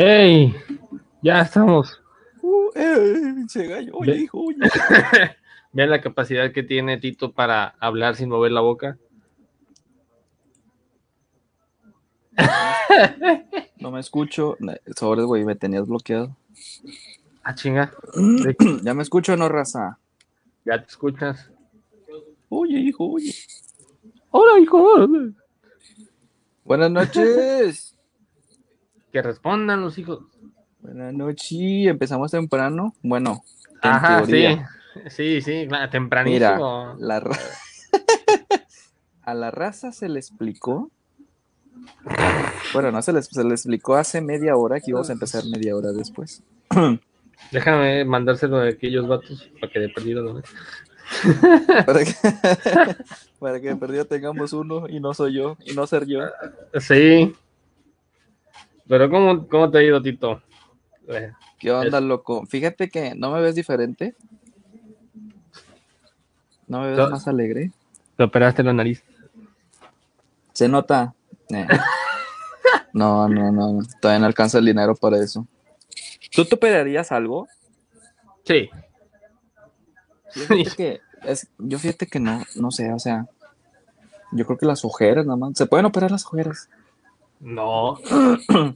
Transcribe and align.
¡Ey! 0.00 0.54
Ya 1.22 1.40
estamos. 1.40 2.00
Uh, 2.40 2.70
eh, 2.76 3.66
gallo. 3.66 3.96
Oye, 3.96 4.12
Ve- 4.12 4.18
hijo, 4.18 4.38
oye. 4.44 4.58
Vean 5.72 5.90
la 5.90 6.00
capacidad 6.00 6.52
que 6.52 6.62
tiene 6.62 6.98
Tito 6.98 7.32
para 7.32 7.74
hablar 7.80 8.14
sin 8.14 8.28
mover 8.28 8.52
la 8.52 8.60
boca. 8.60 8.96
No 13.80 13.90
me 13.90 13.98
escucho. 13.98 14.56
Sobres, 14.96 15.24
güey, 15.24 15.44
me 15.44 15.56
tenías 15.56 15.86
bloqueado. 15.86 16.36
Ah, 17.42 17.54
chinga. 17.56 17.92
ya 18.82 18.94
me 18.94 19.02
escucho, 19.02 19.36
no, 19.36 19.48
raza. 19.48 19.98
Ya 20.64 20.80
te 20.80 20.86
escuchas. 20.86 21.50
Oye, 22.48 22.78
hijo, 22.78 23.04
oye. 23.04 23.34
Hola, 24.30 24.60
hijo. 24.60 25.06
Buenas 26.64 26.90
noches. 26.90 27.97
Que 29.12 29.22
respondan 29.22 29.80
los 29.80 29.98
hijos. 29.98 30.20
Buenas 30.80 31.12
noches. 31.14 31.86
Empezamos 31.86 32.30
temprano. 32.30 32.94
Bueno, 33.02 33.42
en 33.82 33.90
Ajá, 33.90 34.22
teoría. 34.22 34.68
sí. 34.94 35.00
Sí, 35.10 35.42
sí, 35.42 35.66
claro, 35.68 35.84
Mira, 35.84 35.90
tempranísimo. 35.90 36.96
la 36.98 37.20
ra- 37.20 37.38
a 39.22 39.34
la 39.34 39.50
raza 39.50 39.92
se 39.92 40.08
le 40.08 40.18
explicó. 40.18 40.90
Bueno, 42.72 42.90
no 42.90 43.00
se 43.02 43.12
les, 43.12 43.26
se 43.26 43.44
le 43.44 43.50
explicó 43.50 43.94
hace 43.96 44.20
media 44.20 44.56
hora 44.56 44.80
que 44.80 44.90
íbamos 44.90 45.08
a 45.10 45.12
empezar 45.12 45.44
media 45.46 45.76
hora 45.76 45.92
después. 45.92 46.42
Déjame 47.52 48.04
mandárselo 48.04 48.58
de 48.58 48.70
aquellos 48.70 49.06
vatos 49.06 49.48
para 49.60 49.72
que 49.72 49.78
de 49.80 49.88
perdido 49.88 50.22
lo 50.22 50.34
vean. 50.34 50.44
Para 51.86 52.04
que, 52.04 52.14
para 53.38 53.60
que 53.60 53.68
de 53.68 53.76
perdido 53.76 54.04
tengamos 54.04 54.52
uno 54.52 54.88
y 54.88 55.00
no 55.00 55.14
soy 55.14 55.34
yo, 55.34 55.56
y 55.64 55.74
no 55.74 55.86
ser 55.86 56.06
yo. 56.06 56.20
Sí. 56.80 57.34
Pero 58.88 59.10
¿cómo, 59.10 59.46
cómo 59.48 59.70
te 59.70 59.78
ha 59.78 59.82
ido, 59.82 60.02
Tito? 60.02 60.42
Eh, 61.08 61.32
¿Qué 61.58 61.70
onda, 61.70 62.00
loco? 62.00 62.46
Fíjate 62.46 62.88
que 62.88 63.14
no 63.14 63.30
me 63.32 63.40
ves 63.40 63.54
diferente. 63.54 64.14
No 66.66 66.80
me 66.80 66.94
ves 66.94 67.10
más 67.10 67.28
alegre. 67.28 67.72
Te 68.16 68.24
operaste 68.24 68.62
la 68.62 68.72
nariz. 68.72 69.02
Se 70.52 70.68
nota. 70.68 71.14
Eh. 71.50 71.66
No, 72.92 73.28
no, 73.28 73.52
no. 73.52 73.82
Todavía 74.00 74.20
no 74.20 74.26
alcanza 74.26 74.58
el 74.58 74.64
dinero 74.64 74.96
para 74.96 75.18
eso. 75.18 75.46
¿Tú 76.32 76.44
te 76.44 76.56
operarías 76.56 77.12
algo? 77.12 77.46
Sí. 78.44 78.68
Yo 80.34 80.42
fíjate 80.42 80.76
que, 80.76 81.00
es, 81.22 81.48
yo 81.58 81.78
fíjate 81.78 82.06
que 82.06 82.20
no, 82.20 82.42
no 82.56 82.70
sé, 82.70 82.92
o 82.92 82.98
sea, 82.98 83.26
yo 84.32 84.44
creo 84.46 84.58
que 84.58 84.66
las 84.66 84.84
ojeras 84.84 85.26
nada 85.26 85.36
más. 85.36 85.56
¿Se 85.56 85.66
pueden 85.66 85.86
operar 85.86 86.10
las 86.10 86.26
ojeras? 86.26 86.68
No. 87.40 87.98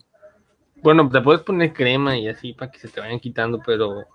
bueno, 0.83 1.09
te 1.09 1.21
puedes 1.21 1.43
poner 1.43 1.73
crema 1.73 2.17
y 2.17 2.29
así 2.29 2.53
para 2.53 2.71
que 2.71 2.79
se 2.79 2.89
te 2.89 3.01
vayan 3.01 3.21
quitando, 3.21 3.61
pero 3.65 4.07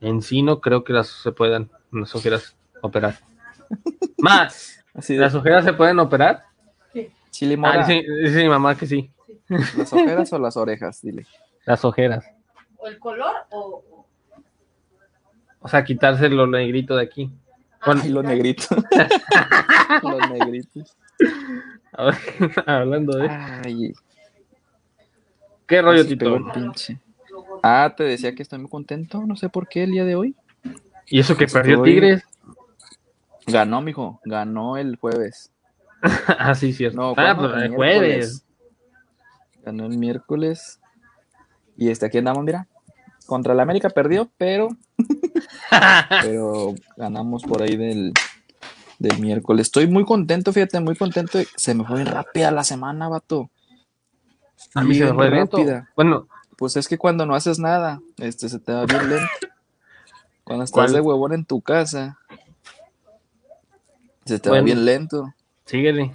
en 0.00 0.22
sí 0.22 0.42
no 0.42 0.60
creo 0.60 0.82
que 0.84 0.92
las 0.92 1.08
se 1.08 1.32
puedan, 1.32 1.70
las 1.92 2.14
ojeras 2.14 2.56
operar. 2.80 3.16
Más, 4.18 4.84
Así 4.94 5.14
de 5.14 5.20
¿las 5.20 5.34
ojeras 5.34 5.64
se 5.64 5.72
pueden 5.72 5.98
operar? 5.98 6.44
chile 7.30 7.54
Ah, 7.54 7.58
mora. 7.58 7.78
dice, 7.86 8.04
dice 8.24 8.42
mi 8.42 8.48
mamá 8.50 8.76
que 8.76 8.86
sí. 8.86 9.10
¿Las 9.48 9.90
ojeras 9.92 10.30
o 10.34 10.38
las 10.38 10.56
orejas? 10.56 11.00
Dile. 11.00 11.26
Las 11.64 11.82
ojeras. 11.84 12.26
¿O 12.76 12.86
el 12.86 12.98
color 12.98 13.34
o, 13.50 13.82
o- 13.90 14.06
O 15.60 15.68
sea, 15.68 15.82
quitarse 15.84 16.28
lo 16.28 16.46
negrito 16.46 16.94
de 16.96 17.04
aquí. 17.04 17.30
Bueno, 17.86 18.02
Ay, 18.04 18.10
los 18.10 18.24
negritos. 18.24 18.68
los 20.02 20.30
negritos. 20.30 20.96
hablando 22.66 23.16
de... 23.16 23.28
Ay, 23.28 23.92
¿Qué 25.66 25.80
rollo, 25.80 26.06
Tito? 26.06 26.38
Ah, 27.62 27.94
te 27.96 28.04
decía 28.04 28.34
que 28.34 28.42
estoy 28.42 28.58
muy 28.58 28.70
contento, 28.70 29.24
no 29.26 29.36
sé 29.36 29.48
por 29.48 29.68
qué 29.68 29.84
el 29.84 29.92
día 29.92 30.04
de 30.04 30.16
hoy. 30.16 30.36
¿Y 31.06 31.20
eso 31.20 31.36
que 31.36 31.46
perdió 31.46 31.82
Tigres? 31.82 32.22
Ganó, 33.46 33.80
mijo, 33.80 34.20
ganó 34.24 34.76
el 34.76 34.96
jueves. 34.96 35.50
ah, 36.38 36.54
sí, 36.54 36.72
cierto. 36.72 36.96
No, 36.96 37.14
ah, 37.16 37.36
pues 37.36 37.52
el 37.54 37.62
El 37.62 37.74
jueves. 37.74 38.44
Ganó 39.64 39.86
el 39.86 39.98
miércoles. 39.98 40.80
Y 41.76 41.90
este 41.90 42.06
aquí 42.06 42.18
andamos, 42.18 42.44
mira. 42.44 42.66
Contra 43.26 43.52
el 43.52 43.60
América 43.60 43.88
perdió, 43.88 44.30
pero, 44.36 44.68
pero 46.22 46.74
ganamos 46.96 47.44
por 47.44 47.62
ahí 47.62 47.76
del, 47.76 48.12
del 48.98 49.18
miércoles. 49.18 49.66
Estoy 49.68 49.86
muy 49.86 50.04
contento, 50.04 50.52
fíjate, 50.52 50.80
muy 50.80 50.96
contento. 50.96 51.38
Se 51.56 51.74
me 51.74 51.84
fue 51.84 51.96
bien 51.96 52.06
rápida 52.08 52.50
la 52.50 52.64
semana, 52.64 53.08
vato. 53.08 53.50
A 54.74 54.82
mí 54.82 54.94
se 54.94 55.04
me 55.06 55.14
fue 55.14 55.30
rápida. 55.30 55.88
Bueno, 55.96 56.28
Pues 56.56 56.76
es 56.76 56.86
que 56.86 56.98
cuando 56.98 57.26
no 57.26 57.34
haces 57.34 57.58
nada, 57.58 58.00
este 58.18 58.48
se 58.48 58.58
te 58.60 58.72
va 58.72 58.86
bien 58.86 59.08
lento. 59.08 59.26
Cuando 60.44 60.64
estás 60.64 60.74
¿Cuál? 60.74 60.92
de 60.92 61.00
huevón 61.00 61.32
en 61.32 61.44
tu 61.44 61.60
casa, 61.60 62.18
se 64.24 64.38
te 64.38 64.48
Bueno. 64.48 64.62
va 64.62 64.64
bien 64.66 64.84
lento. 64.84 65.34
síguele. 65.66 66.14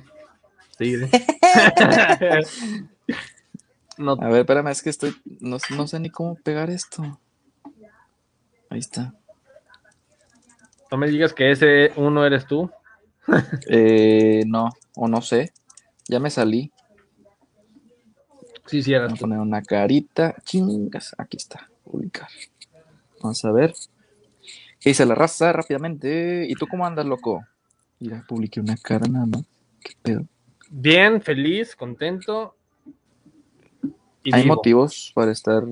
Síguele. 0.77 1.09
no, 3.97 4.11
A 4.21 4.27
ver, 4.29 4.41
espérame, 4.41 4.67
es 4.69 4.81
que 4.83 4.89
estoy, 4.89 5.15
no, 5.41 5.57
no 5.75 5.87
sé 5.87 5.99
ni 5.99 6.09
cómo 6.09 6.35
pegar 6.35 6.69
esto. 6.69 7.19
Ahí 8.69 8.79
está. 8.79 9.13
No 10.91 10.97
me 10.97 11.07
digas 11.07 11.33
que 11.33 11.51
ese 11.51 11.91
uno 11.95 12.25
eres 12.25 12.45
tú. 12.45 12.69
Eh, 13.67 14.43
no, 14.47 14.69
o 14.95 15.07
no 15.07 15.21
sé. 15.21 15.51
Ya 16.07 16.19
me 16.19 16.29
salí. 16.29 16.71
Sí, 18.67 18.81
sí, 18.81 18.93
eras 18.93 19.09
Voy 19.09 19.17
a 19.17 19.19
poner 19.19 19.39
una 19.39 19.61
carita. 19.61 20.35
Chingas. 20.43 21.13
Aquí 21.17 21.35
está. 21.35 21.69
Publicar. 21.83 22.29
Vamos 23.21 23.43
a 23.43 23.51
ver. 23.51 23.73
¿Qué 24.79 24.91
dice 24.91 25.05
la 25.05 25.15
raza 25.15 25.51
rápidamente? 25.51 26.45
¿Y 26.47 26.53
tú 26.55 26.67
cómo 26.67 26.85
andas, 26.85 27.05
loco? 27.05 27.45
Mira, 27.99 28.23
publiqué 28.27 28.61
una 28.61 28.77
cara 28.77 29.07
nada 29.07 29.25
más. 29.25 29.43
¿Qué 29.81 29.93
pedo? 30.01 30.25
Bien, 30.69 31.21
feliz, 31.21 31.75
contento. 31.75 32.55
Y 34.23 34.33
Hay 34.33 34.43
vivo. 34.43 34.55
motivos 34.55 35.11
para 35.15 35.31
estar 35.31 35.63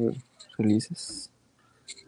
felices. 0.57 1.31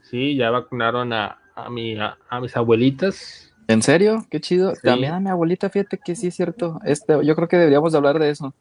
Sí, 0.09 0.35
ya 0.35 0.50
vacunaron 0.50 1.13
a, 1.13 1.38
a, 1.66 1.69
mi, 1.69 1.97
a, 2.00 2.18
a 2.29 2.40
mis 2.40 2.56
abuelitas. 2.56 3.53
¿En 3.68 3.81
serio? 3.81 4.25
Qué 4.29 4.40
chido. 4.40 4.73
Sí. 4.75 4.81
También 4.84 5.13
a 5.13 5.19
mi 5.19 5.29
abuelita, 5.29 5.69
fíjate 5.69 5.97
que 5.97 6.16
sí 6.16 6.28
es 6.28 6.35
cierto. 6.35 6.79
Este, 6.85 7.13
yo 7.25 7.35
creo 7.35 7.47
que 7.47 7.57
deberíamos 7.57 7.91
de 7.91 7.97
hablar 7.97 8.19
de 8.19 8.29
eso. 8.29 8.53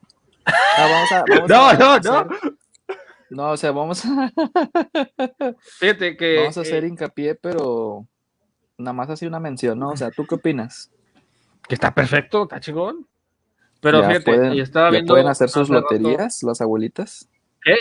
Ah, 0.45 0.89
vamos 0.91 1.13
a, 1.13 1.25
vamos 1.29 1.49
No, 1.51 1.67
a 1.69 1.75
no, 1.75 1.93
hacer- 1.93 2.27
No, 3.31 3.51
o 3.53 3.57
sea, 3.57 3.71
vamos 3.73 4.05
a, 4.05 4.33
Fíjate 5.79 6.17
que. 6.17 6.39
vamos 6.41 6.59
a 6.59 6.61
hacer 6.63 6.85
eh, 6.85 6.89
hincapié, 6.89 7.35
pero 7.35 8.07
nada 8.79 8.93
más 8.93 9.11
así 9.11 9.27
una 9.27 9.41
mención, 9.41 9.79
¿no? 9.79 9.91
O 9.91 9.97
sea, 9.97 10.11
¿tú 10.11 10.27
qué 10.27 10.35
opinas? 10.37 10.91
que 11.69 11.75
está 11.75 11.93
perfecto, 11.93 12.45
está 12.45 12.61
chingón. 12.61 13.09
Pero 13.81 14.01
ya 14.01 14.07
fíjate, 14.09 14.25
pueden, 14.25 14.53
estaba 14.61 14.87
ya 14.87 14.91
viendo. 14.93 15.13
pueden 15.13 15.27
hacer 15.27 15.49
sus 15.49 15.69
rato- 15.69 15.83
loterías, 15.95 16.43
las 16.45 16.61
abuelitas. 16.61 17.29
¿Qué? 17.61 17.75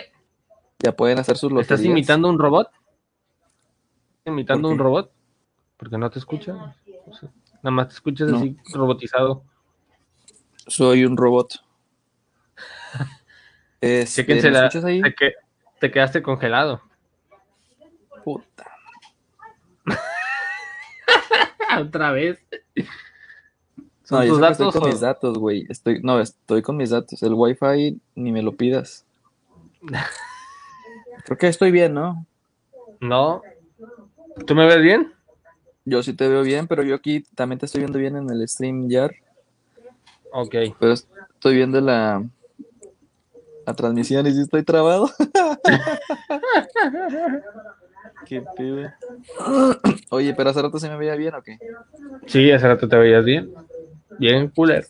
Ya 0.79 0.91
pueden 0.95 1.19
hacer 1.19 1.37
sus 1.37 1.51
loterías. 1.51 1.79
¿Estás 1.79 1.85
imitando 1.85 2.27
un 2.29 2.39
robot? 2.39 2.69
¿Imitando 4.25 4.63
¿Por 4.69 4.73
un 4.73 4.79
robot? 4.79 5.11
Porque 5.77 5.97
no 5.97 6.09
te 6.09 6.19
escucha. 6.19 6.75
O 7.05 7.13
sea, 7.13 7.29
Nada 7.61 7.71
más 7.71 7.87
te 7.89 7.93
escuchas 7.95 8.29
No. 8.29 8.37
así 8.37 8.57
robotizado. 8.73 9.43
Soy 10.67 11.05
un 11.05 11.15
robot. 11.17 11.61
Este, 13.81 14.23
¿me 14.23 14.41
la- 14.49 14.65
escuchas 14.65 14.85
ahí? 14.85 14.99
Te, 15.01 15.13
que- 15.13 15.33
te 15.79 15.91
quedaste 15.91 16.23
congelado. 16.23 16.81
Puta. 18.23 18.65
Otra 21.79 22.11
vez. 22.11 22.39
No, 22.75 22.83
¿Son 24.03 24.25
yo 24.25 24.33
tus 24.33 24.39
que 24.39 24.51
estoy 24.51 24.65
datos? 24.65 24.73
con 24.73 24.83
o- 24.83 24.87
mis 24.87 24.99
datos, 25.01 25.37
güey. 25.37 25.65
Estoy, 25.69 26.01
no, 26.01 26.19
estoy 26.19 26.61
con 26.63 26.77
mis 26.77 26.89
datos. 26.89 27.21
El 27.21 27.33
wifi 27.35 27.99
ni 28.15 28.31
me 28.31 28.41
lo 28.41 28.53
pidas. 28.53 29.05
Creo 31.25 31.37
que 31.37 31.47
estoy 31.47 31.69
bien, 31.71 31.93
¿no? 31.93 32.25
No. 32.99 33.41
¿Tú 34.45 34.55
me 34.55 34.65
ves 34.65 34.81
bien? 34.81 35.13
Yo 35.85 36.03
sí 36.03 36.13
te 36.13 36.27
veo 36.27 36.41
bien, 36.43 36.67
pero 36.67 36.83
yo 36.83 36.95
aquí 36.95 37.23
también 37.35 37.59
te 37.59 37.67
estoy 37.67 37.81
viendo 37.81 37.99
bien 37.99 38.17
en 38.17 38.29
el 38.29 38.47
stream 38.47 38.89
ya. 38.89 39.09
Ok. 40.31 40.55
Pero 40.79 40.93
estoy 40.93 41.55
viendo 41.55 41.79
la, 41.79 42.23
la 43.65 43.73
transmisión 43.73 44.27
y 44.27 44.33
sí 44.33 44.41
estoy 44.41 44.63
trabado. 44.63 45.09
Qué 48.25 48.43
pedo. 48.55 48.91
Oye, 50.09 50.33
pero 50.33 50.49
hace 50.49 50.61
rato 50.61 50.79
se 50.79 50.89
me 50.89 50.97
veía 50.97 51.15
bien 51.15 51.35
o 51.35 51.43
qué? 51.43 51.59
Sí, 52.27 52.51
hace 52.51 52.67
rato 52.67 52.87
te 52.87 52.97
veías 52.97 53.23
bien. 53.23 53.53
Bien, 54.17 54.49
cooler. 54.49 54.87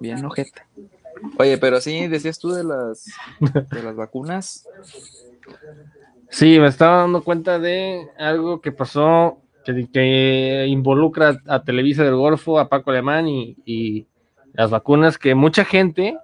Bien, 0.00 0.24
ojeta. 0.24 0.66
Oye, 1.38 1.56
pero 1.58 1.80
sí, 1.80 2.06
decías 2.08 2.38
tú 2.38 2.50
de 2.50 2.64
las, 2.64 3.06
de 3.70 3.82
las 3.82 3.96
vacunas. 3.96 4.66
Sí, 6.30 6.58
me 6.58 6.66
estaba 6.66 6.98
dando 6.98 7.22
cuenta 7.22 7.58
de 7.58 8.08
algo 8.18 8.60
que 8.60 8.72
pasó 8.72 9.38
que, 9.64 9.88
que 9.92 10.66
involucra 10.68 11.40
a 11.46 11.62
Televisa 11.62 12.04
del 12.04 12.16
Golfo, 12.16 12.58
a 12.58 12.68
Paco 12.68 12.90
Alemán 12.90 13.28
y, 13.28 13.56
y 13.64 14.06
las 14.52 14.70
vacunas 14.70 15.18
que 15.18 15.34
mucha 15.34 15.64
gente 15.64 16.18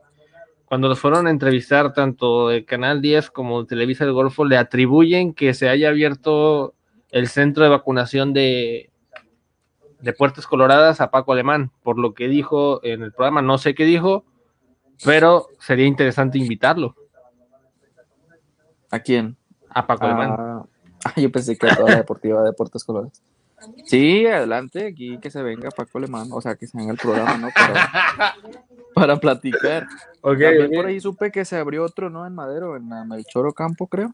cuando 0.73 0.89
los 0.89 1.01
fueron 1.01 1.27
a 1.27 1.31
entrevistar, 1.31 1.93
tanto 1.93 2.51
el 2.51 2.65
Canal 2.65 3.03
10 3.03 3.31
como 3.31 3.67
Televisa 3.67 4.07
del 4.07 4.15
Golfo, 4.15 4.47
le 4.47 4.57
atribuyen 4.57 5.35
que 5.35 5.53
se 5.53 5.69
haya 5.69 5.91
abierto 5.91 6.73
el 7.11 7.29
centro 7.29 7.63
de 7.63 7.69
vacunación 7.69 8.33
de, 8.33 8.91
de 10.01 10.13
Puertas 10.15 10.47
Coloradas 10.47 11.03
a 11.03 11.11
Paco 11.11 11.35
Alemán, 11.35 11.73
por 11.83 11.99
lo 11.99 12.15
que 12.15 12.27
dijo 12.27 12.83
en 12.85 13.03
el 13.03 13.13
programa, 13.13 13.43
no 13.43 13.59
sé 13.59 13.75
qué 13.75 13.85
dijo, 13.85 14.25
pero 15.05 15.49
sería 15.59 15.85
interesante 15.85 16.39
invitarlo 16.39 16.95
¿A 18.91 19.01
quién? 19.01 19.37
A 19.75 19.87
Paco 19.87 20.07
Alemán. 20.07 20.31
Ah, 20.39 20.67
ah, 21.05 21.13
yo 21.17 21.31
pensé 21.31 21.57
que 21.57 21.69
a 21.69 21.77
toda 21.77 21.91
la 21.91 21.97
deportiva 21.97 22.43
de 22.45 22.53
Puertas 22.53 22.85
Colores. 22.85 23.23
Sí, 23.85 24.27
adelante, 24.27 24.87
aquí 24.87 25.19
que 25.19 25.31
se 25.31 25.41
venga 25.43 25.71
Paco 25.71 25.99
Alemán, 25.99 26.29
o 26.33 26.41
sea, 26.41 26.57
que 26.57 26.67
se 26.67 26.77
venga 26.77 26.93
el 26.93 26.99
programa, 26.99 27.39
¿no? 27.39 27.49
Para, 27.55 28.35
para 28.95 29.17
platicar. 29.17 29.87
Ok, 30.21 30.39
También 30.41 30.67
ok. 30.67 30.75
por 30.75 30.87
ahí 30.87 31.01
supe 31.01 31.31
que 31.31 31.45
se 31.45 31.57
abrió 31.57 31.85
otro, 31.85 32.11
¿no? 32.11 32.27
En 32.27 32.35
Madero, 32.35 32.77
en 32.77 32.89
la 32.89 33.05
Melchoro 33.05 33.53
Campo, 33.53 33.87
creo. 33.87 34.13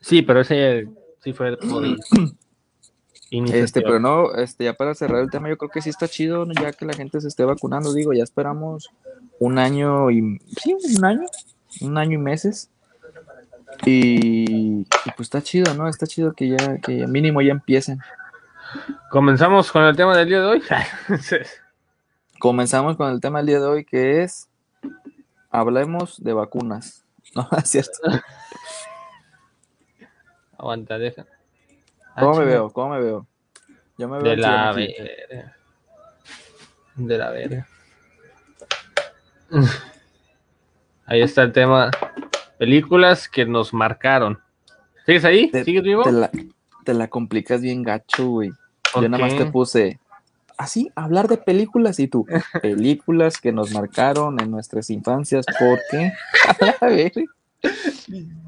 Sí, 0.00 0.22
pero 0.22 0.40
ese 0.42 0.88
sí 1.22 1.32
fue 1.32 1.56
por 1.56 1.84
iniciativa. 3.30 3.64
Este, 3.64 3.80
pero 3.80 3.98
no, 3.98 4.32
este, 4.34 4.64
ya 4.64 4.74
para 4.74 4.94
cerrar 4.94 5.22
el 5.22 5.30
tema, 5.30 5.48
yo 5.48 5.58
creo 5.58 5.70
que 5.70 5.82
sí 5.82 5.90
está 5.90 6.06
chido, 6.06 6.44
¿no? 6.44 6.52
ya 6.52 6.72
que 6.72 6.84
la 6.84 6.94
gente 6.94 7.20
se 7.20 7.28
esté 7.28 7.44
vacunando, 7.44 7.92
digo, 7.92 8.12
ya 8.12 8.22
esperamos 8.22 8.90
un 9.40 9.58
año 9.58 10.10
y, 10.10 10.38
sí, 10.62 10.76
un 10.96 11.04
año, 11.04 11.26
un 11.80 11.98
año 11.98 12.12
y 12.12 12.22
meses. 12.22 12.70
Y, 13.84 14.80
y 14.82 15.10
pues 15.16 15.26
está 15.26 15.42
chido, 15.42 15.74
¿no? 15.74 15.88
Está 15.88 16.06
chido 16.06 16.32
que 16.32 16.48
ya, 16.48 16.78
que 16.78 17.06
mínimo 17.06 17.42
ya 17.42 17.52
empiecen. 17.52 18.00
Comenzamos 19.10 19.70
con 19.70 19.84
el 19.84 19.96
tema 19.96 20.16
del 20.16 20.28
día 20.28 20.40
de 20.40 20.46
hoy. 20.46 20.62
Comenzamos 22.38 22.96
con 22.96 23.10
el 23.10 23.20
tema 23.20 23.38
del 23.38 23.46
día 23.46 23.60
de 23.60 23.66
hoy, 23.66 23.84
que 23.84 24.22
es, 24.22 24.48
hablemos 25.50 26.22
de 26.22 26.32
vacunas. 26.32 27.02
No, 27.34 27.48
es 27.58 27.68
cierto. 27.68 27.98
Aguanta, 30.56 30.98
deja. 30.98 31.26
Ah, 32.14 32.20
¿Cómo 32.20 32.38
me 32.38 32.44
veo? 32.44 32.70
¿Cómo 32.70 32.94
me 32.94 33.00
veo? 33.00 33.26
Yo 33.98 34.08
me 34.08 34.18
veo 34.18 34.30
De 34.30 34.36
la 34.36 34.72
verga. 34.72 35.56
De 36.94 37.18
la 37.18 37.30
verga. 37.30 37.66
Ahí 41.06 41.22
está 41.22 41.42
el 41.42 41.52
tema. 41.52 41.90
Películas 42.58 43.28
que 43.28 43.44
nos 43.44 43.72
marcaron. 43.74 44.38
¿Sigues 45.06 45.24
ahí? 45.24 45.50
Te- 45.50 45.64
¿Sigues 45.64 45.82
vivo? 45.82 46.04
Te 46.04 46.12
la, 46.12 46.30
te 46.84 46.94
la 46.94 47.08
complicas 47.08 47.60
bien 47.60 47.82
gacho, 47.82 48.26
güey. 48.28 48.52
¿Por 48.92 49.02
Yo 49.02 49.08
nada 49.08 49.24
más 49.24 49.36
te 49.36 49.46
puse 49.46 49.98
así, 50.56 50.90
hablar 50.94 51.26
de 51.28 51.36
películas 51.36 51.98
y 51.98 52.06
tú, 52.06 52.26
películas 52.62 53.38
que 53.38 53.50
nos 53.52 53.72
marcaron 53.72 54.40
en 54.40 54.50
nuestras 54.52 54.88
infancias, 54.90 55.44
porque 55.58 56.12
a 56.80 56.86
ver, 56.86 57.12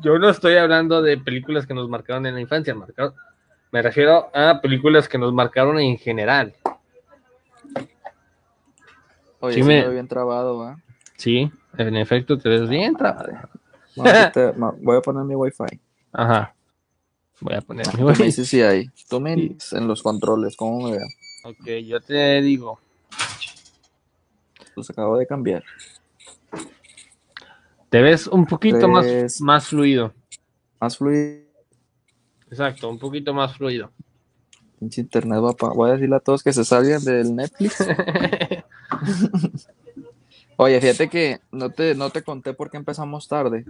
Yo 0.02 0.18
no 0.18 0.28
estoy 0.30 0.56
hablando 0.56 1.02
de 1.02 1.18
películas 1.18 1.66
que 1.66 1.74
nos 1.74 1.88
marcaron 1.88 2.24
en 2.26 2.34
la 2.34 2.40
infancia. 2.40 2.74
marcaron- 2.76 3.14
Me 3.72 3.82
refiero 3.82 4.30
a 4.32 4.60
películas 4.60 5.08
que 5.08 5.18
nos 5.18 5.32
marcaron 5.32 5.80
en 5.80 5.98
general. 5.98 6.54
oye, 9.40 9.54
Sí 9.56 9.62
me- 9.64 9.88
bien 9.88 10.06
trabado, 10.06 10.58
¿va? 10.58 10.78
Sí, 11.16 11.50
en 11.76 11.96
efecto, 11.96 12.38
te 12.38 12.48
ves 12.48 12.68
bien 12.68 12.94
trabado. 12.94 13.32
Voy 13.96 14.96
a 14.96 15.00
poner 15.00 15.24
mi 15.24 15.34
wifi. 15.34 15.64
Ajá. 16.12 16.54
Voy 17.40 17.54
a 17.54 17.60
poner 17.60 17.86
mi 17.96 18.02
wifi. 18.04 18.22
dices 18.24 18.48
si 18.48 18.62
hay. 18.62 18.90
Tú 19.08 19.20
me 19.20 19.34
dices 19.36 19.72
en 19.74 19.86
los 19.88 20.02
controles, 20.02 20.56
¿cómo 20.56 20.88
me 20.88 20.92
veo? 20.96 21.06
Ok, 21.44 21.66
yo 21.84 22.00
te 22.00 22.40
digo. 22.42 22.78
Pues 24.74 24.90
acabo 24.90 25.16
de 25.16 25.26
cambiar. 25.26 25.62
Te 27.88 28.02
ves 28.02 28.26
un 28.26 28.44
poquito 28.46 28.88
más, 28.88 29.06
Tres. 29.06 29.40
más 29.40 29.68
fluido. 29.68 30.12
Más 30.80 30.98
fluido. 30.98 31.44
Exacto, 32.50 32.88
un 32.90 32.98
poquito 32.98 33.32
más 33.32 33.56
fluido. 33.56 33.90
Pinche 34.78 35.00
internet 35.00 35.38
va 35.42 35.52
pa- 35.54 35.72
Voy 35.72 35.88
a 35.90 35.94
decirle 35.94 36.16
a 36.16 36.20
todos 36.20 36.42
que 36.42 36.52
se 36.52 36.64
salgan 36.64 37.02
del 37.02 37.34
Netflix. 37.34 37.78
Oye, 40.56 40.80
fíjate 40.80 41.08
que 41.08 41.40
no 41.52 41.70
te, 41.70 41.94
no 41.94 42.10
te 42.10 42.22
conté 42.22 42.54
por 42.54 42.70
qué 42.70 42.76
empezamos 42.76 43.28
tarde. 43.28 43.64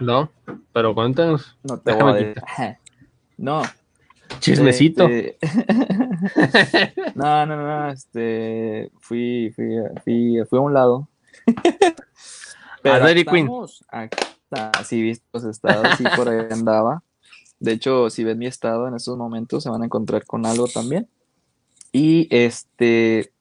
no, 0.00 0.30
pero 0.72 0.94
cuéntanos. 0.94 1.56
No 1.62 1.78
te 1.78 1.92
Déjame 1.92 2.12
voy 2.12 2.20
a 2.20 2.24
decir. 2.24 2.42
No. 3.36 3.62
Chismecito. 4.40 5.06
este- 5.06 5.38
no, 7.14 7.46
no, 7.46 7.56
no, 7.56 7.90
este, 7.90 8.90
fui, 8.98 9.52
fui, 9.54 9.68
fui, 10.02 10.38
fui 10.48 10.58
a 10.58 10.62
un 10.62 10.74
lado. 10.74 11.08
A 12.84 12.98
Dairy 12.98 13.24
Queen. 13.24 13.44
estamos 13.46 13.84
acá, 13.88 14.84
sí, 14.84 15.02
viste 15.02 15.24
los 15.32 15.44
estados, 15.44 15.96
sí, 15.98 16.04
por 16.16 16.28
ahí 16.28 16.46
andaba. 16.50 17.02
De 17.60 17.72
hecho, 17.72 18.08
si 18.08 18.24
ven 18.24 18.38
mi 18.38 18.46
estado 18.46 18.88
en 18.88 18.94
estos 18.94 19.16
momentos, 19.18 19.62
se 19.62 19.70
van 19.70 19.82
a 19.82 19.84
encontrar 19.86 20.24
con 20.24 20.46
algo 20.46 20.66
también. 20.68 21.08
Y 21.92 22.28
este, 22.34 23.32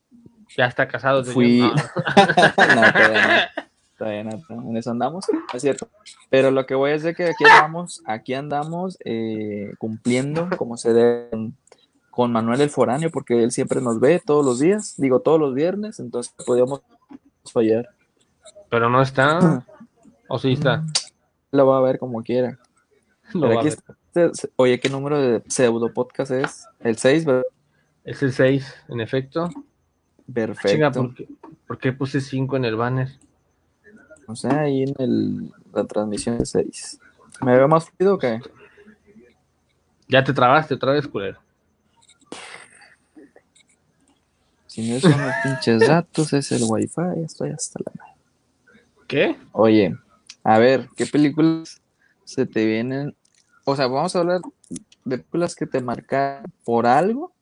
Ya 0.57 0.65
está 0.65 0.87
casado. 0.87 1.23
Fui- 1.23 1.59
No. 1.59 1.69
no, 1.75 2.91
todavía 2.93 3.27
no. 3.55 3.63
Todavía 3.97 4.23
no, 4.23 4.41
no, 4.49 4.69
en 4.69 4.77
eso 4.77 4.91
andamos, 4.91 5.25
es 5.53 5.61
cierto. 5.61 5.87
Pero 6.29 6.51
lo 6.51 6.65
que 6.67 6.75
voy 6.75 6.91
es 6.91 7.01
de 7.03 7.15
que 7.15 7.25
aquí 7.29 7.43
andamos, 7.45 8.03
aquí 8.05 8.33
andamos 8.35 8.97
eh, 9.05 9.73
cumpliendo 9.79 10.49
como 10.55 10.77
se 10.77 10.93
debe 10.93 11.29
con 12.11 12.31
Manuel 12.31 12.61
el 12.61 12.69
Foráneo, 12.69 13.09
porque 13.09 13.43
él 13.43 13.51
siempre 13.51 13.81
nos 13.81 13.99
ve 13.99 14.21
todos 14.23 14.45
los 14.45 14.59
días, 14.59 14.93
digo 14.97 15.21
todos 15.21 15.39
los 15.39 15.53
viernes, 15.55 15.99
entonces 15.99 16.31
podíamos 16.45 16.81
fallar. 17.51 17.89
Pero 18.69 18.89
no 18.89 19.01
está. 19.01 19.65
O 20.29 20.37
sí 20.37 20.51
está. 20.51 20.83
Lo 21.51 21.65
va 21.67 21.77
a 21.77 21.81
ver 21.81 21.97
como 21.99 22.21
quiera. 22.21 22.59
Lo 23.33 23.41
Pero 23.47 23.53
va 23.55 23.61
a 23.61 23.65
aquí 23.65 23.69
ver. 24.13 24.29
está- 24.33 24.47
oye, 24.57 24.77
¿qué 24.79 24.89
número 24.89 25.19
de 25.21 25.41
pseudo 25.47 25.93
podcast 25.93 26.31
es? 26.31 26.65
El 26.81 26.97
6, 26.97 27.23
¿verdad? 27.23 27.43
Es 28.03 28.21
el 28.21 28.33
6, 28.33 28.75
en 28.89 28.99
efecto. 28.99 29.49
Perfecto. 30.31 30.69
Chinga, 30.69 30.91
¿por 30.91 31.13
qué, 31.13 31.27
por 31.67 31.77
qué 31.77 31.93
puse 31.93 32.21
5 32.21 32.57
en 32.57 32.65
el 32.65 32.75
banner? 32.75 33.09
O 34.27 34.35
sea, 34.35 34.61
ahí 34.61 34.83
en 34.83 34.93
el, 34.99 35.53
la 35.73 35.85
transmisión 35.85 36.41
es 36.41 36.49
6. 36.49 36.99
¿Me 37.41 37.55
veo 37.55 37.67
más 37.67 37.89
fluido 37.89 38.15
o 38.15 38.17
qué? 38.17 38.39
Ya 40.09 40.23
te 40.23 40.33
trabaste 40.33 40.73
otra 40.73 40.93
vez, 40.93 41.07
culero. 41.07 41.39
Si 44.65 44.91
no 44.91 44.99
son 44.99 45.11
los 45.11 45.33
pinches 45.43 45.87
datos, 45.87 46.33
es 46.33 46.51
el 46.51 46.63
wifi, 46.65 47.01
estoy 47.23 47.49
hasta 47.49 47.79
la 47.83 47.91
madre. 47.97 48.13
¿Qué? 49.07 49.37
Oye, 49.53 49.95
a 50.43 50.59
ver, 50.59 50.89
¿qué 50.95 51.05
películas 51.05 51.81
se 52.25 52.45
te 52.45 52.65
vienen? 52.65 53.15
O 53.63 53.75
sea, 53.75 53.87
vamos 53.87 54.15
a 54.15 54.19
hablar 54.19 54.41
de 54.69 55.17
películas 55.17 55.55
que 55.55 55.65
te 55.65 55.81
marcan 55.81 56.43
por 56.63 56.85
algo. 56.85 57.33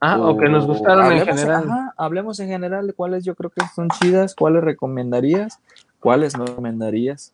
Ah, 0.00 0.18
o 0.20 0.36
que 0.38 0.48
nos 0.48 0.66
gustaron 0.66 1.06
en 1.06 1.18
hablemos- 1.20 1.26
general. 1.40 1.64
Ajá, 1.70 1.94
hablemos 1.96 2.38
en 2.40 2.48
general 2.48 2.86
de 2.86 2.92
cuáles 2.92 3.24
yo 3.24 3.34
creo 3.34 3.50
que 3.50 3.62
son 3.74 3.88
chidas, 3.88 4.34
cuáles 4.34 4.62
recomendarías, 4.62 5.58
cuáles 5.98 6.36
no 6.36 6.46
recomendarías. 6.46 7.32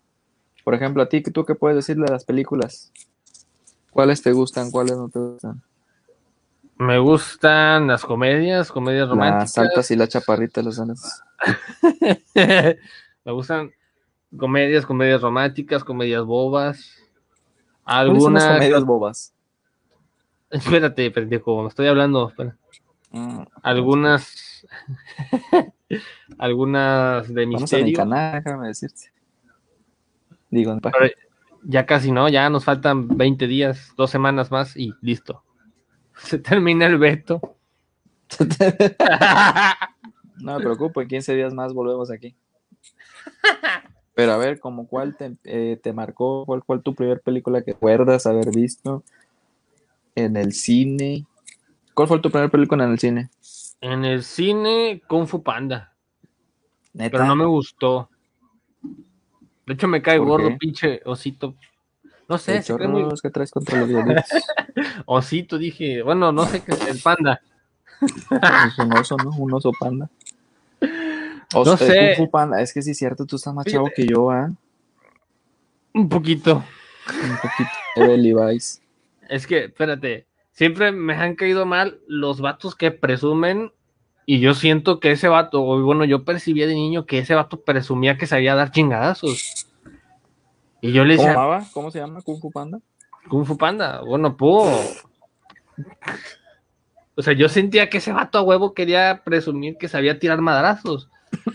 Por 0.65 0.73
ejemplo, 0.75 1.03
a 1.03 1.09
ti, 1.11 1.23
¿tú 1.23 1.45
qué 1.45 1.55
puedes 1.55 1.77
decirle 1.77 2.07
a 2.09 2.13
las 2.13 2.25
películas? 2.25 2.91
¿Cuáles 3.91 4.23
te 4.23 4.33
gustan, 4.33 4.71
cuáles 4.71 4.97
no 4.97 5.09
te 5.11 5.19
gustan? 5.19 5.63
Me 6.79 6.99
gustan 6.99 7.87
las 7.87 8.03
comedias, 8.05 8.73
comedias 8.73 9.03
Las 9.03 9.11
románticas. 9.11 9.59
altas 9.59 9.91
y 9.91 9.97
las 9.97 10.09
chaparritas, 10.09 10.65
las 10.65 10.79
alas. 10.81 11.23
Me 12.35 13.33
gustan 13.33 13.71
comedias, 14.37 14.87
comedias 14.87 15.21
románticas, 15.21 15.85
comedias 15.85 16.25
bobas. 16.25 16.97
¿Cuáles 17.85 18.23
son 18.23 18.35
las 18.35 18.45
Algunas. 18.45 18.47
comedias 18.47 18.85
bobas? 18.85 19.34
Espérate, 20.63 21.11
pendejo, 21.11 21.67
estoy 21.67 21.89
hablando. 21.89 22.29
espera. 22.29 22.57
Mm, 23.11 23.43
Algunas. 23.63 24.67
algunas 26.39 27.33
de 27.33 27.47
misterio. 27.47 27.97
canal, 27.97 28.43
déjame 28.43 28.69
decirte. 28.69 29.13
Digo, 30.51 30.71
en 30.73 30.81
Pero 30.81 31.07
ya 31.65 31.87
casi 31.87 32.13
no, 32.13 32.29
ya 32.29 32.49
nos 32.51 32.65
faltan 32.65 33.09
20 33.09 33.49
días, 33.49 33.95
dos 33.97 34.11
semanas 34.11 34.53
más 34.53 34.77
y 34.77 34.95
listo. 35.01 35.43
Se 36.17 36.39
termina 36.39 36.87
el 36.87 36.99
veto. 36.99 37.57
No 40.37 40.57
me 40.57 40.61
preocupo, 40.61 41.01
en 41.01 41.09
15 41.09 41.35
días 41.35 41.53
más 41.53 41.73
volvemos 41.73 42.13
aquí. 42.13 42.37
Pero 44.15 44.33
a 44.33 44.37
ver, 44.37 44.61
como 44.61 44.87
cuál 44.87 45.17
te, 45.17 45.37
eh, 45.43 45.81
te 45.83 45.93
marcó, 45.93 46.47
cuál 46.47 46.63
fue 46.63 46.81
tu 46.81 46.95
primera 46.95 47.19
película 47.19 47.63
que 47.63 47.73
recuerdas 47.73 48.27
haber 48.27 48.53
visto 48.55 49.03
en 50.15 50.37
el 50.37 50.53
cine. 50.53 51.27
¿Cuál 51.95 52.09
fue 52.09 52.19
tu 52.21 52.31
primera 52.31 52.51
película 52.51 52.85
en 52.85 52.93
el 52.93 52.99
cine? 52.99 53.31
En 53.81 54.05
el 54.05 54.23
cine, 54.23 55.03
Kung 55.07 55.27
Fu 55.27 55.43
Panda. 55.43 55.93
Neta. 56.93 57.11
Pero 57.13 57.27
no 57.27 57.37
me 57.37 57.45
gustó. 57.47 58.09
De 59.67 59.75
hecho, 59.75 59.89
me 59.89 60.03
cae 60.03 60.19
¿Por 60.19 60.29
gordo, 60.29 60.49
qué? 60.51 60.57
pinche 60.57 61.01
osito. 61.05 61.55
No 62.29 62.39
sé, 62.39 62.55
¿Qué 62.55 62.63
se 62.63 62.75
cree 62.75 62.89
muy 62.89 63.05
que 63.23 63.31
traes 63.31 63.51
contra 63.51 63.85
los 63.85 63.91
osito, 65.07 65.59
dije. 65.59 66.03
Bueno, 66.03 66.33
no 66.33 66.47
sé 66.47 66.63
qué 66.63 66.73
es 66.73 66.87
el 66.89 66.99
panda. 67.01 67.41
Es 68.01 68.79
un 68.79 68.93
oso, 68.97 69.17
¿no? 69.17 69.31
Un 69.31 69.53
oso 69.55 69.71
panda. 69.79 70.09
O 71.55 71.65
No 71.65 71.77
sea, 71.77 71.87
sé. 71.87 72.15
Kung 72.17 72.27
Fu 72.27 72.31
Panda, 72.31 72.61
es 72.61 72.73
que 72.73 72.83
sí 72.83 72.91
es 72.93 72.99
cierto, 72.99 73.27
tú 73.27 73.37
estás 73.37 73.55
más 73.55 73.65
Fíjate. 73.65 73.85
chavo 73.85 73.91
que 73.95 74.07
yo, 74.07 74.31
¿ah? 74.31 74.51
Un 75.93 76.09
poquito. 76.09 76.65
Un 77.09 77.37
poquito. 77.37 77.71
de 78.13 78.17
Levi's. 78.19 78.81
Es 79.29 79.47
que, 79.47 79.65
espérate, 79.67 80.27
siempre 80.53 80.93
me 80.93 81.15
han 81.15 81.35
caído 81.37 81.67
mal 81.67 82.01
los 82.07 82.41
vatos 82.41 82.75
que 82.75 82.91
presumen 82.91 83.73
y 84.27 84.41
yo 84.41 84.55
siento 84.55 85.01
que 85.01 85.11
ese 85.13 85.29
vato, 85.29 85.63
o 85.65 85.83
bueno, 85.83 86.05
yo 86.05 86.25
percibía 86.25 86.67
de 86.67 86.75
niño 86.75 87.05
que 87.07 87.19
ese 87.19 87.35
vato 87.35 87.61
presumía 87.63 88.17
que 88.17 88.27
sabía 88.27 88.55
dar 88.55 88.71
chingadazos. 88.71 89.67
Y 90.81 90.93
yo 90.93 91.05
le 91.05 91.17
¿Cómo, 91.17 91.27
decía, 91.27 91.33
llamaba? 91.41 91.65
¿Cómo 91.73 91.91
se 91.91 91.99
llama 91.99 92.23
Kung 92.23 92.41
Fu 92.41 92.51
Panda? 92.51 92.81
Kung 93.29 93.45
Fu 93.45 93.57
Panda, 93.57 94.01
bueno, 94.03 94.37
pudo. 94.37 94.71
O 97.17 97.23
sea, 97.23 97.33
yo 97.33 97.49
sentía 97.49 97.89
que 97.91 97.99
ese 97.99 98.13
vato 98.13 98.39
a 98.39 98.43
huevo 98.43 98.75
quería 98.75 99.23
presumir 99.25 99.77
que 99.77 99.89
sabía 99.89 100.19
tirar 100.19 100.41
madrazos. 100.41 101.09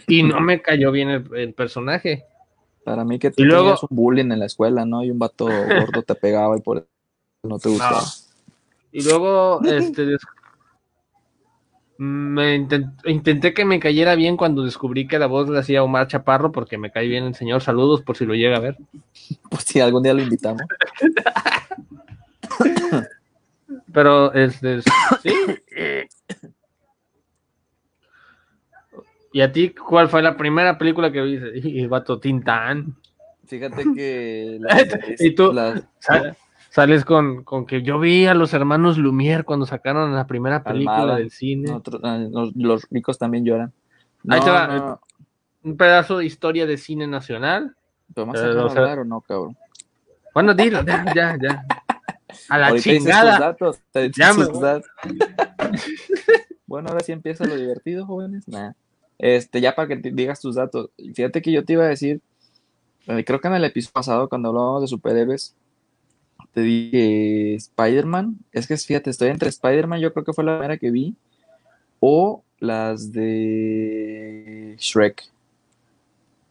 Y 0.08 0.24
no 0.24 0.40
me 0.40 0.62
cayó 0.62 0.92
bien 0.92 1.10
el, 1.10 1.36
el 1.36 1.54
personaje. 1.54 2.26
Para 2.84 3.04
mí 3.04 3.20
que 3.20 3.30
tú 3.32 3.44
Y 3.44 3.46
luego- 3.46 3.76
un 3.90 3.96
bullying 3.96 4.32
en 4.32 4.40
la 4.40 4.46
escuela, 4.46 4.86
¿no? 4.86 5.04
Y 5.04 5.12
un 5.12 5.20
vato 5.20 5.46
gordo 5.46 6.02
te 6.04 6.16
pegaba 6.16 6.58
y 6.58 6.62
por 6.62 6.78
eso 6.78 6.88
no 7.44 7.60
te 7.60 7.70
gustaba. 7.70 8.02
No. 8.02 8.08
Y 8.92 9.04
luego, 9.04 9.62
este, 9.66 10.18
me 11.98 12.58
intent- 12.58 12.94
intenté 13.06 13.54
que 13.54 13.66
me 13.66 13.80
cayera 13.80 14.16
bien 14.16 14.38
cuando 14.38 14.64
descubrí 14.64 15.08
que 15.08 15.20
la 15.20 15.28
voz 15.28 15.50
la 15.50 15.60
hacía 15.60 15.84
Omar 15.84 16.08
Chaparro, 16.08 16.52
porque 16.52 16.78
me 16.78 16.92
cae 16.92 17.08
bien 17.08 17.26
el 17.26 17.36
señor. 17.36 17.62
Saludos 17.62 18.02
por 18.02 18.18
si 18.18 18.26
lo 18.26 18.34
llega 18.34 18.58
a 18.58 18.62
ver. 18.62 18.78
Pues 19.50 19.64
si 19.64 19.80
algún 19.80 20.04
día 20.04 20.14
lo 20.14 20.22
invitamos. 20.22 20.62
Pero, 23.94 24.34
este, 24.34 24.82
sí. 24.82 24.90
¿Y 29.32 29.42
a 29.42 29.52
ti 29.52 29.70
cuál 29.70 30.10
fue 30.10 30.22
la 30.24 30.36
primera 30.38 30.78
película 30.78 31.12
que 31.12 31.22
viste? 31.22 31.70
Y 31.70 31.82
el 31.82 31.88
vato 31.88 32.20
Tintán. 32.20 32.96
Fíjate 33.46 33.84
que 33.96 34.58
la- 34.60 34.88
¿Y 35.20 35.36
tú? 35.36 35.54
la- 35.54 35.82
Sa- 36.00 36.36
Sales 36.70 37.04
con, 37.04 37.44
con 37.44 37.66
que 37.66 37.82
yo 37.82 38.00
vi 38.00 38.28
a 38.28 38.34
los 38.36 38.54
hermanos 38.54 38.98
Lumière 38.98 39.44
cuando 39.44 39.66
sacaron 39.66 40.14
la 40.16 40.28
primera 40.28 40.64
película 40.64 41.16
del 41.16 41.32
cine. 41.32 41.72
ah, 42.04 42.18
los, 42.30 42.56
los 42.56 42.88
ricos 42.92 43.18
también 43.18 43.44
lloran. 43.44 43.74
Ahí 44.28 44.40
te 44.42 44.50
va. 44.52 44.68
no, 44.68 45.02
Un 45.64 45.78
pedazo 45.78 46.20
de 46.20 46.26
historia 46.26 46.66
de 46.68 46.78
cine 46.78 47.08
nacional. 47.08 47.76
¿Podemos 48.14 48.36
Eh, 48.38 48.48
dejar 48.48 48.58
o 48.66 48.70
sea- 48.70 48.94
o 49.02 49.04
no, 49.04 49.22
cabrón? 49.22 49.58
Bueno, 50.34 50.54
dilo, 50.54 50.84
ya, 50.86 51.06
ya, 51.16 51.38
ya. 51.42 51.66
A 52.50 52.58
la 52.60 52.68
Ahorita 52.68 52.84
chingada. 52.90 53.40
datos, 53.40 53.80
me 53.94 54.10
tus 54.46 54.50
voy. 54.54 54.62
datos. 54.62 54.90
bueno, 56.68 56.90
ahora 56.90 57.02
sí 57.02 57.12
empieza 57.12 57.46
lo 57.46 57.56
divertido, 57.56 58.06
jóvenes. 58.06 58.48
Nah. 58.48 58.74
Este, 59.18 59.60
ya 59.60 59.76
para 59.76 59.88
que 59.88 59.98
te 59.98 60.12
digas 60.12 60.40
tus 60.40 60.56
datos. 60.56 60.92
Fíjate 61.16 61.42
que 61.42 61.52
yo 61.52 61.66
te 61.66 61.74
iba 61.74 61.84
a 61.84 61.88
decir, 61.88 62.22
eh, 63.08 63.24
creo 63.26 63.42
que 63.42 63.48
en 63.48 63.56
el 63.56 63.66
episodio 63.66 63.94
pasado, 63.94 64.30
cuando 64.30 64.50
hablábamos 64.50 64.82
de 64.82 64.88
superhéroes, 64.88 65.56
te 66.54 66.62
dije 66.62 67.56
Spider-Man. 67.56 68.38
Es 68.52 68.68
que 68.68 68.76
fíjate, 68.78 69.10
estoy 69.10 69.30
entre 69.30 69.50
Spider-Man, 69.50 70.00
yo 70.00 70.12
creo 70.14 70.26
que 70.26 70.34
fue 70.34 70.44
la 70.44 70.54
primera 70.58 70.78
que 70.78 70.92
vi, 70.92 71.16
o 72.00 72.44
las 72.60 73.12
de 73.12 74.76
Shrek. 74.80 75.24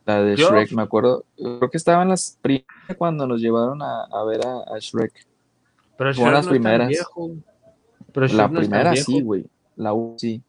La 0.07 0.23
de 0.23 0.37
Yo- 0.37 0.49
Shrek, 0.50 0.73
me 0.73 0.83
acuerdo. 0.83 1.25
Creo 1.37 1.69
que 1.71 1.76
estaban 1.76 2.09
las 2.09 2.38
primeras 2.40 2.67
cuando 2.97 3.26
nos 3.26 3.40
llevaron 3.40 3.83
a, 3.83 4.05
a 4.05 4.25
ver 4.25 4.47
a, 4.47 4.61
a 4.75 4.78
Shrek. 4.78 5.12
Pero 5.99 6.11
las 6.31 6.45
no 6.47 6.50
primeras. 6.50 6.88
viejo. 6.88 7.33
Pero 8.12 8.26
Shrek 8.26 8.38
La 8.38 8.49
no 8.49 8.59
primera 8.61 8.97
sí, 8.97 9.21
güey. 9.21 9.45
La 9.76 9.93
U 9.93 10.14
sí. 10.19 10.40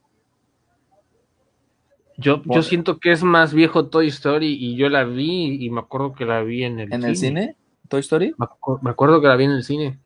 Yo, 2.18 2.42
yo 2.46 2.62
siento 2.64 3.00
que 3.00 3.12
es 3.14 3.24
más 3.24 3.54
viejo 3.54 3.88
Toy 3.88 4.08
Story 4.08 4.48
y 4.60 4.76
yo 4.76 4.90
la 4.90 5.06
vi 5.06 5.64
y 5.66 5.70
me 5.70 5.80
acuerdo 5.80 6.14
que 6.14 6.26
la 6.26 6.42
vi 6.42 6.66
en 6.66 6.80
el 6.80 6.92
¿En 6.94 7.00
cine. 7.02 7.10
el 7.10 7.16
cine? 7.18 7.56
¿Toy 7.90 8.00
Story? 8.02 8.34
Me, 8.38 8.46
acu- 8.46 8.80
me 8.82 8.90
acuerdo 8.92 9.20
que 9.22 9.28
la 9.28 9.36
vi 9.36 9.44
en 9.46 9.52
el 9.52 9.64
cine. 9.64 10.00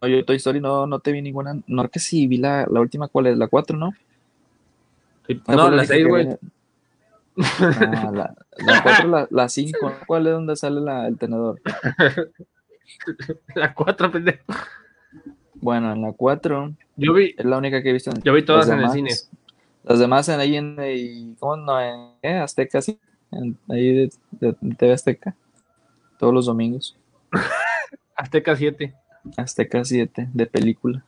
No, 0.00 0.08
yo 0.08 0.24
Toy 0.24 0.36
Story 0.36 0.60
no, 0.60 0.86
no 0.86 1.00
te 1.00 1.12
vi 1.12 1.20
ninguna. 1.22 1.60
No, 1.66 1.88
que 1.88 1.98
sí, 1.98 2.26
vi 2.26 2.36
la, 2.38 2.66
la 2.70 2.80
última, 2.80 3.08
¿cuál 3.08 3.26
es? 3.26 3.36
La 3.38 3.48
4, 3.48 3.76
¿no? 3.76 3.92
Sí, 5.26 5.32
Esa 5.42 5.56
No, 5.56 5.62
fue 5.62 5.70
la 5.70 5.76
única 5.78 5.86
6, 5.94 6.04
que 6.04 6.08
güey. 6.08 6.28
Ah, 7.76 8.10
la, 8.12 8.34
la 8.58 8.82
4, 8.82 9.08
la, 9.08 9.28
la 9.30 9.48
5. 9.48 9.92
¿Cuál 10.06 10.26
es 10.26 10.32
donde 10.32 10.56
sale 10.56 10.80
la- 10.80 11.06
el 11.08 11.16
tenedor? 11.18 11.60
La 13.54 13.72
4, 13.72 14.10
pendejo. 14.10 14.42
Bueno, 15.54 15.92
en 15.92 16.02
la 16.02 16.12
4 16.12 16.74
Yo 16.96 17.12
vi, 17.14 17.34
es 17.38 17.44
la 17.44 17.58
única 17.58 17.82
que 17.82 17.90
he 17.90 17.92
visto. 17.92 18.10
En, 18.10 18.20
yo 18.22 18.32
vi 18.32 18.42
todas 18.44 18.68
en 18.68 18.80
el 18.80 18.90
cine. 18.90 19.10
Las 19.84 19.98
demás 19.98 20.28
en 20.28 20.40
ahí 20.40 20.56
en, 20.56 20.76
y- 20.84 21.34
¿cómo 21.38 21.56
no? 21.56 21.80
En 21.80 22.10
eh, 22.22 22.38
Azteca, 22.38 22.82
sí. 22.82 22.98
En, 23.30 23.56
ahí 23.68 23.94
de, 23.94 24.12
de- 24.32 24.56
de 24.60 24.74
TV 24.74 24.92
Azteca. 24.92 25.34
Todos 26.20 26.34
los 26.34 26.44
domingos. 26.46 26.96
Azteca 28.14 28.54
7. 28.54 28.94
Azteca 29.38 29.84
7, 29.84 30.28
de 30.32 30.46
película. 30.46 31.02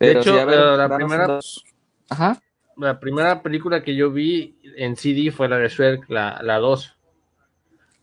De 0.00 0.12
hecho, 0.12 0.32
sí, 0.34 0.38
a 0.38 0.44
ver, 0.46 0.58
la 0.78 0.96
primera- 0.96 1.26
dos. 1.26 1.64
Ajá. 2.08 2.40
La 2.78 2.98
primera 2.98 3.42
película 3.42 3.82
que 3.82 3.94
yo 3.94 4.10
vi 4.10 4.56
en 4.76 4.96
CD 4.96 5.30
fue 5.30 5.46
la 5.48 5.58
de 5.58 5.68
Shrek, 5.68 6.08
la, 6.08 6.40
la 6.42 6.56
2. 6.56 6.96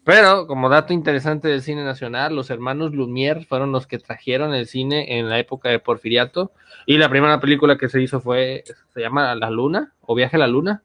Pero, 0.04 0.46
como 0.46 0.70
dato 0.70 0.94
interesante 0.94 1.48
del 1.48 1.64
cine 1.64 1.84
nacional, 1.84 2.36
los 2.36 2.52
hermanos 2.52 2.92
Lumière 2.94 3.46
fueron 3.48 3.72
los 3.72 3.88
que 3.88 3.98
trajeron 3.98 4.54
el 4.54 4.68
cine 4.68 5.18
en 5.20 5.28
la 5.28 5.40
época 5.40 5.70
de 5.70 5.80
Porfiriato. 5.80 6.52
Y 6.86 6.98
la 7.00 7.10
primera 7.10 7.40
película 7.40 7.78
que 7.78 7.90
se 7.90 8.00
hizo 8.02 8.22
fue, 8.22 8.64
se 8.94 9.02
llama 9.02 9.34
La 9.36 9.50
Luna, 9.50 9.94
o 10.02 10.14
Viaje 10.16 10.36
a 10.36 10.40
la 10.40 10.48
Luna. 10.48 10.84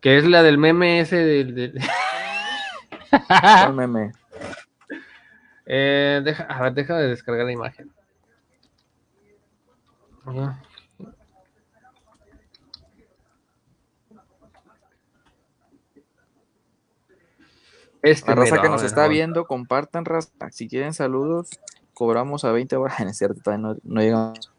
Que 0.00 0.16
es 0.16 0.24
la 0.26 0.44
del 0.44 0.58
meme 0.58 1.00
ese 1.00 1.16
del... 1.16 1.54
del- 1.56 1.74
¿Cuál 3.10 3.74
meme? 3.74 4.12
Eh, 5.66 6.20
deja, 6.24 6.44
a 6.44 6.62
ver, 6.62 6.74
deja 6.74 6.96
de 6.96 7.08
descargar 7.08 7.44
la 7.46 7.52
imagen. 7.52 7.92
Este 18.02 18.30
La 18.30 18.36
raza 18.36 18.50
mero, 18.52 18.62
que 18.62 18.68
nos 18.68 18.80
ver, 18.82 18.86
está 18.88 19.08
viendo, 19.08 19.44
compartan, 19.46 20.04
raza. 20.04 20.30
Si 20.50 20.68
quieren 20.68 20.94
saludos, 20.94 21.48
cobramos 21.94 22.44
a 22.44 22.52
20 22.52 22.76
horas. 22.76 22.98
Es 23.00 23.18
cierto, 23.18 23.40
todavía 23.42 23.68
no, 23.68 23.76
no 23.82 24.00
llegamos. 24.00 24.50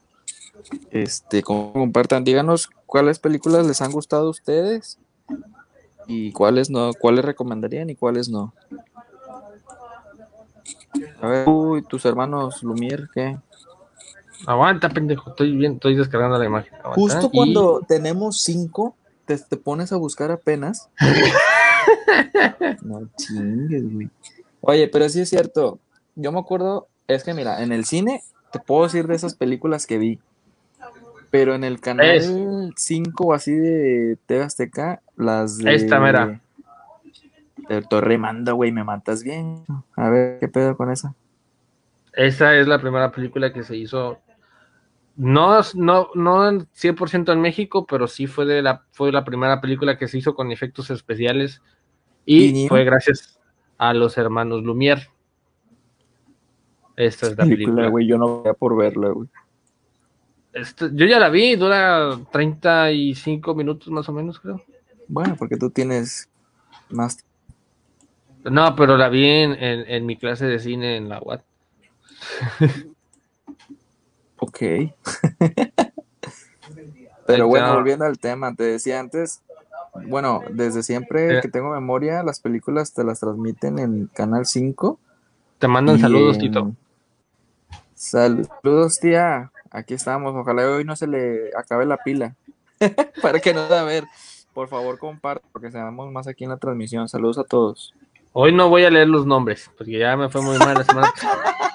Este, 0.91 1.41
com- 1.41 1.71
compartan, 1.71 2.23
díganos 2.25 2.69
cuáles 2.85 3.19
películas 3.19 3.65
les 3.65 3.81
han 3.81 3.91
gustado 3.91 4.27
a 4.27 4.31
ustedes 4.31 4.99
y 6.09 6.31
cuáles 6.31 6.71
no, 6.71 6.91
cuáles 6.95 7.23
recomendarían 7.23 7.89
y 7.91 7.95
cuáles 7.95 8.29
no. 8.29 8.51
A 11.21 11.27
ver, 11.27 11.47
uy, 11.47 11.83
tus 11.83 12.03
hermanos 12.05 12.63
Lumière, 12.63 13.07
¿qué? 13.13 13.37
Aguanta, 14.47 14.89
pendejo, 14.89 15.29
estoy 15.29 15.55
bien, 15.55 15.73
estoy 15.73 15.95
descargando 15.95 16.39
la 16.39 16.45
imagen. 16.45 16.73
Aguanta. 16.75 16.95
Justo 16.95 17.29
Y- 17.31 17.35
cuando 17.37 17.85
tenemos 17.87 18.41
cinco, 18.41 18.95
te, 19.25 19.37
te 19.37 19.55
pones 19.57 19.91
a 19.91 19.97
buscar 19.97 20.31
apenas. 20.31 20.89
no 22.81 23.07
chingues, 23.15 23.93
güey. 23.93 24.09
Oye, 24.61 24.87
pero 24.87 25.07
sí 25.09 25.21
es 25.21 25.29
cierto. 25.29 25.77
Yo 26.15 26.31
me 26.31 26.39
acuerdo, 26.39 26.87
es 27.07 27.23
que 27.23 27.35
mira, 27.35 27.61
en 27.61 27.71
el 27.71 27.85
cine 27.85 28.23
te 28.51 28.59
puedo 28.59 28.83
decir 28.83 29.05
de 29.07 29.15
esas 29.15 29.35
películas 29.35 29.85
que 29.85 29.99
vi. 29.99 30.19
Pero 31.31 31.55
en 31.55 31.63
el 31.63 31.79
canal 31.79 32.05
Es. 32.07 32.31
5 32.75 33.23
o 33.23 33.33
así 33.33 33.53
de 33.53 34.17
TV 34.25 34.43
Azteca, 34.43 35.01
las 35.15 35.57
de. 35.57 35.75
Esta, 35.75 35.99
mira. 35.99 36.41
De 37.67 37.81
Torre 37.83 38.17
Manda, 38.17 38.53
güey, 38.53 38.71
me 38.71 38.83
matas 38.83 39.23
bien. 39.23 39.63
A 39.95 40.09
ver, 40.09 40.39
¿qué 40.39 40.47
pedo 40.47 40.75
con 40.75 40.91
esa? 40.91 41.13
Esa 42.13 42.55
es 42.57 42.67
la 42.67 42.79
primera 42.79 43.11
película 43.11 43.53
que 43.53 43.63
se 43.63 43.77
hizo. 43.77 44.19
No, 45.15 45.59
no, 45.75 46.09
no 46.15 46.49
en 46.49 46.61
100% 46.71 47.31
en 47.31 47.41
México, 47.41 47.85
pero 47.85 48.07
sí 48.07 48.25
fue, 48.25 48.45
de 48.45 48.61
la, 48.61 48.83
fue 48.91 49.11
la 49.11 49.23
primera 49.23 49.61
película 49.61 49.97
que 49.97 50.07
se 50.07 50.17
hizo 50.17 50.33
con 50.33 50.51
efectos 50.51 50.89
especiales. 50.89 51.61
Y 52.25 52.65
¿Y? 52.65 52.67
fue 52.67 52.83
gracias 52.85 53.39
a 53.77 53.93
los 53.93 54.17
hermanos 54.17 54.63
Lumière. 54.63 55.09
Esta 56.95 57.27
es 57.27 57.37
la 57.37 57.43
película, 57.43 57.65
película. 57.65 57.87
güey, 57.89 58.07
yo 58.07 58.17
no 58.17 58.39
voy 58.39 58.49
a 58.49 58.53
por 58.53 58.75
verla, 58.77 59.09
güey. 59.09 59.29
Este, 60.53 60.89
yo 60.93 61.05
ya 61.05 61.19
la 61.19 61.29
vi, 61.29 61.55
dura 61.55 62.17
35 62.31 63.53
minutos 63.55 63.87
más 63.89 64.07
o 64.09 64.13
menos, 64.13 64.39
creo. 64.39 64.61
Bueno, 65.07 65.35
porque 65.37 65.57
tú 65.57 65.69
tienes 65.69 66.27
más 66.89 67.19
No, 68.43 68.75
pero 68.75 68.97
la 68.97 69.09
vi 69.09 69.25
en, 69.27 69.51
en- 69.51 69.85
en 69.89 70.05
mi 70.05 70.17
clase 70.17 70.45
de 70.45 70.59
cine 70.59 70.97
en 70.97 71.09
la 71.09 71.19
UAT. 71.21 71.41
Ok. 74.41 74.57
Pero 77.27 77.47
bueno, 77.47 77.75
volviendo 77.75 78.05
al 78.05 78.17
tema, 78.17 78.55
te 78.55 78.63
decía 78.63 78.99
antes, 78.99 79.41
bueno, 80.07 80.41
desde 80.49 80.81
siempre 80.81 81.37
Eh. 81.37 81.41
que 81.41 81.49
tengo 81.49 81.71
memoria, 81.71 82.23
las 82.23 82.39
películas 82.39 82.93
te 82.93 83.03
las 83.03 83.19
transmiten 83.19 83.77
en 83.79 84.07
Canal 84.07 84.45
5. 84.45 84.97
Te 85.59 85.67
mandan 85.67 85.99
saludos, 85.99 86.37
en- 86.37 86.41
Tito. 86.41 86.71
Saludos, 87.93 88.99
tía. 88.99 89.51
Aquí 89.71 89.93
estamos. 89.93 90.35
Ojalá 90.35 90.69
hoy 90.69 90.83
no 90.83 90.95
se 90.95 91.07
le 91.07 91.51
acabe 91.57 91.85
la 91.85 91.97
pila. 91.97 92.35
Para 93.21 93.39
que 93.39 93.53
no 93.53 93.61
a 93.61 93.83
ver. 93.83 94.05
por 94.53 94.67
favor, 94.67 94.97
compartan, 94.97 95.49
porque 95.51 95.71
seamos 95.71 96.11
más 96.11 96.27
aquí 96.27 96.43
en 96.43 96.51
la 96.51 96.57
transmisión. 96.57 97.07
Saludos 97.07 97.37
a 97.37 97.43
todos. 97.43 97.93
Hoy 98.31 98.53
no 98.53 98.69
voy 98.69 98.83
a 98.85 98.89
leer 98.89 99.07
los 99.07 99.25
nombres, 99.25 99.71
porque 99.77 99.97
ya 99.97 100.15
me 100.15 100.29
fue 100.29 100.41
muy 100.41 100.57
mal 100.57 100.75
la 100.75 100.83
semana. 100.83 101.11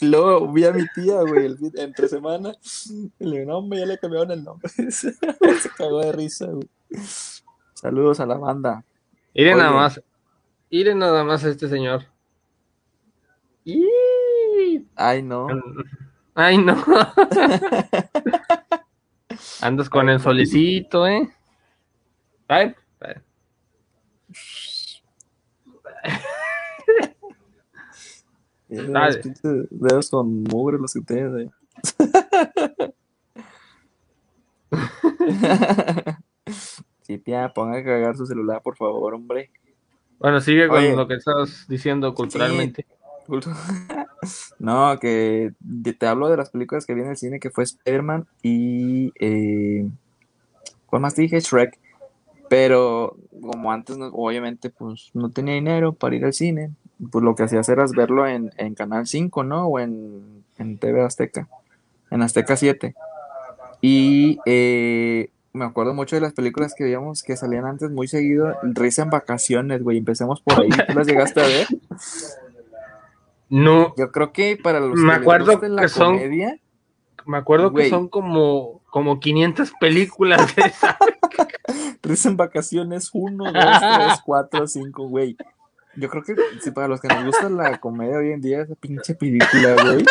Luego 0.00 0.52
vi 0.52 0.64
a 0.64 0.72
mi 0.72 0.84
tía, 0.88 1.20
güey, 1.20 1.54
entre 1.74 2.08
semana. 2.08 2.52
Le 3.20 3.38
digo, 3.38 3.52
no, 3.52 3.58
hombre, 3.58 3.78
ya 3.78 3.86
le 3.86 3.98
cambiaron 3.98 4.32
el 4.32 4.42
nombre. 4.42 4.68
Se 4.90 5.14
cagó 5.76 6.00
de 6.00 6.12
risa, 6.12 6.46
güey. 6.46 6.68
Saludos 7.74 8.18
a 8.18 8.26
la 8.26 8.36
banda. 8.36 8.84
Miren 9.34 9.58
nada 9.58 9.70
más. 9.70 10.02
Miren 10.70 10.98
nada 10.98 11.22
más 11.22 11.44
a 11.44 11.50
este 11.50 11.68
señor. 11.68 12.06
¡Y! 13.64 13.86
Ay, 14.96 15.22
no. 15.22 15.46
Ay, 16.34 16.58
no. 16.58 16.76
Andas 19.60 19.88
con 19.90 20.08
el 20.08 20.20
solecito, 20.20 21.06
¿eh? 21.06 21.28
Ay, 22.48 22.74
ay. 23.00 23.14
Tiene 28.68 28.88
Dale. 28.88 29.20
dedos 29.70 30.10
con 30.10 30.42
mugre 30.44 30.78
los 30.78 30.92
que 30.94 31.00
tienen 31.00 31.36
ahí. 31.36 31.50
Sí, 37.02 37.18
tía, 37.18 37.52
ponga 37.52 37.78
a 37.78 37.84
cagar 37.84 38.16
su 38.16 38.26
celular, 38.26 38.62
por 38.62 38.76
favor, 38.76 39.14
hombre. 39.14 39.50
Bueno, 40.18 40.40
sigue 40.40 40.68
con 40.68 40.78
Oye. 40.78 40.94
lo 40.94 41.08
que 41.08 41.14
estás 41.14 41.66
diciendo 41.68 42.14
culturalmente. 42.14 42.86
No, 44.58 44.98
que 45.00 45.52
te 45.98 46.06
hablo 46.06 46.28
de 46.28 46.36
las 46.36 46.50
películas 46.50 46.86
que 46.86 46.94
vi 46.94 47.00
en 47.02 47.08
el 47.08 47.16
cine, 47.16 47.40
que 47.40 47.50
fue 47.50 47.64
Spider-Man 47.64 48.26
y... 48.42 49.12
Eh, 49.18 49.88
¿Cuál 50.86 51.02
más 51.02 51.16
dije? 51.16 51.40
Shrek. 51.40 51.78
Pero 52.48 53.16
como 53.40 53.72
antes, 53.72 53.96
no- 53.96 54.08
obviamente, 54.08 54.70
pues 54.70 55.10
no 55.14 55.30
tenía 55.30 55.54
dinero 55.54 55.92
para 55.94 56.14
ir 56.14 56.24
al 56.24 56.34
cine, 56.34 56.70
pues 57.10 57.24
lo 57.24 57.34
que 57.34 57.44
hacías 57.44 57.68
era 57.68 57.84
verlo 57.96 58.26
en, 58.26 58.52
en 58.58 58.74
Canal 58.74 59.06
5, 59.06 59.42
¿no? 59.42 59.66
O 59.66 59.80
en, 59.80 60.44
en 60.58 60.76
TV 60.78 61.02
Azteca, 61.02 61.48
en 62.10 62.20
Azteca 62.22 62.56
7. 62.56 62.94
Y 63.80 64.38
eh, 64.44 65.30
me 65.54 65.64
acuerdo 65.64 65.94
mucho 65.94 66.14
de 66.14 66.20
las 66.22 66.34
películas 66.34 66.74
que 66.76 66.84
veíamos 66.84 67.22
que 67.22 67.36
salían 67.36 67.64
antes 67.64 67.90
muy 67.90 68.06
seguido, 68.06 68.54
Risa 68.62 69.02
en 69.02 69.10
Vacaciones, 69.10 69.82
güey, 69.82 69.96
empecemos 69.98 70.42
por 70.42 70.60
ahí. 70.60 70.68
¿Tú 70.68 70.94
las 70.94 71.06
llegaste 71.06 71.40
a 71.40 71.46
ver? 71.46 71.66
No, 73.52 73.94
Yo 73.98 74.10
creo 74.10 74.32
que 74.32 74.56
para 74.56 74.80
los 74.80 74.90
Me 74.98 75.02
que 75.02 75.06
les 75.08 75.16
acuerdo 75.20 75.52
guste 75.52 75.68
la 75.68 75.82
que 75.82 75.88
son- 75.88 76.14
comedia, 76.16 76.58
me 77.26 77.36
acuerdo 77.36 77.70
Güey. 77.70 77.84
que 77.84 77.90
son 77.90 78.08
como, 78.08 78.80
como 78.90 79.20
500 79.20 79.72
películas 79.78 80.56
de 80.56 80.62
esa. 80.62 80.96
Risa 82.02 82.28
en 82.30 82.36
Vacaciones 82.36 83.10
1, 83.12 83.44
2, 83.44 83.52
3, 83.52 84.20
4, 84.24 84.66
5, 84.66 85.08
güey. 85.08 85.36
Yo 85.96 86.08
creo 86.08 86.22
que 86.22 86.34
si 86.62 86.70
para 86.70 86.88
los 86.88 87.00
que 87.00 87.08
nos 87.08 87.24
gusta 87.26 87.48
la 87.50 87.78
comedia 87.78 88.16
hoy 88.16 88.32
en 88.32 88.40
día, 88.40 88.62
esa 88.62 88.74
pinche 88.74 89.14
película, 89.14 89.76
güey, 89.82 90.04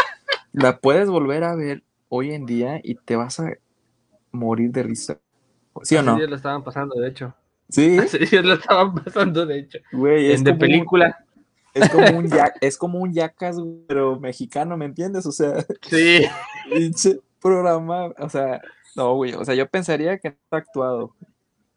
la 0.54 0.78
puedes 0.78 1.10
volver 1.10 1.44
a 1.44 1.56
ver 1.56 1.84
hoy 2.10 2.34
en 2.34 2.46
día 2.46 2.80
y 2.84 2.96
te 2.96 3.16
vas 3.16 3.40
a 3.40 3.52
morir 4.32 4.70
de 4.72 4.84
risa. 4.84 5.18
¿Sí 5.82 5.96
o 5.96 6.04
no? 6.04 6.16
días 6.18 6.30
lo 6.30 6.36
estaban 6.36 6.64
pasando, 6.64 7.00
de 7.00 7.08
hecho. 7.08 7.34
Sí, 7.70 7.90
días 8.00 8.46
lo 8.46 8.54
estaban 8.54 8.94
pasando, 8.94 9.46
de 9.48 9.60
hecho. 9.60 9.80
güey, 9.92 10.32
es 10.32 10.40
En 10.40 10.44
de 10.46 10.52
un- 10.52 10.60
película. 10.60 11.26
Es 11.74 11.90
como 11.90 12.18
un 12.18 12.28
ya- 12.30 12.54
es 12.62 12.78
como 12.78 13.00
un 13.00 13.14
yacas, 13.14 13.58
pero 13.88 14.20
mexicano, 14.20 14.78
¿me 14.78 14.86
entiendes? 14.86 15.26
O 15.26 15.32
sea, 15.32 15.54
Sí. 15.90 16.26
programa, 17.42 18.08
o 18.20 18.30
sea, 18.30 18.62
no, 18.96 19.16
güey, 19.16 19.34
o 19.34 19.44
sea, 19.46 19.56
yo 19.56 19.68
pensaría 19.68 20.18
que 20.20 20.30
está 20.30 20.58
actuado. 20.58 21.16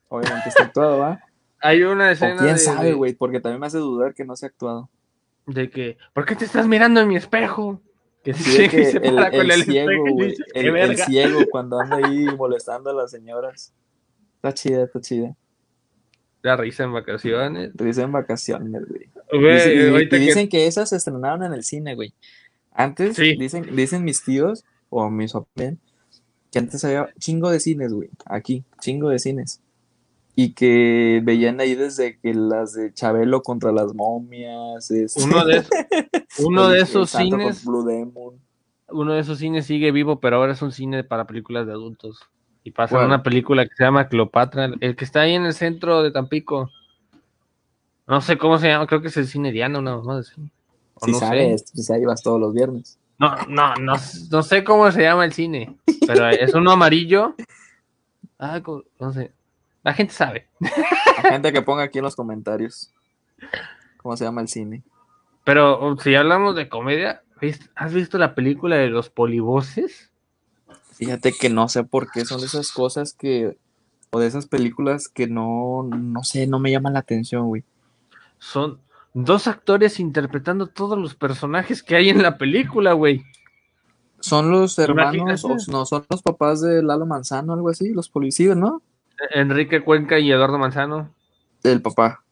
Obviamente 0.09 0.49
está 0.49 0.65
actuado, 0.65 0.99
¿va? 0.99 1.21
Hay 1.61 1.83
una 1.83 2.09
O 2.09 2.11
escena 2.11 2.37
quién 2.37 2.55
de, 2.55 2.59
sabe, 2.59 2.89
de- 2.89 2.93
güey, 2.95 3.15
porque 3.15 3.41
también 3.41 3.61
me 3.61 3.67
hace 3.67 3.79
dudar 3.79 4.15
que 4.15 4.25
no 4.25 4.37
sea 4.37 4.49
actuado. 4.49 4.91
de 5.47 5.69
que, 5.71 5.97
¿por 6.13 6.25
qué 6.25 6.37
te 6.37 6.45
estás 6.45 6.67
mirando 6.67 7.01
en 7.01 7.09
mi 7.09 7.17
espejo? 7.17 7.81
Que 8.23 8.33
Sí, 8.35 8.59
de 8.63 8.69
que 8.71 8.85
se 8.87 8.97
el, 8.99 9.15
para 9.17 9.31
con 9.31 9.51
el 9.51 9.65
ciego, 9.65 10.05
güey, 10.15 10.31
el, 10.31 10.45
"Qué 10.55 10.61
el 10.61 10.71
verga". 10.73 11.05
ciego 11.05 11.39
cuando 11.51 11.79
anda 11.81 11.97
ahí 11.99 12.25
molestando 12.37 12.91
a 12.91 12.95
las 12.95 13.11
señoras. 13.11 13.75
Está 14.37 14.53
chida, 14.55 14.85
está 14.85 15.01
chida. 15.01 15.35
La 16.45 16.57
risa 16.59 16.85
en 16.85 16.93
vacaciones. 16.93 17.71
Risa 17.75 18.03
en 18.03 18.13
vacaciones, 18.13 18.83
güey. 18.87 19.09
Que- 20.09 20.19
dicen 20.19 20.49
que 20.49 20.67
esas 20.67 20.91
se 20.91 20.97
estrenaron 20.97 21.43
en 21.43 21.55
el 21.55 21.65
cine, 21.65 21.95
güey. 21.95 22.13
Antes, 22.73 23.17
Sí. 23.17 23.35
dicen, 23.37 23.75
dicen 23.75 24.05
mis 24.05 24.23
tíos, 24.23 24.63
o 24.91 25.09
mis 25.11 25.33
papás, 25.33 25.75
que 26.53 26.59
antes 26.59 26.85
había 26.85 27.09
chingo 27.19 27.51
de 27.51 27.61
cines, 27.61 27.93
güey. 27.95 28.11
Aquí, 28.27 28.63
chingo 28.81 29.09
de 29.09 29.19
cines. 29.19 29.61
Y 30.37 30.53
que 30.53 31.21
veían 31.25 31.61
ahí 31.61 31.75
desde 31.77 32.19
que 32.19 32.35
las 32.35 32.75
de 32.75 32.93
Chabelo 32.93 33.43
contra 33.43 33.73
las 33.73 33.95
momias. 33.95 34.91
este, 34.91 35.23
uno 35.25 35.47
de 35.47 35.57
esos, 35.59 35.71
uno 36.47 36.69
de 36.69 36.81
esos 36.81 37.11
cines, 37.11 37.65
Blue 37.65 37.85
Demon. 37.87 38.35
uno 38.91 39.15
de 39.15 39.21
esos 39.21 39.39
cines 39.39 39.65
sigue 39.65 39.93
vivo, 39.93 40.21
pero 40.21 40.37
ahora 40.37 40.53
es 40.53 40.61
un 40.61 40.73
cine 40.73 41.05
para 41.05 41.27
películas 41.27 41.67
de 41.67 41.73
adultos. 41.73 42.19
Y 42.65 42.71
pasa 42.73 42.97
¿Cuál? 42.97 43.07
una 43.07 43.23
película 43.23 43.67
que 43.67 43.75
se 43.77 43.85
llama 43.85 44.09
Cleopatra, 44.09 44.71
el 44.81 44.97
que 44.97 45.05
está 45.05 45.21
ahí 45.21 45.35
en 45.35 45.45
el 45.45 45.53
centro 45.53 46.03
de 46.03 46.11
Tampico. 46.11 46.71
No 48.07 48.21
sé 48.21 48.37
cómo 48.39 48.59
se 48.59 48.69
llama, 48.69 48.87
creo 48.87 49.01
que 49.03 49.09
es 49.09 49.17
el 49.19 49.27
cine 49.27 49.53
Diana, 49.53 49.79
una 49.79 49.97
mamá 49.97 50.19
así. 50.19 50.33
O 50.95 51.05
Si 51.07 51.13
no 51.13 51.19
sé. 51.19 51.27
sabes, 51.27 51.65
si 51.75 51.93
ahí 51.93 52.05
vas 52.05 52.23
todos 52.23 52.41
los 52.41 52.55
viernes. 52.55 52.99
No, 53.19 53.37
no, 53.49 53.77
no, 53.77 53.95
no 54.31 54.43
sé 54.43 54.65
cómo 54.65 54.91
se 54.91 55.03
llama 55.03 55.25
el 55.25 55.33
cine, 55.33 55.77
pero 56.07 56.29
es 56.29 56.53
uno 56.55 56.73
amarillo. 56.73 57.35
Ah, 58.39 58.61
no 58.99 59.13
sé. 59.13 59.33
La 59.83 59.93
gente 59.93 60.13
sabe. 60.15 60.49
La 60.61 61.31
gente 61.31 61.53
que 61.53 61.63
ponga 61.63 61.83
aquí 61.85 61.99
en 61.99 62.05
los 62.05 62.17
comentarios 62.17 62.91
cómo 63.99 64.17
se 64.17 64.25
llama 64.25 64.41
el 64.41 64.49
cine. 64.49 64.83
Pero 65.45 65.97
si 65.99 66.15
hablamos 66.15 66.57
de 66.57 66.69
comedia, 66.69 67.23
¿vis- 67.41 67.71
¿has 67.75 67.93
visto 67.95 68.17
la 68.19 68.35
película 68.35 68.77
de 68.77 68.89
los 68.89 69.11
polivoces? 69.11 70.11
Fíjate 70.97 71.33
que 71.33 71.51
no 71.51 71.69
sé 71.69 71.85
por 71.85 72.11
qué 72.11 72.25
son 72.25 72.41
de 72.41 72.47
esas 72.47 72.71
cosas 72.73 73.15
que, 73.15 73.57
o 74.11 74.21
de 74.21 74.27
esas 74.27 74.47
películas 74.47 75.09
que 75.09 75.27
no, 75.27 75.83
no 75.83 76.23
sé, 76.23 76.47
no 76.47 76.59
me 76.59 76.71
llaman 76.71 76.93
la 76.93 77.01
atención, 77.01 77.49
güey. 77.49 77.65
Son 78.39 78.79
dos 79.13 79.47
actores 79.47 79.99
interpretando 79.99 80.69
todos 80.69 80.99
los 80.99 81.15
personajes 81.15 81.83
que 81.83 81.97
hay 81.97 82.11
en 82.11 82.23
la 82.23 82.39
película, 82.39 82.93
güey. 82.93 83.25
Son 84.21 84.51
los 84.51 84.79
hermanos, 84.79 85.45
o 85.45 85.57
no, 85.69 85.85
son 85.85 86.07
los 86.09 86.23
papás 86.23 86.61
de 86.63 86.83
Lalo 86.83 87.07
Manzano, 87.07 87.53
algo 87.53 87.69
así, 87.69 87.93
los 87.93 88.09
policías, 88.09 88.57
¿no? 88.57 88.83
Enrique 89.31 89.83
Cuenca 89.83 90.19
y 90.19 90.31
Eduardo 90.31 90.59
Manzano. 90.59 91.13
El 91.63 91.83
papá. 91.83 92.23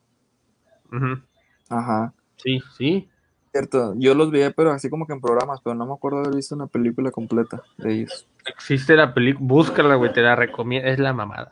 Ujú. 0.90 1.20
Ajá. 1.68 2.12
Sí, 2.36 2.60
sí. 2.76 3.08
Cierto, 3.52 3.94
yo 3.98 4.14
los 4.14 4.30
veía, 4.30 4.50
pero 4.50 4.70
así 4.72 4.88
como 4.88 5.06
que 5.06 5.12
en 5.12 5.20
programas, 5.20 5.60
pero 5.62 5.74
no 5.74 5.84
me 5.86 5.92
acuerdo 5.92 6.20
haber 6.20 6.34
visto 6.34 6.54
una 6.54 6.66
película 6.68 7.10
completa 7.10 7.62
de 7.76 7.92
ellos. 7.92 8.26
Existe 8.46 8.96
la 8.96 9.12
película, 9.12 9.46
búscala, 9.46 9.94
güey, 9.96 10.10
te 10.12 10.22
la 10.22 10.34
recomiendo, 10.34 10.88
es 10.88 10.98
la 10.98 11.12
mamada. 11.12 11.50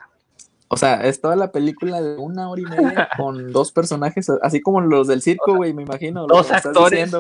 O 0.69 0.77
sea, 0.79 1.03
es 1.03 1.21
toda 1.21 1.37
la 1.37 1.53
película 1.53 2.01
de 2.01 2.17
una 2.17 2.49
hora 2.49 2.63
y 2.63 2.65
media 2.65 3.09
con 3.19 3.53
dos 3.53 3.71
personajes, 3.73 4.31
así 4.41 4.63
como 4.63 4.81
los 4.81 5.09
del 5.09 5.21
circo, 5.21 5.55
güey, 5.57 5.75
me 5.75 5.83
imagino. 5.83 6.27
Dos 6.27 6.51
actores. 6.51 7.13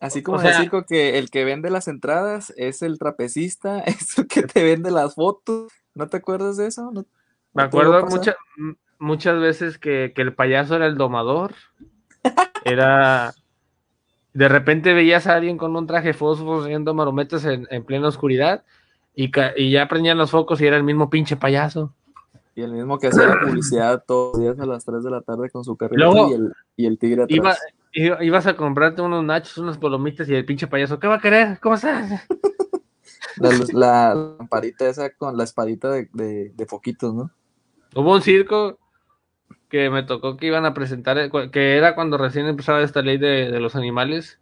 Así 0.00 0.22
como 0.22 0.38
O 0.38 0.40
en 0.40 0.46
el 0.46 0.52
circo 0.54 0.84
que 0.86 1.18
el 1.18 1.30
que 1.30 1.44
vende 1.44 1.68
las 1.70 1.86
entradas 1.88 2.52
es 2.56 2.82
el 2.82 2.98
trapecista, 2.98 3.80
es 3.86 4.18
el 4.18 4.26
que 4.26 4.42
te 4.42 4.62
vende 4.62 4.90
las 4.90 5.14
fotos. 5.14 5.72
¿No 5.94 6.08
te 6.08 6.16
acuerdas 6.18 6.56
de 6.56 6.66
eso? 6.66 6.90
¿No- 6.92 7.04
Me 7.54 7.62
acuerdo 7.62 8.00
pasar? 8.00 8.18
mucha- 8.18 8.36
m- 8.58 8.76
muchas 8.98 9.40
veces 9.40 9.78
que, 9.78 10.12
que 10.14 10.22
el 10.22 10.34
payaso 10.34 10.76
era 10.76 10.86
el 10.86 10.96
domador. 10.96 11.54
Era. 12.64 13.32
De 14.32 14.48
repente 14.48 14.94
veías 14.94 15.26
a 15.26 15.34
alguien 15.34 15.58
con 15.58 15.74
un 15.74 15.86
traje 15.86 16.12
fósforo 16.12 16.62
haciendo 16.62 16.94
marometas 16.94 17.44
en, 17.44 17.66
en 17.70 17.84
plena 17.84 18.06
oscuridad 18.08 18.62
y, 19.14 19.30
y 19.56 19.70
ya 19.72 19.88
prendían 19.88 20.18
los 20.18 20.30
focos 20.30 20.60
y 20.60 20.66
era 20.66 20.76
el 20.76 20.84
mismo 20.84 21.10
pinche 21.10 21.36
payaso. 21.36 21.92
Y 22.54 22.62
el 22.62 22.72
mismo 22.72 22.98
que 22.98 23.08
hacía 23.08 23.26
la 23.26 23.40
publicidad 23.40 24.04
todos 24.06 24.34
los 24.34 24.42
días 24.42 24.60
a 24.60 24.66
las 24.66 24.84
3 24.84 25.02
de 25.02 25.10
la 25.10 25.20
tarde 25.22 25.50
con 25.50 25.64
su 25.64 25.76
carrito 25.76 26.00
y, 26.30 26.32
el, 26.34 26.52
y 26.76 26.86
el 26.86 26.98
tigre 26.98 27.22
atrás. 27.24 27.36
Iba, 27.36 27.56
iba- 27.92 28.24
ibas 28.24 28.46
a 28.46 28.56
comprarte 28.56 29.02
unos 29.02 29.24
nachos, 29.24 29.58
unas 29.58 29.78
palomitas 29.78 30.28
y 30.28 30.34
el 30.34 30.44
pinche 30.44 30.66
payaso, 30.68 31.00
¿qué 31.00 31.08
va 31.08 31.16
a 31.16 31.20
querer? 31.20 31.58
¿Cómo 31.60 31.74
estás? 31.74 32.26
La, 33.36 33.50
la 33.72 34.14
lamparita 34.38 34.88
esa 34.88 35.10
con 35.10 35.36
la 35.36 35.44
espadita 35.44 35.90
de, 35.90 36.08
de- 36.12 36.52
de 36.54 36.66
foquitos, 36.66 37.14
¿no? 37.14 37.30
Hubo 37.94 38.14
un 38.14 38.22
circo 38.22 38.78
que 39.70 39.88
me 39.88 40.02
tocó 40.02 40.36
que 40.36 40.46
iban 40.46 40.66
a 40.66 40.74
presentar, 40.74 41.16
eh, 41.18 41.30
que 41.50 41.76
era 41.76 41.94
cuando 41.94 42.18
recién 42.18 42.46
empezaba 42.46 42.82
esta 42.82 43.00
ley 43.02 43.16
de, 43.16 43.50
de 43.50 43.60
los 43.60 43.76
animales, 43.76 44.38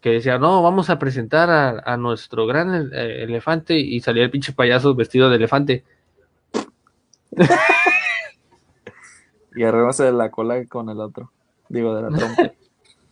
que 0.00 0.10
decía, 0.10 0.38
no, 0.38 0.62
vamos 0.62 0.90
a 0.90 0.98
presentar 0.98 1.50
a, 1.50 1.80
a 1.80 1.96
nuestro 1.96 2.46
gran 2.46 2.90
eh, 2.92 3.24
elefante 3.24 3.78
y 3.78 4.00
salía 4.00 4.24
el 4.24 4.30
pinche 4.30 4.52
payaso 4.52 4.94
vestido 4.94 5.28
de 5.28 5.36
elefante. 5.36 5.84
Y 9.56 9.62
arreglándose 9.62 10.04
de 10.04 10.12
la 10.12 10.30
cola 10.30 10.64
con 10.66 10.90
el 10.90 11.00
otro. 11.00 11.30
Digo, 11.68 11.94
de 11.94 12.02
la 12.02 12.16
trompa. 12.16 12.52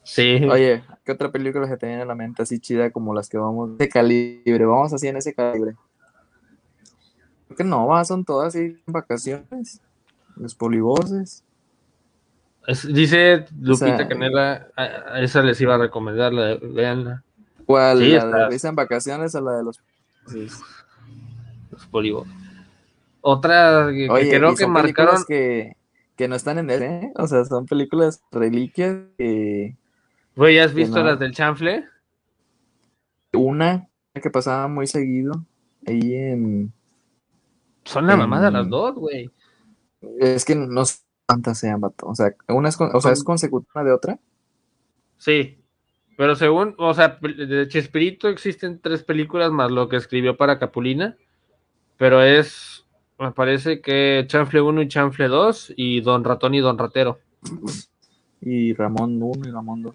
Sí. 0.05 0.45
Oye, 0.51 0.83
¿qué 1.05 1.13
otra 1.13 1.31
película 1.31 1.69
se 1.69 1.77
te 1.77 1.87
viene 1.87 2.03
a 2.03 2.05
la 2.05 2.17
mente 2.17 2.43
así 2.43 2.59
chida 2.59 2.91
como 2.91 3.15
las 3.15 3.29
que 3.29 3.39
vamos 3.39 3.79
de 3.79 3.89
calibre? 3.89 4.67
Vamos 4.67 4.93
así 4.93 5.07
en 5.07 5.17
ese 5.17 5.33
calibre. 5.33 5.77
Creo 7.47 7.57
que 7.57 7.63
no, 7.63 8.05
son 8.05 8.25
todas 8.25 8.49
así 8.49 8.83
en 8.85 8.93
vacaciones. 8.93 9.81
Los 10.37 10.55
polivoces. 10.55 11.45
Es- 12.67 12.93
dice 12.93 13.45
Lupita 13.61 13.97
sea- 13.97 14.09
Canela, 14.09 14.69
a, 14.77 14.83
a 14.83 15.21
esa 15.21 15.43
les 15.43 15.61
iba 15.61 15.75
a 15.75 15.79
recomendar, 15.79 16.33
la, 16.33 16.57
veanla, 16.57 17.23
¿Cuál? 17.67 17.99
Sí, 17.99 18.11
¿La 18.13 18.49
de 18.49 18.69
en 18.69 18.75
vacaciones 18.77 19.35
o 19.35 19.41
la 19.41 19.53
de 19.59 19.65
los 19.65 19.81
sí. 20.29 20.47
los 21.71 21.87
polivos. 21.87 22.29
Otra 23.21 23.89
que, 23.93 24.07
creo 24.31 24.55
que 24.57 24.67
marcaron, 24.67 25.23
que, 25.27 25.77
que 26.17 26.27
no 26.29 26.35
están 26.35 26.59
en 26.59 26.71
el 26.71 26.83
¿eh? 26.83 27.13
O 27.17 27.27
sea, 27.29 27.45
son 27.45 27.67
películas 27.67 28.23
reliquias 28.33 28.97
que 29.17 29.77
güey, 30.37 30.59
¿has 30.59 30.75
visto 30.75 30.99
no. 30.99 31.05
las 31.05 31.19
del 31.19 31.33
chanfle? 31.35 31.85
una 33.35 33.89
que 34.21 34.29
pasaba 34.31 34.69
muy 34.69 34.87
seguido 34.87 35.33
ahí 35.87 36.15
en 36.15 36.73
Son 37.85 38.07
la 38.07 38.13
En- 38.15 38.19
mamada 38.21 38.51
las 38.51 38.69
dos, 38.69 38.95
güey. 38.97 39.31
Es 40.21 40.45
que 40.45 40.55
no 40.55 40.85
sé 40.85 41.01
cuántas 41.27 41.59
sean, 41.59 41.81
vato. 41.81 42.07
O 42.09 42.15
sea, 42.15 42.35
una 42.49 42.69
es, 42.69 42.81
o 42.81 43.01
sea, 43.01 43.13
es 43.13 43.25
consecutiva 43.25 43.85
de 43.85 43.93
otra. 43.93 44.19
Sí, 45.19 45.59
pero 46.17 46.35
según, 46.37 46.75
o 46.79 46.93
sea, 46.95 47.19
de 47.21 47.69
Chespirito 47.69 48.29
existen 48.29 48.81
tres 48.81 49.03
películas 49.03 49.51
más 49.53 49.71
lo 49.71 49.89
que 49.89 49.97
escribió 49.97 50.37
para 50.37 50.59
Capulina, 50.59 51.17
pero 51.97 52.23
es, 52.23 52.85
me 53.19 53.33
parece 53.33 53.81
que 53.81 54.25
Chanfle 54.27 54.61
1 54.61 54.83
y 54.83 54.89
Chanfle 54.89 55.29
2 55.29 55.75
y 55.77 56.01
Don 56.01 56.25
Ratón 56.25 56.55
y 56.55 56.61
Don 56.61 56.79
Ratero. 56.79 57.19
Y 58.41 58.75
Ramón 58.75 59.23
1 59.23 59.49
y 59.49 59.51
Ramón 59.51 59.83
2. 59.83 59.95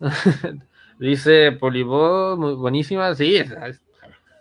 Dice 0.98 1.52
Polibó, 1.52 2.36
muy 2.36 2.54
buenísima, 2.54 3.14
sí, 3.14 3.36
es, 3.36 3.50
es 3.50 3.80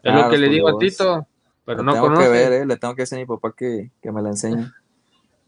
Ah, 0.04 0.24
lo 0.24 0.30
que 0.30 0.38
le 0.38 0.50
digo 0.50 0.68
a. 0.68 0.80
Tito, 0.80 1.28
pero 1.64 1.80
La 1.80 1.84
no 1.84 1.94
tengo 1.94 2.08
conoce. 2.08 2.24
que 2.24 2.30
ver, 2.32 2.54
¿eh? 2.54 2.66
Le 2.66 2.78
tengo 2.78 2.96
que 2.96 3.04
decir 3.04 3.18
a 3.18 3.22
mi 3.22 3.28
papá 3.28 3.54
que, 3.56 3.92
que 4.02 4.12
me 4.12 4.22
la 4.22 4.30
enseñe. 4.30 4.72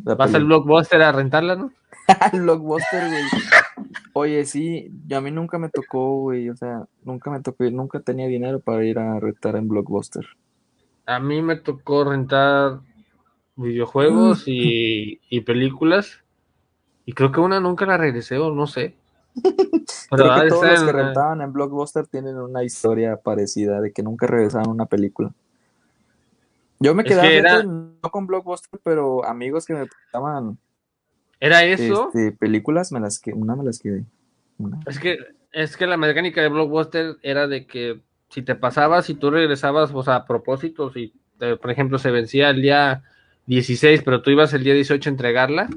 La 0.04 0.16
Vas 0.16 0.28
al 0.34 0.42
película. 0.42 0.58
blockbuster 0.58 1.02
a 1.02 1.12
rentarla, 1.12 1.56
¿no? 1.56 1.72
Al 2.20 2.42
blockbuster, 2.42 3.08
güey. 3.10 3.24
Oye, 4.14 4.46
sí, 4.46 4.92
a 5.16 5.22
mí 5.22 5.32
nunca 5.32 5.58
me 5.58 5.70
tocó, 5.70 6.20
güey. 6.20 6.50
O 6.50 6.56
sea, 6.56 6.86
nunca 7.04 7.32
me 7.32 7.42
tocó, 7.42 7.64
nunca 7.66 8.00
tenía 8.02 8.28
dinero 8.28 8.60
para 8.60 8.84
ir 8.84 9.00
a 9.00 9.20
rentar 9.20 9.56
en 9.56 9.70
blockbuster. 9.70 10.26
A 11.06 11.20
mí 11.20 11.42
me 11.42 11.56
tocó 11.56 12.04
rentar 12.04 12.80
videojuegos 13.56 14.44
y, 14.48 15.22
y 15.30 15.42
películas. 15.42 16.20
Y 17.06 17.14
creo 17.14 17.32
que 17.32 17.40
una 17.40 17.60
nunca 17.60 17.86
la 17.86 17.98
regresé 17.98 18.38
o 18.38 18.54
no 18.54 18.68
sé. 18.68 18.96
Pero 19.36 20.24
Creo 20.26 20.42
que 20.42 20.50
todos 20.50 20.66
los 20.70 20.84
que 20.84 20.92
rentaban 20.92 21.42
en 21.42 21.54
blockbuster 21.54 22.08
tienen 22.08 22.38
una 22.38 22.64
historia 22.64 23.18
parecida 23.18 23.82
de 23.82 23.92
que 23.92 24.04
nunca 24.04 24.28
regresaban 24.28 24.68
a 24.68 24.72
una 24.72 24.86
película. 24.86 25.34
Yo 26.84 26.94
me 26.94 27.04
Es 27.04 27.10
quedaba 27.10 27.28
que 27.30 27.38
era- 27.38 27.50
fíjate, 27.62 27.68
no 27.68 28.12
con 28.12 28.28
blockbuster, 28.28 28.80
pero 28.84 29.24
amigos 29.26 29.66
que 29.66 29.74
me 29.74 29.86
prestaban 29.86 30.58
Era 31.40 31.64
eso. 31.64 32.08
este, 32.14 32.32
películas, 32.34 32.92
me 32.92 33.00
las 33.00 33.20
que 33.20 33.32
una 33.34 33.56
me 33.56 33.64
las 33.64 33.80
quedé. 33.80 34.04
Una. 34.58 34.80
Es 34.86 35.00
que, 35.00 35.18
es 35.52 35.78
que 35.78 35.88
la 35.88 35.98
mecánica 35.98 36.42
de 36.42 36.50
Blockbuster 36.50 37.16
era 37.22 37.48
de 37.48 37.66
que 37.66 38.02
si 38.30 38.42
te 38.42 38.56
pasabas 38.56 39.10
y 39.10 39.16
tú 39.16 39.32
regresabas, 39.32 39.92
o 39.94 40.04
sea, 40.04 40.16
a 40.18 40.26
propósito, 40.26 40.92
si 40.92 41.14
te- 41.38 41.56
por 41.58 41.72
ejemplo 41.72 41.98
se 42.00 42.12
vencía 42.12 42.50
el 42.50 42.62
día 42.62 43.04
16, 43.46 44.02
pero 44.04 44.22
tú 44.22 44.32
ibas 44.32 44.54
el 44.54 44.64
día 44.64 44.74
18 44.74 45.10
a 45.10 45.12
entregarla, 45.12 45.70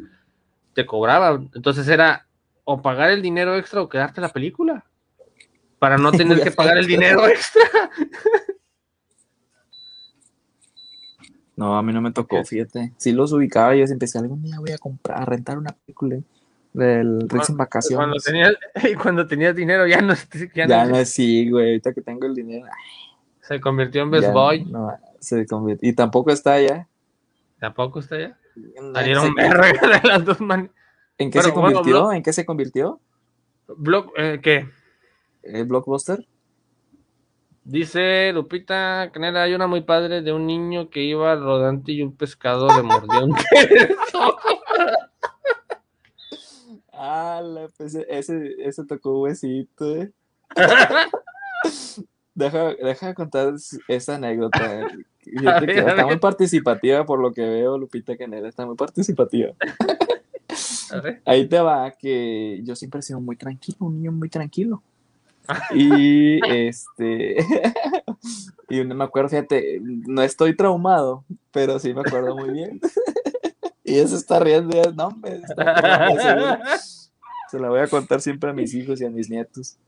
te 0.75 0.87
cobraban. 0.87 1.51
Entonces 1.55 1.87
era 1.88 2.27
o 2.64 2.83
pagar 2.83 3.11
el 3.11 3.23
dinero 3.23 3.55
extra 3.57 3.81
o 3.81 3.88
quedarte 3.88 4.21
la 4.21 4.29
película. 4.31 4.85
Para 5.79 5.99
no 5.99 6.11
tener 6.12 6.42
que 6.42 6.51
pagar 6.51 6.79
el 6.79 6.87
dinero 6.87 7.27
extra. 7.29 7.62
No, 11.57 11.77
a 11.77 11.83
mí 11.83 11.92
no 11.92 12.01
me 12.03 12.12
tocó, 12.12 12.45
fíjate. 12.45 12.92
Sí 12.97 13.12
los 13.12 13.33
ubicaba 13.33 13.75
y 13.75 13.81
yo 13.81 13.87
siempre 13.87 14.07
decía, 14.07 14.21
algún 14.21 14.42
día 14.42 14.59
voy 14.61 14.73
a 14.73 14.79
comprar, 14.79 15.23
a 15.23 15.25
rentar 15.25 15.59
una 15.59 15.71
película 15.71 16.19
del 16.73 17.21
Rix 17.23 17.33
en 17.49 17.57
Cuando 17.57 17.57
vacaciones. 17.57 18.25
tenías, 18.25 18.55
y 18.90 18.95
cuando 18.95 19.27
tenías 19.27 19.57
dinero 19.57 19.87
ya 19.87 20.01
no, 20.03 20.14
ya 20.55 20.66
Ya 20.69 20.85
no- 20.85 20.90
no 20.90 20.97
es 20.99 21.11
sí, 21.11 21.49
güey, 21.51 21.66
ahorita 21.69 21.95
que 21.95 22.03
tengo 22.03 22.27
el 22.27 22.35
dinero. 22.35 22.66
se 23.40 23.61
convirtió 23.61 24.03
en 24.03 24.11
Best 24.11 24.25
ya 24.29 24.33
Boy. 24.33 24.64
no, 24.66 24.92
se 25.21 25.47
convirtió. 25.47 25.88
Y 25.88 25.95
tampoco 25.95 26.31
está 26.31 26.61
ya. 26.61 26.87
Tampoco 27.59 28.01
está 28.01 28.19
ya. 28.19 28.38
¿En 28.77 28.92
Salieron 28.92 29.35
qué- 29.35 29.42
verga 29.42 29.99
de 30.03 30.09
las 30.09 30.25
dos 30.25 30.40
maneras. 30.40 30.73
¿En 31.19 31.31
qué 31.31 31.38
Pero, 31.38 31.49
se 31.49 31.55
convirtió? 31.55 32.12
¿En 32.12 32.23
qué 32.23 32.33
se 32.35 32.45
convirtió? 32.45 33.01
Block, 33.69 34.12
eh, 34.19 34.38
¿Qué? 34.42 34.69
¿El 35.42 35.64
Blockbuster? 35.64 36.27
Dice 37.69 38.33
Lupita 38.33 39.11
Canela, 39.13 39.43
hay 39.43 39.55
una 39.55 39.67
muy 39.67 39.81
padre 39.81 40.23
de 40.23 40.33
un 40.33 40.47
niño 40.47 40.89
que 40.89 41.03
iba 41.03 41.35
rodante 41.35 41.91
y 41.91 42.01
un 42.01 42.15
pescado 42.15 42.69
le 42.77 42.83
mordió 42.83 43.25
un 43.25 43.35
queso. 43.35 44.37
Ah, 46.99 47.43
la, 47.45 47.69
pues, 47.77 47.95
ese, 47.95 48.55
ese 48.59 48.85
tocó 48.87 49.21
huesito, 49.21 49.95
eh. 49.97 50.11
Deja, 52.35 52.75
deja 52.75 53.13
contar 53.15 53.53
esa 53.89 54.15
anécdota. 54.15 54.89
Que 55.21 55.67
ver, 55.67 55.71
está 55.71 56.07
muy 56.07 56.19
participativa 56.19 57.05
por 57.05 57.19
lo 57.19 57.33
que 57.33 57.43
veo, 57.43 57.77
Lupita 57.77 58.17
Canela, 58.17 58.49
está 58.49 58.65
muy 58.65 58.77
participativa. 58.77 59.53
Ahí 61.25 61.49
te 61.49 61.59
va, 61.59 61.91
que 61.91 62.61
yo 62.63 62.77
siempre 62.77 63.01
he 63.01 63.03
sido 63.03 63.21
muy 63.21 63.35
tranquilo, 63.35 63.79
un 63.81 63.97
niño 63.97 64.13
muy 64.13 64.29
tranquilo. 64.29 64.83
Y 65.75 66.41
este, 66.49 67.37
y 68.69 68.85
me 68.85 69.05
acuerdo, 69.05 69.29
fíjate, 69.29 69.81
no 69.83 70.23
estoy 70.23 70.57
traumado, 70.57 71.25
pero 71.53 71.79
sí 71.79 71.95
me 71.95 72.01
acuerdo 72.01 72.37
muy 72.37 72.51
bien. 72.51 72.81
Y 73.89 74.01
eso 74.01 74.17
está 74.17 74.41
riendo, 74.41 74.77
no, 74.97 75.07
hombre. 75.07 75.43
Se 77.49 77.61
la 77.61 77.69
voy 77.69 77.79
a 77.79 77.87
contar 77.87 78.21
siempre 78.21 78.51
a 78.51 78.53
mis 78.53 78.75
hijos 78.75 79.01
y 79.01 79.05
a 79.05 79.11
mis 79.11 79.31
nietos. 79.31 79.79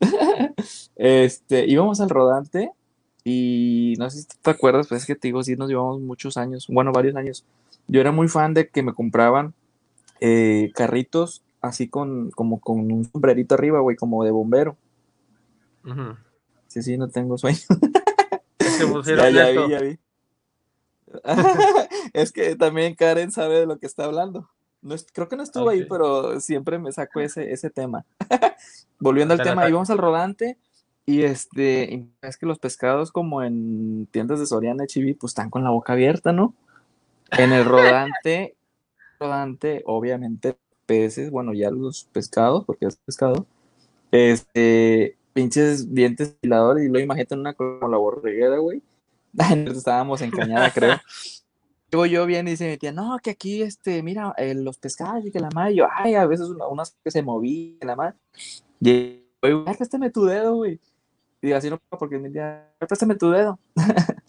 Este, 0.94 1.66
íbamos 1.66 2.00
al 2.00 2.08
rodante 2.08 2.70
y 3.24 3.94
no 3.98 4.08
sé 4.08 4.22
si 4.22 4.28
te 4.40 4.50
acuerdas, 4.50 4.86
pues 4.86 5.00
es 5.00 5.06
que 5.08 5.16
te 5.16 5.26
digo, 5.26 5.42
sí 5.42 5.56
nos 5.56 5.68
llevamos 5.68 6.00
muchos 6.00 6.36
años, 6.36 6.68
bueno, 6.68 6.92
varios 6.92 7.16
años. 7.16 7.44
Yo 7.88 8.00
era 8.00 8.12
muy 8.12 8.28
fan 8.28 8.54
de 8.54 8.68
que 8.68 8.84
me 8.84 8.94
compraban 8.94 9.52
eh, 10.20 10.70
carritos 10.74 11.42
así 11.60 11.88
con, 11.88 12.30
como 12.30 12.60
con 12.60 12.90
un 12.92 13.04
sombrerito 13.04 13.54
arriba, 13.54 13.80
güey, 13.80 13.96
como 13.96 14.24
de 14.24 14.30
bombero. 14.30 14.76
Sí, 16.66 16.82
sí, 16.82 16.96
no 16.98 17.08
tengo 17.08 17.38
sueño. 17.38 17.58
Es 18.58 18.76
que 18.76 18.84
Ya, 18.86 18.92
pusieron 18.92 19.32
ya 19.34 19.48
esto. 19.50 19.66
vi, 19.66 19.72
ya 19.72 19.80
vi. 19.80 19.98
es 22.12 22.32
que 22.32 22.54
también 22.56 22.94
Karen 22.94 23.32
sabe 23.32 23.60
de 23.60 23.66
lo 23.66 23.78
que 23.78 23.86
está 23.86 24.04
hablando. 24.04 24.50
No 24.82 24.94
es- 24.94 25.06
creo 25.12 25.28
que 25.28 25.36
no 25.36 25.42
estuvo 25.42 25.68
ahí, 25.70 25.84
pero 25.88 26.38
siempre 26.40 26.78
me 26.78 26.92
saco 26.92 27.20
ese, 27.20 27.52
ese 27.52 27.70
tema. 27.70 28.04
Volviendo 29.00 29.34
al 29.34 29.42
tema, 29.42 29.68
íbamos 29.68 29.90
al 29.90 29.98
rodante 29.98 30.58
y 31.06 31.22
este, 31.22 31.84
y 31.92 32.10
es 32.22 32.36
que 32.36 32.46
los 32.46 32.58
pescados 32.58 33.10
como 33.12 33.42
en 33.42 34.06
tiendas 34.10 34.38
de 34.40 34.46
Soriana 34.46 34.84
HB, 34.84 35.16
pues 35.18 35.30
están 35.30 35.50
con 35.50 35.64
la 35.64 35.70
boca 35.70 35.94
abierta, 35.94 36.32
¿no? 36.32 36.54
En 37.30 37.52
el 37.52 37.64
rodante, 37.64 38.56
rodante, 39.18 39.82
obviamente 39.86 40.56
peces, 40.86 41.30
bueno, 41.30 41.52
ya 41.54 41.70
los 41.70 42.04
pescados, 42.12 42.64
porque 42.64 42.86
es 42.86 42.96
pescado, 42.96 43.46
este, 44.10 45.17
pinches 45.38 45.94
dientes 45.94 46.34
afiladores 46.36 46.84
y 46.84 46.88
luego 46.88 47.04
imagínate 47.04 47.34
una 47.36 47.54
como 47.54 47.86
la 47.88 47.96
borreguera, 47.96 48.58
güey. 48.58 48.82
Estábamos 49.66 50.20
en 50.20 50.32
Cañada, 50.32 50.72
creo. 50.72 50.96
Luego 51.92 52.06
yo 52.06 52.26
bien 52.26 52.48
y 52.48 52.50
dice 52.50 52.68
mi 52.68 52.76
tía, 52.76 52.90
no, 52.92 53.18
que 53.22 53.30
aquí, 53.30 53.62
este, 53.62 54.02
mira, 54.02 54.34
eh, 54.36 54.54
los 54.54 54.76
pescados 54.78 55.24
y 55.24 55.30
que 55.30 55.38
la 55.40 55.48
madre, 55.54 55.72
y 55.72 55.76
yo, 55.76 55.86
ay, 55.90 56.16
a 56.16 56.26
veces 56.26 56.48
una- 56.48 56.66
unas 56.66 56.94
que 57.04 57.10
se 57.12 57.22
movían, 57.22 57.78
la 57.86 57.94
madre. 57.96 58.16
Y 58.80 59.22
yo, 59.42 59.64
"Ay, 59.64 59.74
préstame 59.76 60.10
tu 60.10 60.24
dedo, 60.24 60.56
güey. 60.56 60.80
Y 61.40 61.52
así 61.52 61.70
no, 61.70 61.78
porque 61.98 62.18
mi 62.18 62.30
tía, 62.32 62.68
préstame 62.80 63.14
tu 63.14 63.30
dedo. 63.30 63.58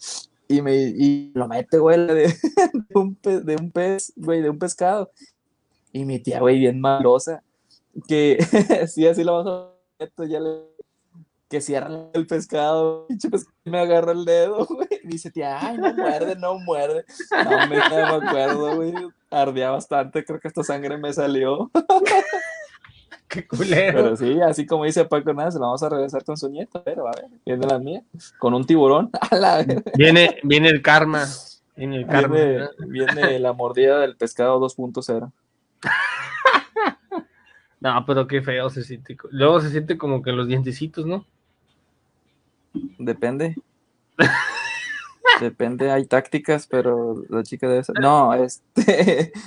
y 0.48 0.62
me, 0.62 0.74
y 0.76 1.32
lo 1.34 1.48
mete, 1.48 1.78
güey, 1.78 2.06
de, 2.06 2.14
de 2.14 2.94
un 2.94 3.14
pez, 3.16 3.44
de 3.44 3.56
un 3.56 3.70
pez, 3.72 4.12
güey, 4.16 4.40
de 4.42 4.48
un 4.50 4.58
pescado. 4.60 5.10
Y 5.92 6.04
mi 6.04 6.20
tía, 6.20 6.38
güey, 6.40 6.58
bien 6.60 6.80
malosa, 6.80 7.42
que 8.08 8.38
sí, 8.88 9.06
así 9.08 9.24
lo 9.24 9.42
vas 9.42 9.46
a 9.48 9.74
meter, 9.98 10.28
ya 10.28 10.40
le 10.40 10.69
que 11.50 11.60
cierra 11.60 11.90
el 12.14 12.28
pescado, 12.28 13.06
pinche 13.08 13.28
pescado, 13.28 13.56
me 13.64 13.80
agarra 13.80 14.12
el 14.12 14.24
dedo, 14.24 14.64
güey. 14.70 14.88
Dice, 15.02 15.32
tía, 15.32 15.58
ay, 15.60 15.76
no 15.78 15.92
muerde, 15.92 16.36
no 16.36 16.54
muerde. 16.60 17.04
No, 17.44 17.66
me, 17.66 17.76
no 17.76 18.20
me 18.20 18.26
acuerdo, 18.26 18.76
güey. 18.76 18.94
Ardía 19.30 19.70
bastante, 19.70 20.24
creo 20.24 20.38
que 20.38 20.46
esta 20.46 20.62
sangre 20.62 20.96
me 20.96 21.12
salió. 21.12 21.68
Qué 23.28 23.46
culero. 23.46 24.02
Pero 24.02 24.16
sí, 24.16 24.40
así 24.40 24.64
como 24.64 24.84
dice 24.84 25.04
Paco 25.04 25.32
nada, 25.34 25.50
se 25.50 25.58
la 25.58 25.66
vamos 25.66 25.82
a 25.82 25.88
regresar 25.88 26.24
con 26.24 26.36
su 26.36 26.48
nieto, 26.48 26.82
pero 26.84 27.06
a 27.06 27.12
ver, 27.12 27.26
viene 27.44 27.66
la 27.66 27.78
mía, 27.78 28.02
con 28.38 28.54
un 28.54 28.64
tiburón. 28.64 29.10
A 29.30 29.36
la. 29.36 29.66
Viene, 29.94 30.38
viene 30.42 30.68
el 30.68 30.82
karma. 30.82 31.26
Viene 31.76 31.96
el 31.96 32.06
karma. 32.06 32.70
Viene 32.78 33.38
la 33.38 33.52
mordida 33.52 34.00
del 34.00 34.16
pescado 34.16 34.60
2.0. 34.60 35.32
No, 37.80 38.04
pero 38.04 38.26
qué 38.26 38.42
feo 38.42 38.68
se 38.68 38.82
siente. 38.82 39.16
Luego 39.30 39.60
se 39.60 39.70
siente 39.70 39.96
como 39.96 40.22
que 40.22 40.32
los 40.32 40.46
dientecitos, 40.46 41.06
¿no? 41.06 41.24
Depende. 42.98 43.56
Depende, 45.40 45.90
hay 45.90 46.04
tácticas, 46.06 46.66
pero 46.66 47.22
la 47.28 47.42
chica 47.42 47.68
debe 47.68 47.84
ser. 47.84 47.98
No, 48.00 48.34
este. 48.34 49.32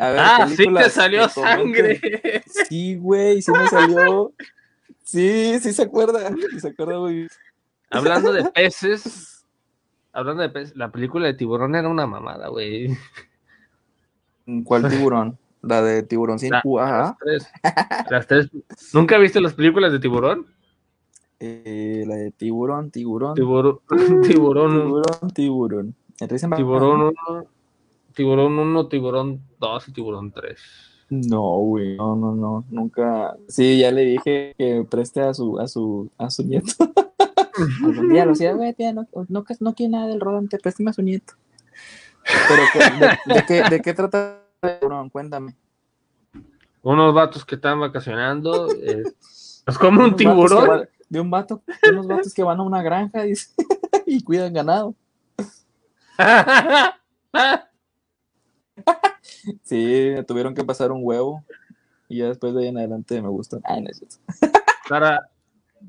A 0.00 0.10
ver, 0.10 0.18
Ah, 0.20 0.46
sí 0.48 0.64
te 0.72 0.90
salió 0.90 1.28
sangre. 1.28 2.44
Sí, 2.68 2.94
güey, 2.96 3.42
sí 3.42 3.50
me 3.50 3.66
salió. 3.68 4.32
Sí, 5.02 5.58
sí 5.60 5.72
se 5.72 5.82
acuerda. 5.82 6.32
Se 6.60 6.68
acuerda 6.68 7.00
muy 7.00 7.14
bien. 7.16 7.28
Hablando 7.90 8.32
de 8.32 8.44
peces, 8.44 9.44
hablando 10.12 10.42
de 10.42 10.50
peces, 10.50 10.76
la 10.76 10.92
película 10.92 11.26
de 11.26 11.34
tiburón 11.34 11.74
era 11.74 11.88
una 11.88 12.06
mamada, 12.06 12.46
güey. 12.48 12.96
¿Cuál 14.64 14.88
tiburón? 14.88 15.36
La 15.62 15.82
de 15.82 16.02
tiburón 16.04 16.38
sin 16.38 16.50
La- 16.52 16.62
Las 16.64 17.16
tres. 17.18 17.48
Las 18.10 18.26
tres. 18.28 18.48
¿Nunca 18.92 19.18
viste 19.18 19.40
las 19.40 19.54
películas 19.54 19.90
de 19.92 19.98
tiburón? 19.98 20.46
Eh, 21.44 22.04
la 22.06 22.14
de 22.14 22.30
tiburón, 22.30 22.90
tiburón. 22.92 23.34
Tiburón, 23.36 23.80
tiburón, 24.22 24.70
Tiburón, 24.72 25.30
tiburón. 25.34 25.94
Llama- 26.20 26.56
tiburón 26.56 27.00
1, 27.28 27.44
tiburón 28.14 28.58
1, 28.58 28.86
tiburón 28.88 29.40
2 29.58 29.88
y 29.88 29.92
tiburón 29.92 30.30
3. 30.30 30.56
No, 31.10 31.40
güey, 31.58 31.96
no, 31.96 32.14
no, 32.14 32.34
no, 32.36 32.64
nunca. 32.70 33.34
Sí, 33.48 33.78
ya 33.80 33.90
le 33.90 34.02
dije 34.02 34.54
que 34.56 34.86
preste 34.88 35.20
a 35.20 35.34
su, 35.34 35.58
a 35.58 35.66
su, 35.66 36.08
a 36.16 36.30
su 36.30 36.44
nieto. 36.44 36.72
Lo 37.82 38.26
decía, 38.30 38.52
güey, 38.54 38.72
tía, 38.72 38.92
no, 38.92 39.06
no, 39.28 39.44
no 39.60 39.74
quiere 39.74 39.90
nada 39.90 40.06
del 40.06 40.20
rodante, 40.20 40.58
préstame 40.58 40.90
a 40.90 40.92
su 40.92 41.02
nieto. 41.02 41.34
Pero, 42.48 42.62
¿qué- 42.72 42.78
de, 43.28 43.34
de 43.34 43.44
qué, 43.46 43.62
¿de 43.68 43.80
qué 43.82 43.92
trata 43.94 44.38
el 44.62 44.78
tiburón? 44.78 45.10
Cuéntame. 45.10 45.56
Unos 46.82 47.12
vatos 47.12 47.44
que 47.44 47.56
están 47.56 47.80
vacacionando. 47.80 48.68
eh, 48.70 49.02
es 49.66 49.78
como 49.78 50.04
un 50.04 50.14
tiburón. 50.16 50.88
De 51.12 51.20
un 51.20 51.30
vato, 51.30 51.62
de 51.82 51.90
unos 51.90 52.06
vatos 52.06 52.32
que 52.32 52.42
van 52.42 52.58
a 52.58 52.62
una 52.62 52.82
granja 52.82 53.22
dice, 53.22 53.52
y 54.06 54.22
cuidan 54.24 54.52
ganado. 54.54 54.94
Sí, 59.62 60.12
me 60.14 60.24
tuvieron 60.24 60.54
que 60.54 60.64
pasar 60.64 60.90
un 60.92 61.00
huevo. 61.02 61.44
Y 62.08 62.18
ya 62.18 62.28
después 62.28 62.54
de 62.54 62.62
ahí 62.62 62.68
en 62.68 62.78
adelante 62.78 63.20
me 63.20 63.28
gustan. 63.28 63.60
Ay, 63.64 63.82
no 63.82 63.90
es 63.90 64.20
para, 64.88 65.30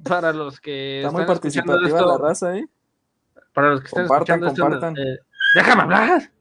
para 0.04 0.34
los 0.34 0.60
que 0.60 1.00
Está 1.02 1.12
muy 1.12 1.26
participativa 1.26 1.88
esto, 1.88 2.06
la 2.06 2.18
raza, 2.18 2.58
¿eh? 2.58 2.66
para 3.54 3.72
los 3.72 3.82
que 3.82 3.88
están 3.88 4.08
Compartan, 4.08 4.44
escuchando 4.44 4.76
compartan. 4.80 4.98
esto, 4.98 5.22
eh, 5.24 5.26
déjame 5.56 5.82
hablar. 5.84 6.32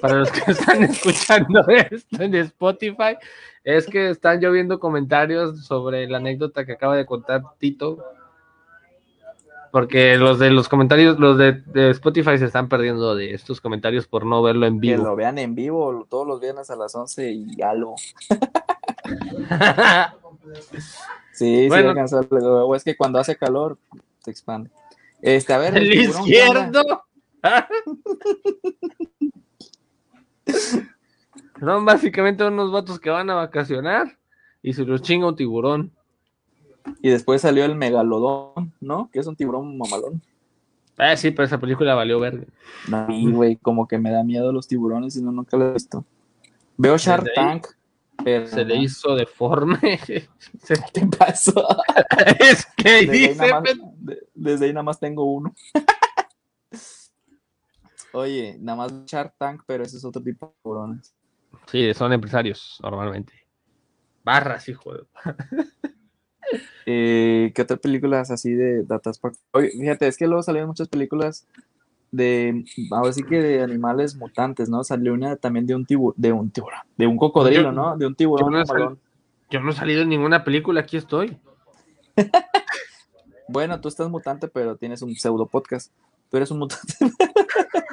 Para 0.00 0.14
los 0.14 0.30
que 0.30 0.50
están 0.50 0.82
escuchando 0.84 1.64
esto 1.68 2.22
en 2.22 2.34
Spotify, 2.34 3.16
es 3.64 3.86
que 3.86 4.10
están 4.10 4.40
lloviendo 4.40 4.78
comentarios 4.78 5.64
sobre 5.64 6.06
la 6.08 6.18
anécdota 6.18 6.64
que 6.64 6.72
acaba 6.72 6.96
de 6.96 7.06
contar 7.06 7.42
Tito. 7.58 7.98
Porque 9.70 10.16
los 10.16 10.38
de 10.38 10.50
los 10.50 10.66
comentarios, 10.68 11.18
los 11.18 11.36
de, 11.36 11.52
de 11.52 11.90
Spotify 11.90 12.38
se 12.38 12.46
están 12.46 12.68
perdiendo 12.70 13.14
de 13.14 13.34
estos 13.34 13.60
comentarios 13.60 14.06
por 14.06 14.24
no 14.24 14.42
verlo 14.42 14.66
en 14.66 14.80
Que 14.80 14.92
vivo. 14.92 15.04
lo 15.04 15.16
vean 15.16 15.36
en 15.38 15.54
vivo 15.54 16.06
todos 16.08 16.26
los 16.26 16.40
viernes 16.40 16.70
a 16.70 16.76
las 16.76 16.94
11 16.94 17.32
y 17.32 17.62
algo. 17.62 17.94
Sí, 21.32 21.68
Bueno. 21.68 21.94
sí, 22.08 22.16
el 22.16 22.26
huevo. 22.30 22.74
Es 22.74 22.82
que 22.82 22.96
cuando 22.96 23.18
hace 23.18 23.36
calor 23.36 23.76
se 24.20 24.30
expande. 24.30 24.70
Este, 25.20 25.52
a 25.52 25.58
ver, 25.58 25.76
El 25.76 25.90
tiburón, 25.90 26.24
¿qué 26.26 26.42
onda? 26.48 26.80
izquierdo. 26.80 27.04
Son 31.60 31.84
básicamente 31.84 32.44
unos 32.44 32.70
vatos 32.72 33.00
que 33.00 33.10
van 33.10 33.30
a 33.30 33.34
vacacionar 33.34 34.16
y 34.62 34.72
se 34.74 34.84
los 34.84 35.02
chinga 35.02 35.28
un 35.28 35.36
tiburón. 35.36 35.92
Y 37.02 37.10
después 37.10 37.42
salió 37.42 37.64
el 37.64 37.74
megalodón, 37.74 38.72
¿no? 38.80 39.10
Que 39.12 39.18
es 39.18 39.26
un 39.26 39.36
tiburón 39.36 39.76
mamalón. 39.76 40.22
Ah, 40.96 41.16
sí, 41.16 41.30
pero 41.30 41.44
esa 41.46 41.58
película 41.58 41.94
valió 41.94 42.18
verga. 42.18 42.44
No, 42.88 43.06
güey, 43.32 43.56
como 43.56 43.86
que 43.86 43.98
me 43.98 44.10
da 44.10 44.24
miedo 44.24 44.52
los 44.52 44.66
tiburones 44.66 45.16
y 45.16 45.22
no, 45.22 45.30
nunca 45.30 45.56
lo 45.56 45.70
he 45.70 45.72
visto. 45.74 46.04
Veo 46.76 46.96
Shark 46.96 47.28
Tank, 47.34 47.66
pero 48.24 48.46
Se 48.46 48.64
le 48.64 48.76
hizo 48.76 49.14
deforme. 49.14 49.78
Se- 50.62 50.82
¿Qué 50.92 51.06
pasó? 51.18 51.66
es 52.40 52.66
que 52.76 53.06
Desde 53.06 53.12
dice, 53.12 53.50
más, 53.50 53.62
de- 53.62 54.26
desde 54.34 54.66
ahí 54.66 54.72
nada 54.72 54.84
más 54.84 54.98
tengo 54.98 55.24
uno. 55.24 55.54
Oye, 58.18 58.56
nada 58.60 58.76
más 58.76 59.04
Shark 59.06 59.34
Tank, 59.38 59.62
pero 59.66 59.84
ese 59.84 59.96
es 59.96 60.04
otro 60.04 60.22
tipo 60.22 60.46
de 60.46 60.52
tiburones. 60.62 61.14
Sí, 61.70 61.92
son 61.94 62.12
empresarios 62.12 62.78
normalmente. 62.82 63.32
Barras, 64.24 64.68
hijo 64.68 64.94
de... 64.94 65.04
Eh, 66.86 67.52
¿Qué 67.54 67.60
otras 67.60 67.78
películas 67.80 68.30
así 68.30 68.54
de 68.54 68.82
Datas 68.82 69.18
Park? 69.18 69.36
Oye, 69.52 69.68
fíjate, 69.68 70.08
es 70.08 70.16
que 70.16 70.26
luego 70.26 70.42
salieron 70.42 70.68
muchas 70.68 70.88
películas 70.88 71.46
de, 72.10 72.64
ahora 72.90 73.12
sí 73.12 73.22
que 73.22 73.42
de 73.42 73.62
animales 73.62 74.16
mutantes, 74.16 74.70
¿no? 74.70 74.82
Salió 74.82 75.12
una 75.12 75.36
también 75.36 75.66
de 75.66 75.74
un 75.74 75.84
tiburón, 75.84 76.14
de 76.16 76.32
un 76.32 76.50
tiburón, 76.50 76.80
de 76.96 77.06
un 77.06 77.18
cocodrilo, 77.18 77.64
Yo- 77.64 77.72
¿no? 77.72 77.98
De 77.98 78.06
un 78.06 78.14
tiburón 78.14 78.50
yo 78.50 78.58
no 78.58 78.64
sal-. 78.64 78.98
Yo 79.50 79.60
no 79.60 79.70
he 79.70 79.74
salido 79.74 80.00
en 80.00 80.08
ninguna 80.08 80.44
película, 80.44 80.80
aquí 80.80 80.96
estoy. 80.96 81.36
Bueno, 83.50 83.80
tú 83.80 83.88
estás 83.88 84.10
mutante, 84.10 84.46
pero 84.46 84.76
tienes 84.76 85.00
un 85.00 85.14
pseudo 85.14 85.46
podcast. 85.46 85.90
Tú 86.30 86.36
eres 86.36 86.50
un 86.50 86.58
mutante. 86.58 86.94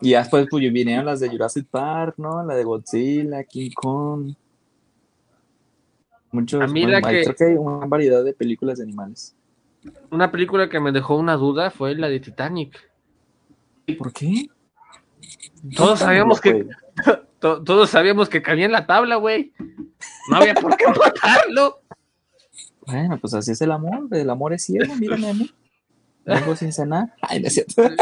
y 0.00 0.12
después 0.12 0.46
pues 0.50 0.72
vinieron 0.72 1.06
las 1.06 1.20
de 1.20 1.28
Jurassic 1.28 1.66
Park, 1.68 2.14
¿no? 2.18 2.44
La 2.44 2.54
de 2.54 2.64
Godzilla, 2.64 3.42
King 3.44 3.70
Kong. 3.74 4.34
Muchos, 6.30 6.60
A 6.62 6.66
mí 6.66 6.82
bueno, 6.84 7.00
la 7.00 7.08
hay- 7.08 7.16
que- 7.16 7.24
creo 7.24 7.36
que 7.36 7.44
hay 7.44 7.54
una 7.54 7.86
variedad 7.86 8.22
de 8.24 8.32
películas 8.34 8.78
de 8.78 8.84
animales. 8.84 9.34
Una 10.10 10.30
película 10.30 10.68
que 10.68 10.78
me 10.80 10.92
dejó 10.92 11.16
una 11.16 11.34
duda 11.36 11.70
fue 11.70 11.94
la 11.94 12.08
de 12.08 12.20
Titanic. 12.20 12.78
¿Por 13.96 14.12
qué? 14.12 14.48
Todos 15.76 16.00
sabíamos 16.00 16.40
que 16.40 16.66
to- 17.40 17.62
todos 17.62 17.88
sabíamos 17.90 18.28
que 18.28 18.42
cabía 18.42 18.66
en 18.66 18.72
la 18.72 18.86
tabla, 18.86 19.16
güey. 19.16 19.52
No 20.30 20.36
había 20.36 20.54
por 20.54 20.76
qué 20.76 20.84
matarlo. 20.86 21.80
Bueno, 22.86 23.18
pues 23.18 23.34
así 23.34 23.52
es 23.52 23.60
el 23.62 23.72
amor, 23.72 24.06
el 24.12 24.28
amor 24.30 24.52
es 24.52 24.64
ciego, 24.64 24.94
mírame 24.96 25.30
a 25.30 25.34
mí. 25.34 25.50
Vengo 26.26 26.54
sin 26.56 26.72
cenar. 26.72 27.14
Ay, 27.22 27.40
no 27.40 27.46
es 27.48 27.54
cierto. 27.54 27.82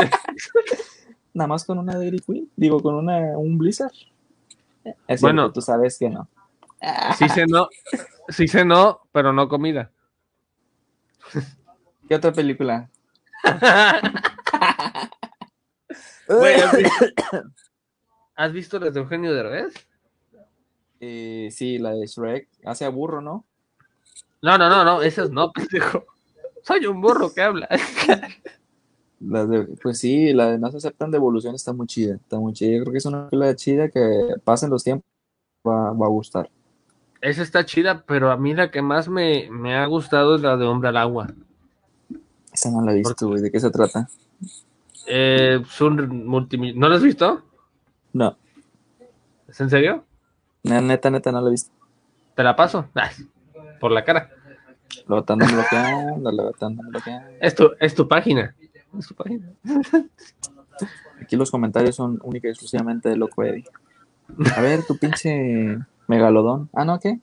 Nada 1.37 1.49
más 1.49 1.67
con 1.67 1.79
una 1.79 1.93
Dairy 1.99 2.21
Queen, 2.21 2.51
digo, 2.57 2.81
con 2.81 2.95
una, 2.95 3.37
un 3.37 3.59
Blizzard. 3.59 3.93
Es 5.07 5.21
Bueno. 5.21 5.53
tú 5.53 5.61
sabes 5.61 5.99
que 5.99 6.09
no. 6.09 6.31
Sí 7.19 7.29
sé 7.29 7.47
no, 7.47 7.69
sí 8.31 8.49
sé 8.49 8.65
no, 8.65 9.03
pero 9.13 9.35
no 9.35 9.47
comida. 9.47 9.91
¿Qué 12.09 12.15
otra 12.15 12.33
película? 12.33 12.89
¿has 16.27 16.77
visto, 16.79 17.07
¿has 18.37 18.53
visto 18.55 18.79
las 18.79 18.95
de 18.95 19.01
Eugenio 19.01 19.35
Derbez? 19.35 19.75
Eh, 21.01 21.51
sí, 21.53 21.77
la 21.77 21.91
de 21.91 22.07
Shrek. 22.07 22.49
Hace 22.65 22.87
a 22.87 22.89
burro, 22.89 23.21
¿no? 23.21 23.45
No, 24.41 24.57
no, 24.57 24.71
no, 24.71 24.85
no, 24.85 25.03
esas 25.03 25.29
no, 25.29 25.53
pendejo. 25.53 26.07
Soy 26.63 26.87
un 26.87 27.03
burro 27.03 27.35
que 27.35 27.43
habla. 27.43 27.69
La 29.21 29.47
de, 29.47 29.65
pues 29.83 29.99
sí, 29.99 30.33
la 30.33 30.53
de 30.53 30.59
No 30.59 30.71
se 30.71 30.77
aceptan 30.77 31.11
devolución 31.11 31.55
está 31.55 31.73
muy 31.73 31.87
chida. 31.87 32.17
Está 32.17 32.39
muy 32.39 32.53
chida. 32.53 32.77
Yo 32.77 32.83
creo 32.83 32.93
que 32.93 32.99
es 32.99 33.07
una 33.07 33.29
película 33.29 33.57
chida 33.57 33.89
que 33.89 34.35
pasen 34.45 34.71
los 34.71 34.85
tiempos 34.85 35.07
va, 35.67 35.93
va 35.93 36.07
a 36.07 36.11
gustar. 36.11 36.51
Esa 37.21 37.43
está 37.43 37.65
chida, 37.65 38.05
pero 38.07 38.31
a 38.31 38.37
mí 38.37 38.55
la 38.55 38.71
que 38.71 38.83
más 38.83 39.09
me, 39.09 39.49
me 39.51 39.75
ha 39.75 39.87
gustado 39.87 40.37
es 40.37 40.43
la 40.43 40.57
de 40.57 40.67
Hombre 40.67 40.91
al 40.91 40.97
Agua. 40.99 41.29
Esa 42.53 42.71
no 42.71 42.83
la 42.83 42.93
he 42.93 42.97
visto, 42.97 43.27
güey. 43.29 43.41
¿De 43.41 43.51
qué 43.51 43.59
se 43.59 43.71
trata? 43.71 44.09
Eh, 45.07 45.61
es 45.63 45.81
un 45.81 46.27
¿No 46.75 46.89
la 46.89 46.97
has 46.97 47.03
visto? 47.03 47.43
No, 48.13 48.37
¿Es 49.49 49.61
en 49.61 49.71
serio? 49.71 50.05
neta, 50.63 51.11
neta, 51.11 51.31
no 51.33 51.41
la 51.41 51.49
he 51.49 51.53
visto. 51.53 51.71
Te 52.35 52.43
la 52.43 52.57
paso. 52.57 52.89
Ah, 52.95 53.11
por 53.81 53.93
la 53.93 54.05
cara. 54.05 54.31
Lo 55.07 55.21
están 55.21 55.39
bloqueando, 55.39 56.33
lo 56.33 56.51
están 56.51 56.77
bloqueando. 56.77 57.31
Es 57.41 57.55
tu, 57.55 57.71
es 57.81 57.95
tu 57.95 58.07
página. 58.09 58.55
Página. 59.17 59.53
Aquí 61.21 61.37
los 61.37 61.51
comentarios 61.51 61.97
son 61.97 62.21
única 62.23 62.49
y 62.49 62.51
exclusivamente 62.51 63.09
de 63.09 63.17
Loco 63.17 63.43
Eddie. 63.43 63.65
A 64.57 64.61
ver, 64.61 64.85
tu 64.85 64.97
pinche 64.99 65.79
megalodón. 66.09 66.69
Ah, 66.73 66.85
¿no? 66.85 66.99
¿Qué? 66.99 67.19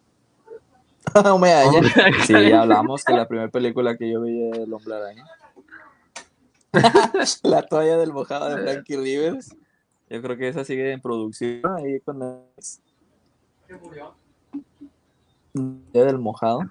Hombre 1.26 1.52
araña. 1.52 1.82
Sí, 2.26 2.34
ya 2.50 2.62
hablamos 2.62 3.04
que 3.04 3.14
la 3.14 3.28
primera 3.28 3.50
película 3.50 3.98
que 3.98 4.10
yo 4.12 4.22
vi 4.22 4.42
era 4.48 4.64
El 4.64 4.74
Hombre 4.74 4.96
Araña. 4.96 5.26
la 7.44 7.62
toalla 7.64 7.98
del 7.98 8.14
mojado 8.14 8.50
de 8.56 8.62
Frankie 8.64 8.98
Rivers. 8.98 9.56
Yo 10.10 10.22
creo 10.22 10.38
que 10.38 10.48
esa 10.48 10.64
sigue 10.64 10.92
en 10.92 11.02
producción. 11.02 11.62
Ahí 11.78 12.00
con 12.02 12.20
la... 12.20 12.40
La 15.54 16.06
del 16.06 16.20
mojado. 16.20 16.62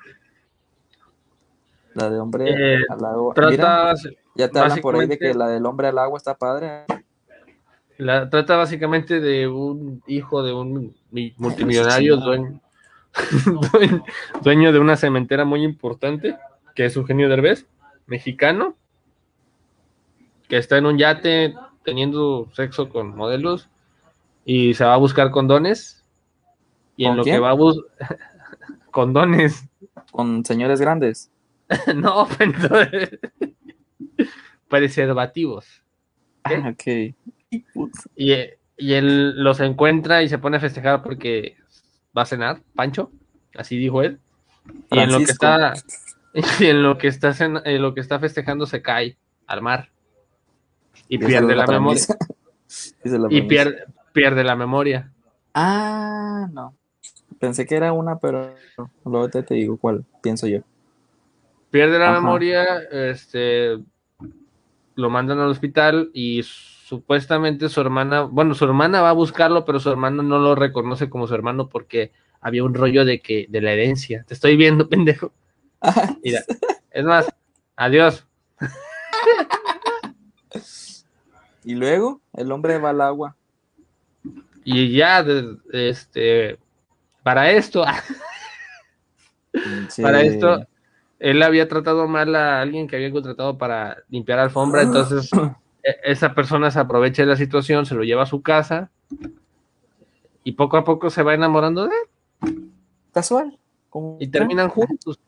La 1.94 2.09
de 2.11 2.18
hombre 2.18 2.46
Eh, 2.48 2.81
al 2.88 3.05
agua. 3.05 3.35
Mira, 3.37 3.94
Trata, 3.94 3.94
ya 4.35 4.49
te 4.49 4.59
hablan 4.59 4.81
por 4.81 4.97
ahí 4.97 5.07
de 5.07 5.18
que 5.18 5.35
la 5.35 5.49
del 5.49 5.66
hombre 5.66 5.88
al 5.88 5.99
agua 5.99 6.16
está 6.18 6.37
padre. 6.37 6.85
la, 7.99 8.29
trata 8.31 8.57
básicamente 8.57 9.21
de 9.21 9.47
un 9.49 10.03
hijo 10.07 10.42
de 10.42 10.53
un 10.53 10.95
mi- 11.11 11.35
multimillonario 11.37 12.16
dueño, 12.16 12.61
dueño, 13.73 14.05
dueño 14.42 14.73
de 14.73 14.79
una 14.79 14.97
cementera 14.97 15.45
muy 15.45 15.62
importante, 15.64 16.37
que 16.75 16.87
es 16.87 16.97
Eugenio 16.97 17.29
Derbez, 17.29 17.66
mexicano. 18.07 18.75
que 20.49 20.57
está 20.59 20.79
en 20.79 20.87
un 20.87 20.99
yate 20.99 21.55
teniendo 21.85 22.49
sexo 22.53 22.88
con 22.88 23.16
modelos 23.16 23.68
y 24.45 24.75
se 24.75 24.85
va 24.85 24.95
a 24.95 24.99
buscar 24.99 25.31
condones. 25.31 26.05
Y 26.97 27.05
en 27.05 27.11
¿Con 27.12 27.16
lo 27.18 27.23
quién? 27.25 27.37
que 27.37 27.40
va 27.40 27.51
a 27.51 27.55
buscar 27.55 28.18
condones. 28.90 29.64
Con 30.11 30.45
señores 30.45 30.81
grandes. 30.81 31.31
no, 31.97 32.27
entonces, 32.38 33.18
preservativos. 34.72 35.82
Ah, 36.44 36.70
ok. 36.72 37.14
Y, 38.16 38.32
y 38.78 38.92
él 38.94 39.44
los 39.44 39.61
encuentra 39.61 40.22
y 40.22 40.30
se 40.30 40.38
pone 40.38 40.56
a 40.56 40.61
festejar 40.61 41.02
porque 41.02 41.56
va 42.16 42.22
a 42.22 42.26
cenar, 42.26 42.62
Pancho, 42.74 43.12
así 43.54 43.76
dijo 43.76 44.00
él. 44.02 44.18
Y 44.90 44.98
en 44.98 45.12
lo 45.12 45.18
que 45.18 45.24
está, 45.24 45.74
y 46.58 46.66
en 46.66 46.82
lo 46.82 46.96
que 46.96 47.08
está, 47.08 47.32
cen- 47.32 47.61
en 47.66 47.82
lo 47.82 47.92
que 47.92 48.00
está 48.00 48.18
festejando 48.18 48.64
se 48.64 48.80
cae 48.80 49.18
al 49.46 49.61
mar 49.61 49.90
y 51.06 51.18
pierde 51.18 51.54
la, 51.54 51.66
memoria. 51.66 52.02
la 53.04 53.26
Y 53.28 53.42
pierde, 53.42 53.85
pierde 54.14 54.42
la 54.42 54.56
memoria. 54.56 55.12
Ah, 55.52 56.48
no. 56.50 56.74
Pensé 57.38 57.66
que 57.66 57.76
era 57.76 57.92
una, 57.92 58.18
pero 58.18 58.54
luego 59.04 59.28
te, 59.28 59.42
te 59.42 59.54
digo 59.54 59.76
cuál 59.76 60.06
pienso 60.22 60.46
yo. 60.46 60.61
Pierde 61.70 61.98
la 61.98 62.12
Ajá. 62.12 62.20
memoria, 62.20 62.64
este, 62.90 63.78
lo 64.94 65.11
mandan 65.11 65.38
al 65.38 65.48
hospital 65.48 66.11
y 66.12 66.42
supuestamente 66.42 67.68
su 67.68 67.81
hermana, 67.81 68.22
bueno, 68.22 68.55
su 68.55 68.64
hermana 68.64 69.00
va 69.00 69.11
a 69.11 69.14
buscarlo, 69.14 69.64
pero 69.64 69.81
su 69.81 69.90
hermano 69.90 70.22
no 70.22 70.38
lo 70.38 70.55
reconoce 70.55 71.09
como 71.09 71.26
su 71.26 71.35
hermano 71.35 71.68
porque 71.68 72.12
había 72.40 72.64
un 72.64 72.74
rollo 72.74 73.05
de 73.05 73.20
que 73.20 73.46
de 73.48 73.61
la 73.61 73.72
herencia. 73.72 74.24
Te 74.26 74.35
estoy 74.35 74.57
viendo, 74.57 74.88
pendejo. 74.90 75.33
Mira, 76.22 76.42
es 76.90 77.05
más, 77.05 77.33
adiós. 77.76 78.26
Y 81.64 81.74
luego 81.76 82.20
el 82.33 82.50
hombre 82.50 82.78
va 82.78 82.90
al 82.90 83.00
agua. 83.00 83.37
Y 84.64 84.92
ya, 84.92 85.24
este, 85.72 86.59
para 87.22 87.50
esto, 87.52 87.85
Sí. 89.88 90.02
para 90.02 90.22
esto, 90.22 90.66
él 91.22 91.42
había 91.42 91.68
tratado 91.68 92.08
mal 92.08 92.35
a 92.35 92.61
alguien 92.61 92.88
que 92.88 92.96
había 92.96 93.11
contratado 93.12 93.56
para 93.56 93.98
limpiar 94.08 94.38
alfombra, 94.40 94.82
entonces 94.82 95.30
e- 95.85 95.96
esa 96.04 96.35
persona 96.35 96.70
se 96.70 96.80
aprovecha 96.80 97.22
de 97.22 97.28
la 97.28 97.37
situación, 97.37 97.87
se 97.87 97.94
lo 97.94 98.02
lleva 98.02 98.24
a 98.24 98.26
su 98.26 98.42
casa 98.42 98.90
y 100.44 100.52
poco 100.52 100.76
a 100.76 100.85
poco 100.85 101.11
se 101.11 101.22
va 101.22 101.35
enamorando 101.35 101.87
de 101.87 101.94
él 102.42 102.70
Casual. 103.12 103.56
como- 103.88 104.16
y 104.20 104.26
terminan 104.28 104.68
juntos. 104.68 105.18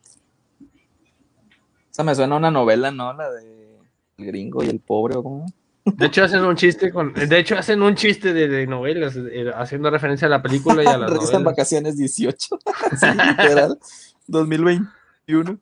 O 0.60 1.94
sea, 1.94 2.04
me 2.04 2.14
suena 2.14 2.34
a 2.34 2.38
una 2.38 2.50
novela, 2.50 2.90
¿no? 2.90 3.12
La 3.12 3.30
de 3.30 3.78
El 4.18 4.26
gringo 4.26 4.64
y 4.64 4.68
el 4.68 4.80
pobre, 4.80 5.16
¿o 5.16 5.22
cómo? 5.22 5.46
De 5.84 6.06
hecho 6.06 6.24
hacen 6.24 6.42
un 6.44 6.56
chiste 6.56 6.90
con, 6.90 7.12
de 7.12 7.38
hecho 7.38 7.56
hacen 7.58 7.82
un 7.82 7.94
chiste 7.94 8.32
de, 8.32 8.48
de 8.48 8.66
novelas, 8.66 9.14
eh, 9.16 9.52
haciendo 9.54 9.90
referencia 9.90 10.26
a 10.26 10.30
la 10.30 10.42
película 10.42 10.82
y 10.82 10.86
a 10.86 10.96
las 10.96 11.10
Risa 11.12 11.24
en 11.24 11.30
novelas. 11.32 11.44
vacaciones 11.44 11.96
18. 11.96 12.58
Sí, 12.98 13.06
literal. 13.06 13.78
2021. 14.26 15.58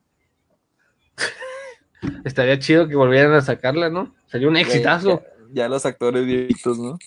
Estaría 2.24 2.58
chido 2.58 2.88
que 2.88 2.96
volvieran 2.96 3.32
a 3.32 3.40
sacarla, 3.40 3.90
¿no? 3.90 4.14
Sería 4.26 4.48
un 4.48 4.56
exitazo. 4.56 5.22
Ya, 5.48 5.64
ya 5.64 5.68
los 5.68 5.86
actores 5.86 6.26
viejitos, 6.26 6.78
¿no? 6.78 6.98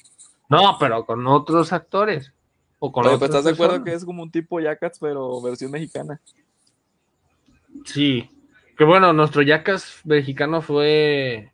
No, 0.49 0.77
pero 0.79 1.05
con 1.05 1.25
otros 1.27 1.73
actores. 1.73 2.31
O 2.79 2.91
con 2.91 3.03
pues, 3.03 3.15
otras 3.15 3.29
¿estás 3.29 3.45
de 3.45 3.51
acuerdo 3.51 3.83
que 3.83 3.93
es 3.93 4.05
como 4.05 4.23
un 4.23 4.31
tipo 4.31 4.59
Jackass, 4.59 4.99
pero 4.99 5.41
versión 5.41 5.71
mexicana? 5.71 6.21
Sí. 7.83 8.29
Que 8.77 8.83
bueno, 8.83 9.13
nuestro 9.13 9.41
Yacas 9.41 10.01
mexicano 10.03 10.61
fue 10.61 11.51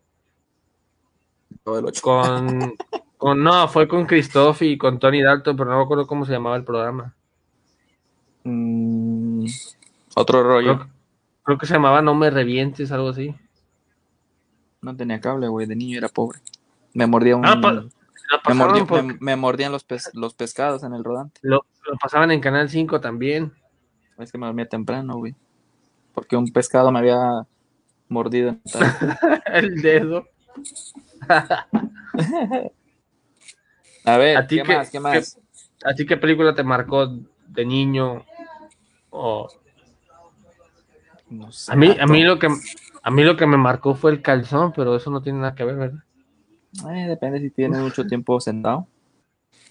con, 1.63 2.75
con 3.17 3.43
no, 3.43 3.67
fue 3.67 3.88
con 3.88 4.06
Christoph 4.06 4.63
y 4.63 4.77
con 4.77 4.99
Tony 4.99 5.21
Dalton, 5.21 5.56
pero 5.56 5.69
no 5.69 5.77
me 5.77 5.84
acuerdo 5.84 6.08
cómo 6.08 6.25
se 6.25 6.32
llamaba 6.32 6.56
el 6.56 6.63
programa. 6.63 7.13
Mm, 8.43 9.45
otro 10.15 10.43
rollo. 10.43 10.77
Creo, 10.77 10.89
creo 11.43 11.58
que 11.58 11.65
se 11.65 11.73
llamaba 11.73 12.01
No 12.01 12.15
me 12.15 12.30
revientes, 12.30 12.91
algo 12.91 13.10
así. 13.10 13.36
No 14.82 14.95
tenía 14.95 15.19
cable, 15.21 15.47
güey. 15.47 15.67
De 15.67 15.75
niño 15.75 15.97
era 15.97 16.10
pobre. 16.10 16.39
Me 16.93 17.06
mordía 17.08 17.36
un. 17.36 17.45
Ah, 17.45 17.56
me, 17.56 17.89
pasaban, 18.43 18.58
mordió- 18.58 18.88
por- 18.88 19.04
me- 19.04 19.17
me 19.19 19.36
mordían 19.36 19.71
los, 19.71 19.84
pes- 19.84 20.10
los 20.13 20.34
pescados 20.34 20.84
en 20.84 20.93
el 20.93 21.04
rodante. 21.04 21.39
lo, 21.43 21.65
lo 21.86 21.97
pasaban 21.97 22.32
en 22.32 22.39
Canal 22.41 22.69
5 22.69 22.99
también. 23.01 23.54
Es 24.17 24.32
que 24.32 24.38
me 24.38 24.45
dormía 24.45 24.67
temprano, 24.67 25.17
güey. 25.17 25.36
Porque 26.13 26.36
un 26.36 26.51
pescado 26.51 26.91
me 26.91 26.99
había 26.99 27.45
mordido. 28.10 28.56
el 29.45 29.82
dedo. 29.82 30.25
A 34.04 34.17
ver, 34.17 34.38
¿A 34.38 34.47
ti 34.47 34.58
¿qué, 34.58 34.63
qué- 34.63 34.75
más? 34.75 34.89
¿Qué 34.89 34.99
más? 34.99 35.39
¿A 35.84 35.93
ti 35.93 36.06
qué 36.06 36.17
película 36.17 36.54
te 36.56 36.63
marcó 36.63 37.08
de 37.47 37.65
niño? 37.65 38.25
O 39.10 39.47
No 41.32 41.52
sé, 41.52 41.72
a 41.72 41.76
mí, 41.76 41.96
a 42.00 42.06
mí 42.06 42.24
lo 42.24 42.38
que 42.38 42.50
a 43.04 43.10
mí 43.10 43.24
lo 43.24 43.36
que 43.38 43.48
me 43.48 43.58
marcó 43.58 43.96
fue 43.96 44.12
el 44.12 44.22
calzón, 44.22 44.74
pero 44.76 44.96
eso 44.96 45.10
no 45.10 45.24
tiene 45.24 45.39
nada 45.39 45.56
que 45.56 45.63
ver, 45.63 45.76
¿verdad? 45.76 46.04
Eh, 46.94 47.08
depende 47.08 47.39
si 47.39 47.50
tienes 47.50 47.80
mucho 47.80 48.06
tiempo 48.06 48.39
sentado. 48.39 48.88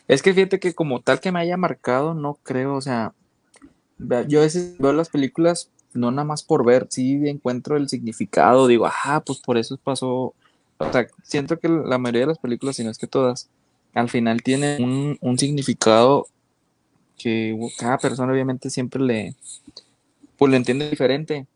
Es 0.09 0.23
que 0.23 0.35
fíjate 0.35 0.59
que 0.59 0.75
como 0.75 1.01
tal 1.01 1.21
que 1.21 1.31
me 1.31 1.39
haya 1.39 1.57
marcado, 1.57 2.15
no 2.15 2.39
creo, 2.43 2.75
o 2.75 2.81
sea, 2.81 3.13
yo 4.27 4.41
a 4.41 4.43
veces 4.43 4.77
veo 4.79 4.93
las 4.93 5.09
películas 5.09 5.71
no 5.93 6.11
nada 6.11 6.25
más 6.25 6.43
por 6.43 6.65
ver, 6.65 6.87
sí 6.91 7.21
encuentro 7.29 7.77
el 7.77 7.89
significado, 7.89 8.67
digo, 8.67 8.87
ajá, 8.87 9.21
pues 9.21 9.41
por 9.41 9.59
eso 9.59 9.77
pasó, 9.83 10.35
o 10.79 10.93
sea, 10.93 11.09
siento 11.23 11.59
que 11.59 11.69
la 11.69 11.99
mayoría 11.99 12.23
de 12.23 12.27
las 12.29 12.39
películas, 12.39 12.77
si 12.77 12.85
no 12.85 12.91
es 12.91 12.99
que 12.99 13.07
todas, 13.07 13.49
al 13.95 14.09
final 14.09 14.43
tienen 14.43 14.83
un, 14.83 15.19
un 15.21 15.39
significado 15.39 16.27
que 17.19 17.59
cada 17.79 17.99
persona 17.99 18.33
obviamente 18.33 18.71
siempre 18.71 19.03
le, 19.03 19.35
pues 20.37 20.51
lo 20.51 20.57
entiende 20.57 20.89
diferente, 20.89 21.47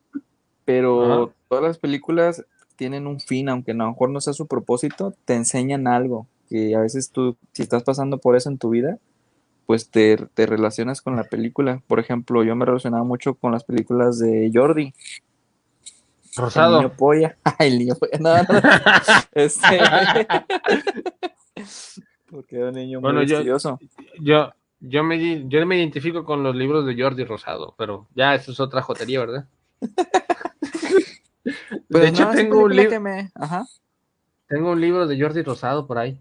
pero 0.65 1.25
Ajá. 1.25 1.33
todas 1.49 1.65
las 1.65 1.79
películas 1.79 2.45
tienen 2.77 3.07
un 3.07 3.21
fin, 3.21 3.49
aunque 3.49 3.71
a 3.73 3.75
lo 3.75 3.89
mejor 3.89 4.11
no 4.11 4.21
sea 4.21 4.33
su 4.33 4.47
propósito, 4.47 5.15
te 5.25 5.35
enseñan 5.35 5.87
algo, 5.87 6.27
que 6.49 6.75
a 6.75 6.81
veces 6.81 7.11
tú, 7.11 7.37
si 7.53 7.63
estás 7.63 7.83
pasando 7.85 8.19
por 8.19 8.37
eso 8.37 8.49
en 8.51 8.59
tu 8.59 8.71
vida, 8.71 8.99
pues 9.67 9.89
te, 9.91 10.17
te 10.35 10.47
relacionas 10.47 11.01
con 11.01 11.17
la 11.17 11.25
película. 11.25 11.81
Por 11.87 12.01
ejemplo, 12.01 12.43
yo 12.45 12.55
me 12.57 12.65
relacionaba 12.67 13.05
mucho 13.05 13.35
con 13.35 13.53
las 13.53 13.65
películas 13.65 14.19
de 14.19 14.51
Jordi, 14.53 14.93
el 16.37 16.43
Rosado. 16.43 16.79
niño 16.79 16.93
polla. 16.97 17.37
Ay, 17.59 17.69
el 17.73 17.79
niño 17.79 17.95
polla, 17.95 18.19
no, 18.19 18.37
no, 18.43 18.61
este... 19.33 19.81
Porque 22.31 22.57
era 22.57 22.69
un 22.69 22.75
niño 22.75 23.01
muy 23.01 23.13
Bueno, 23.13 23.23
yo- 23.23 23.37
estudioso. 23.37 23.79
Yo, 24.21 24.53
yo 24.81 25.05
me 25.05 25.49
yo 25.49 25.65
me 25.67 25.77
identifico 25.79 26.25
con 26.25 26.43
los 26.43 26.55
libros 26.57 26.85
de 26.85 27.01
Jordi 27.01 27.25
Rosado, 27.25 27.75
pero 27.79 28.09
ya 28.15 28.35
eso 28.35 28.51
es 28.53 28.61
otra 28.61 28.83
jotería, 28.83 29.21
¿verdad? 29.21 29.47
Pues 31.45 32.03
de 32.03 32.09
hecho, 32.09 32.25
no, 32.25 32.31
tengo 32.33 32.65
un, 32.65 32.75
libro 32.75 32.91
que 32.91 33.01
me... 33.01 33.31
Ajá. 33.35 33.67
tengo 34.49 34.73
un 34.73 34.81
libro 34.81 35.07
de 35.07 35.21
Jordi 35.21 35.43
Rosado 35.43 35.87
por 35.87 35.99
ahí, 35.99 36.19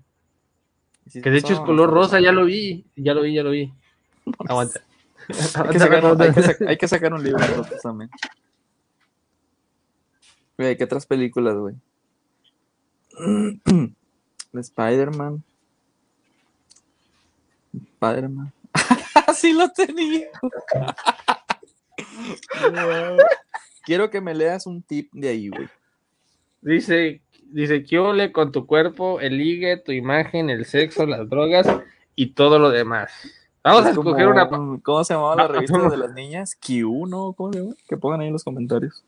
Sí, 1.07 1.21
que 1.21 1.29
de 1.29 1.37
hecho 1.37 1.53
es 1.53 1.59
color 1.59 1.89
rosa, 1.89 2.19
ya 2.21 2.31
lo 2.31 2.45
vi, 2.45 2.85
ya 2.95 3.13
lo 3.13 3.21
vi, 3.21 3.33
ya 3.33 3.43
lo 3.43 3.51
vi. 3.51 3.73
Aguanta. 4.47 4.81
Hay 5.27 5.69
que, 5.71 5.79
sacar, 5.79 6.05
un- 6.05 6.21
hay, 6.21 6.31
que 6.33 6.41
sac- 6.41 6.67
hay 6.67 6.77
que 6.77 6.87
sacar 6.87 7.13
un 7.13 7.23
libro 7.23 7.39
nosotros 7.39 7.81
también. 7.81 8.09
Güey, 10.57 10.77
¿qué 10.77 10.83
otras 10.83 11.05
películas, 11.05 11.55
güey? 11.57 11.75
De 13.19 13.91
Spider-Man. 14.61 15.43
Spider-Man. 17.73 18.53
Así 19.27 19.53
lo 19.53 19.69
tenía. 19.69 20.27
Quiero 23.83 24.09
que 24.09 24.21
me 24.21 24.33
leas 24.33 24.65
un 24.65 24.81
tip 24.81 25.09
de 25.13 25.29
ahí, 25.29 25.49
güey. 25.49 25.67
Dice, 26.61 27.21
dice, 27.51 27.83
¿qué 27.83 27.99
ole 27.99 28.31
con 28.31 28.51
tu 28.51 28.65
cuerpo, 28.65 29.19
el 29.19 29.37
ligue, 29.37 29.77
tu 29.77 29.91
imagen, 29.91 30.49
el 30.49 30.65
sexo, 30.65 31.05
las 31.05 31.29
drogas 31.29 31.67
y 32.15 32.27
todo 32.33 32.59
lo 32.59 32.69
demás? 32.69 33.11
Vamos 33.63 33.85
a 33.85 33.89
Es 33.89 33.95
como 33.95 34.09
escoger 34.11 34.27
una... 34.29 34.47
¿Cómo 34.81 35.03
se 35.03 35.13
llamaba 35.13 35.35
la 35.35 35.43
Ah, 35.43 35.47
revista 35.47 35.89
de 35.89 35.97
las 35.97 36.13
niñas? 36.13 36.55
Q, 36.55 37.05
¿no? 37.07 37.33
¿Cómo 37.33 37.51
se 37.53 37.59
llama? 37.59 37.73
Que 37.87 37.97
pongan 37.97 38.21
ahí 38.21 38.27
en 38.27 38.33
los 38.33 38.43
comentarios. 38.43 39.03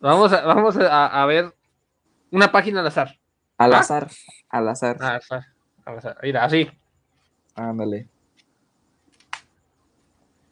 Vamos 0.00 0.32
a, 0.32 0.42
vamos 0.42 0.76
a, 0.76 1.06
a 1.22 1.26
ver 1.26 1.52
una 2.30 2.50
página 2.50 2.80
al 2.80 2.86
azar. 2.86 3.18
Al 3.58 3.74
¿Ah? 3.74 3.80
azar. 3.80 4.08
Al 4.48 4.68
azar. 4.68 4.96
Ah, 5.00 5.08
al 5.10 5.16
azar, 5.16 5.44
al 5.84 5.98
azar. 5.98 6.18
Mira, 6.22 6.44
así. 6.44 6.68
Ándale. 7.54 8.08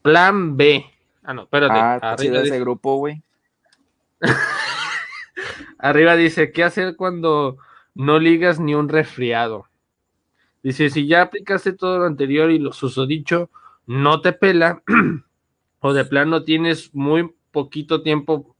Plan 0.02 0.56
B. 0.56 0.84
Ah, 1.22 1.34
no, 1.34 1.42
espérate. 1.42 1.78
Ah, 1.78 1.94
arriba, 2.12 2.40
ese 2.40 2.60
grupo, 2.60 2.96
güey. 2.96 3.22
arriba 5.78 6.16
dice, 6.16 6.52
¿qué 6.52 6.64
hacer 6.64 6.96
cuando 6.96 7.58
no 7.94 8.18
ligas 8.18 8.60
ni 8.60 8.74
un 8.74 8.88
resfriado? 8.88 9.66
Dice, 10.62 10.90
si 10.90 11.06
ya 11.06 11.22
aplicaste 11.22 11.72
todo 11.72 11.98
lo 11.98 12.06
anterior 12.06 12.50
y 12.50 12.58
lo 12.58 12.72
susodicho 12.72 13.50
no 13.86 14.20
te 14.20 14.32
pela, 14.32 14.82
o 15.80 15.92
de 15.92 16.04
plano 16.04 16.44
tienes 16.44 16.94
muy 16.94 17.32
poquito 17.50 18.02
tiempo 18.02 18.54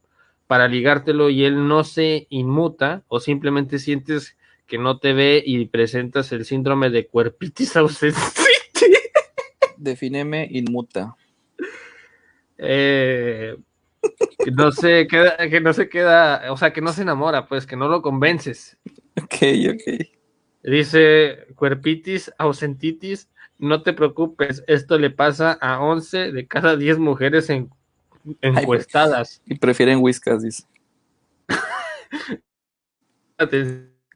para 0.47 0.67
ligártelo 0.67 1.29
y 1.29 1.45
él 1.45 1.67
no 1.67 1.83
se 1.83 2.25
inmuta, 2.29 3.03
o 3.07 3.19
simplemente 3.19 3.77
sientes 3.77 4.35
que 4.65 4.79
no 4.79 4.97
te 4.97 5.13
ve 5.13 5.43
y 5.45 5.65
presentas 5.65 6.31
el 6.31 6.45
síndrome 6.45 6.89
de 6.89 7.05
cuerpitis 7.05 7.75
ausente. 7.77 8.19
Defíneme 9.77 10.47
inmuta. 10.49 11.15
Eh, 12.57 13.55
no 14.51 14.71
se 14.71 15.07
queda, 15.07 15.37
que 15.49 15.61
no 15.61 15.73
se 15.73 15.89
queda, 15.89 16.51
o 16.51 16.57
sea, 16.57 16.71
que 16.73 16.81
no 16.81 16.93
se 16.93 17.01
enamora, 17.01 17.47
pues, 17.47 17.65
que 17.65 17.75
no 17.75 17.87
lo 17.87 18.01
convences. 18.01 18.77
Ok, 19.21 19.35
ok. 19.73 20.07
Dice 20.63 21.47
cuerpitis, 21.55 22.31
ausentitis, 22.37 23.29
no 23.57 23.81
te 23.81 23.93
preocupes, 23.93 24.63
esto 24.67 24.97
le 24.97 25.09
pasa 25.09 25.57
a 25.61 25.79
11 25.81 26.31
de 26.31 26.47
cada 26.47 26.75
10 26.77 26.97
mujeres 26.99 27.49
en- 27.49 27.69
encuestadas. 28.41 29.41
Y 29.45 29.55
prefieren 29.57 29.99
whiskas, 30.01 30.43
dice. 30.43 30.63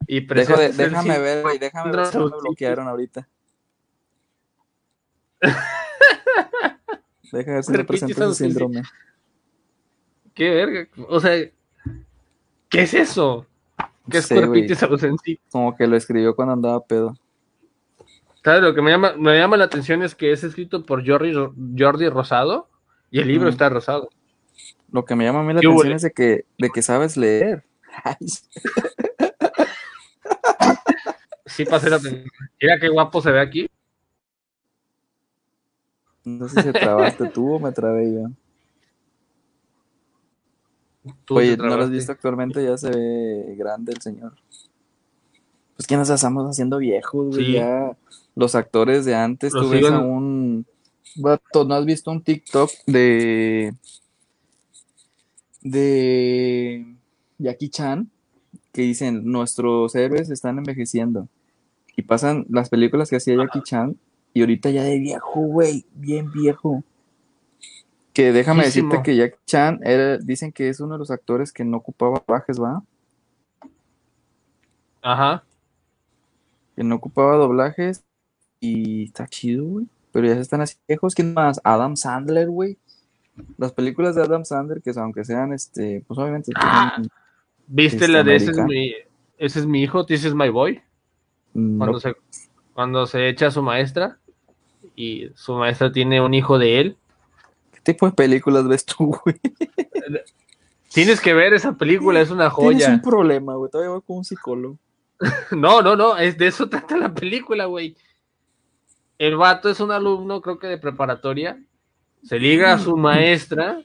Y 0.07 0.25
Dejo 0.25 0.57
de- 0.57 0.65
el 0.67 0.77
déjame 0.77 1.17
ver, 1.19 1.43
güey, 1.43 1.57
déjame 1.57 1.95
ver 1.95 2.05
si 2.07 2.17
me 2.17 2.23
bloquearon 2.25 2.87
ahorita. 2.87 3.27
Deja 7.31 7.51
ver 7.53 7.63
si 7.63 7.71
me 7.71 7.83
ausente. 8.25 8.33
síndrome. 8.33 8.83
¿Qué 10.33 10.49
verga? 10.49 10.87
O 11.09 11.19
sea, 11.19 11.31
¿qué 12.69 12.81
es 12.81 12.93
eso? 12.93 13.45
¿Qué 14.09 14.17
es 14.17 14.25
Sí, 14.25 14.35
ausentitis? 14.35 15.39
Como 15.51 15.75
que 15.75 15.87
lo 15.87 15.95
escribió 15.95 16.35
cuando 16.35 16.53
andaba 16.53 16.83
pedo. 16.85 17.15
¿Sabes? 18.43 18.61
Lo 18.61 18.73
que 18.73 18.81
me 18.81 18.91
llama, 18.91 19.13
me 19.17 19.37
llama 19.37 19.57
la 19.57 19.65
atención 19.65 20.03
es 20.03 20.15
que 20.15 20.31
es 20.31 20.43
escrito 20.43 20.85
por 20.85 21.07
Jordi, 21.07 21.33
Jordi 21.77 22.09
Rosado 22.09 22.67
y 23.09 23.19
el 23.19 23.27
libro 23.27 23.47
está 23.49 23.69
rosado. 23.69 24.09
Lo 24.91 25.05
que 25.05 25.15
me 25.15 25.23
llama 25.23 25.39
a 25.39 25.43
mí 25.43 25.53
la 25.53 25.61
¿Qué 25.61 25.67
atención 25.67 25.77
huele? 25.77 25.95
es 25.95 26.01
de 26.01 26.11
que, 26.11 26.45
de 26.57 26.69
que 26.69 26.81
sabes 26.81 27.15
leer. 27.15 27.63
Sí, 31.45 31.65
pasé 31.65 31.89
la 31.89 31.97
atención. 31.97 32.25
Mira 32.61 32.79
qué 32.79 32.89
guapo 32.89 33.21
se 33.21 33.31
ve 33.31 33.39
aquí. 33.39 33.67
no 36.25 36.47
sé 36.47 36.61
si 36.63 36.71
trabaste 36.71 37.27
tú 37.29 37.53
o 37.53 37.59
me 37.59 37.71
trabé 37.71 38.13
yo. 38.13 38.29
Tú 41.25 41.37
Oye, 41.37 41.57
¿no 41.57 41.75
lo 41.75 41.83
has 41.83 41.89
visto 41.89 42.11
actualmente? 42.11 42.63
Ya 42.63 42.77
se 42.77 42.89
ve 42.89 43.55
grande 43.57 43.93
el 43.93 44.01
señor. 44.01 44.33
Pues 45.75 45.87
que 45.87 45.97
nos 45.97 46.09
estamos 46.09 46.49
haciendo 46.49 46.77
viejos, 46.77 47.27
güey. 47.27 47.45
Sí. 47.45 47.51
Ya 47.53 47.97
los 48.35 48.55
actores 48.55 49.05
de 49.05 49.15
antes, 49.15 49.53
Los 49.53 49.63
tú 49.63 49.69
ves 49.69 49.85
a 49.85 49.99
un... 49.99 50.65
Vato, 51.15 51.65
¿no 51.65 51.75
has 51.75 51.85
visto 51.85 52.09
un 52.09 52.21
TikTok 52.21 52.71
de... 52.87 53.73
de 55.61 56.95
Jackie 57.37 57.69
Chan? 57.69 58.09
Que 58.71 58.81
dicen, 58.83 59.23
nuestros 59.25 59.93
héroes 59.95 60.29
están 60.29 60.57
envejeciendo. 60.57 61.27
Y 61.95 62.01
pasan 62.03 62.45
las 62.49 62.69
películas 62.69 63.09
que 63.09 63.17
hacía 63.17 63.35
Jackie 63.35 63.61
Chan 63.61 63.97
y 64.33 64.41
ahorita 64.41 64.71
ya 64.71 64.83
de 64.83 64.97
viejo, 64.97 65.41
güey, 65.41 65.85
bien 65.93 66.31
viejo. 66.31 66.83
Que 68.13 68.31
déjame 68.31 68.63
decirte 68.65 69.01
que 69.03 69.15
Jackie 69.15 69.39
Chan 69.45 69.79
era, 69.83 70.17
dicen 70.17 70.51
que 70.51 70.69
es 70.69 70.79
uno 70.79 70.93
de 70.93 70.99
los 70.99 71.09
actores 71.11 71.51
que 71.51 71.65
no 71.65 71.77
ocupaba 71.77 72.23
bajes, 72.27 72.61
¿va? 72.61 72.83
Ajá. 75.01 75.43
Que 76.75 76.83
no 76.83 76.95
ocupaba 76.95 77.35
doblajes 77.35 78.03
y 78.59 79.05
está 79.05 79.27
chido, 79.27 79.65
güey. 79.65 79.87
Pero 80.11 80.27
ya 80.27 80.35
se 80.35 80.41
están 80.41 80.61
así 80.61 80.75
viejos. 80.87 81.15
¿Quién 81.15 81.33
más? 81.33 81.59
Adam 81.63 81.95
Sandler, 81.95 82.49
güey. 82.49 82.77
Las 83.57 83.71
películas 83.73 84.15
de 84.15 84.21
Adam 84.21 84.45
Sandler, 84.45 84.81
que 84.81 84.91
aunque 84.95 85.25
sean, 85.25 85.53
este, 85.53 86.03
pues 86.07 86.19
obviamente. 86.19 86.51
Ah, 86.55 86.93
tienen- 86.95 87.11
¿Viste 87.65 87.97
Este, 87.97 88.07
la 88.09 88.23
de 88.23 88.35
ese 88.35 88.51
es, 88.51 88.57
mi, 88.59 88.93
ese 89.37 89.59
es 89.59 89.65
mi 89.65 89.81
hijo, 89.81 90.05
this 90.05 90.25
is 90.25 90.35
my 90.35 90.49
boy? 90.49 90.81
no, 91.53 91.77
Cuando 91.79 91.99
se, 91.99 92.15
cuando 92.73 93.05
se 93.07 93.29
echa 93.29 93.47
a 93.47 93.51
su 93.51 93.61
maestra 93.63 94.17
y 94.95 95.29
su 95.35 95.53
maestra 95.55 95.91
tiene 95.91 96.21
un 96.21 96.33
hijo 96.33 96.59
de 96.59 96.79
él. 96.81 96.97
¿Qué 97.83 97.93
tipo 97.93 98.05
de 98.05 98.11
películas 98.13 98.67
ves 98.67 98.85
tú, 98.85 99.07
güey? 99.23 99.39
Tienes 100.93 101.19
que 101.19 101.33
ver 101.33 101.53
esa 101.53 101.73
película, 101.73 102.21
es 102.21 102.29
una 102.29 102.49
Tienes 102.53 102.83
joya. 102.85 102.89
un 102.93 103.01
problema, 103.01 103.55
güey. 103.55 103.69
Todavía 103.71 103.91
voy 103.91 104.01
con 104.05 104.17
un 104.17 104.23
psicólogo. 104.25 104.77
No, 105.51 105.81
no, 105.81 105.95
no, 105.95 106.17
es 106.17 106.37
de 106.37 106.47
eso 106.47 106.67
trata 106.69 106.97
la 106.97 107.13
película, 107.13 107.65
güey. 107.65 107.95
El 109.17 109.37
vato 109.37 109.69
es 109.69 109.79
un 109.79 109.91
alumno, 109.91 110.41
creo 110.41 110.59
que 110.59 110.67
de 110.67 110.77
preparatoria, 110.77 111.57
se 112.23 112.39
liga 112.39 112.73
a 112.73 112.79
su 112.79 112.97
maestra, 112.97 113.81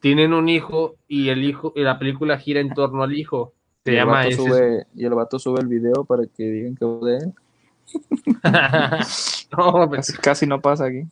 tienen 0.00 0.32
un 0.32 0.48
hijo 0.48 0.96
y 1.08 1.30
el 1.30 1.42
hijo 1.44 1.72
y 1.74 1.82
la 1.82 1.98
película 1.98 2.38
gira 2.38 2.60
en 2.60 2.72
torno 2.74 3.02
al 3.02 3.14
hijo. 3.16 3.54
Se 3.84 3.92
Y 3.92 3.94
el 3.96 4.00
llama 4.04 4.26
ese- 4.26 4.36
sube- 4.42 4.86
y 4.94 5.04
el 5.04 5.14
vato 5.14 5.38
sube 5.38 5.60
el 5.60 5.66
video 5.66 6.04
para 6.04 6.24
que 6.26 6.44
digan 6.44 6.76
que 6.76 6.84
de 6.84 7.16
él. 7.18 7.32
no, 9.56 9.88
pues, 9.88 10.06
Casi, 10.06 10.12
casi 10.18 10.46
no 10.46 10.60
pasa 10.60 10.84
aquí. 10.86 11.04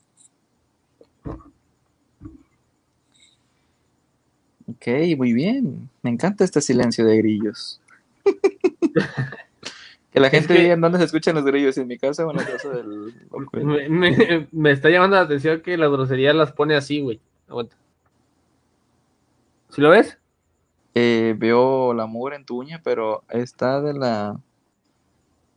Ok, 4.70 4.86
muy 5.16 5.32
bien. 5.32 5.88
Me 6.02 6.10
encanta 6.10 6.44
este 6.44 6.60
silencio 6.60 7.04
de 7.06 7.16
grillos. 7.18 7.80
que 10.12 10.20
la 10.20 10.30
gente 10.30 10.54
que- 10.54 10.60
diga 10.60 10.74
en 10.74 10.80
dónde 10.80 10.98
se 10.98 11.04
escuchan 11.04 11.34
los 11.34 11.44
grillos, 11.44 11.76
en 11.78 11.86
mi 11.88 11.98
casa 11.98 12.26
o 12.26 12.30
en 12.30 12.36
la 12.36 12.44
casa 12.46 12.68
del... 12.70 13.14
Me, 13.62 13.88
me- 13.88 14.48
me 14.52 14.70
está 14.72 14.90
llamando 14.90 15.16
la 15.16 15.22
atención 15.22 15.60
que 15.60 15.76
la 15.76 15.88
grosería 15.88 16.32
las 16.34 16.52
pone 16.52 16.74
así, 16.76 17.00
güey. 17.00 17.20
Aguanta. 17.48 17.76
¿Sí 19.70 19.80
lo 19.80 19.90
ves? 19.90 20.18
Eh, 20.94 21.34
veo 21.38 21.94
la 21.94 22.06
mugre 22.06 22.36
en 22.36 22.44
tu 22.44 22.58
uña, 22.58 22.80
pero 22.82 23.22
está 23.28 23.80
de 23.80 23.94
la... 23.94 24.38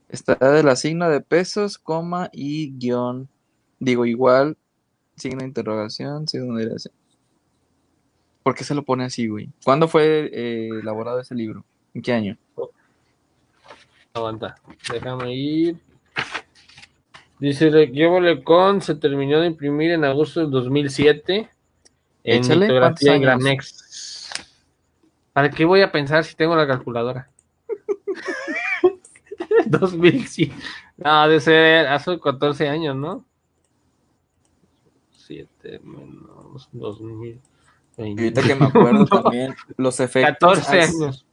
Está 0.10 0.36
de 0.36 0.62
la 0.62 0.76
signo 0.76 1.10
de 1.10 1.22
pesos, 1.22 1.80
coma 1.80 2.30
y 2.32 2.72
guion. 2.78 3.28
Digo, 3.80 4.06
igual, 4.06 4.58
signo 5.18 5.40
de 5.40 5.48
interrogación, 5.48 6.28
signo 6.28 6.54
de 6.56 6.62
admiración. 6.64 6.94
¿Por 8.44 8.56
qué 8.56 8.64
se 8.64 8.76
lo 8.76 8.84
pone 8.84 9.06
así, 9.06 9.28
güey? 9.28 9.50
¿Cuándo 9.64 9.88
fue 9.88 10.30
eh, 10.34 10.70
elaborado 10.82 11.20
ese 11.20 11.34
libro? 11.34 11.64
¿En 11.94 12.02
qué 12.02 12.14
año? 12.14 12.38
Aguanta. 14.14 14.56
Déjame 14.92 15.34
ir. 15.34 15.78
Dice, 17.40 17.70
Requiebole 17.70 18.44
con 18.44 18.82
se 18.82 18.96
terminó 18.96 19.40
de 19.40 19.48
imprimir 19.48 19.92
en 19.92 20.04
agosto 20.04 20.42
del 20.42 20.52
2007 20.52 21.50
en 22.24 22.40
Échale, 22.40 22.68
litografía 22.68 22.80
¿cuántos 22.80 23.04
en 23.04 23.12
años? 23.12 23.44
Gramex. 23.44 24.30
¿Para 25.34 25.50
qué 25.50 25.66
voy 25.66 25.82
a 25.82 25.92
pensar 25.92 26.24
si 26.24 26.36
tengo 26.36 26.56
la 26.56 26.68
calculadora? 26.68 27.30
2007. 29.66 30.54
No, 30.98 31.28
de 31.28 31.40
ser 31.40 31.88
hace 31.88 32.20
14 32.20 32.70
años, 32.70 32.96
¿no? 32.96 33.26
7 35.12 35.80
menos 35.84 36.70
2000. 36.72 37.42
Y 37.98 38.12
ahorita 38.12 38.42
que 38.42 38.56
me 38.56 38.66
acuerdo 38.68 39.06
también, 39.06 39.54
los 39.78 40.00
efectos... 40.00 40.60
14 40.60 40.80
Ah, 40.80 40.84
años. 40.84 41.26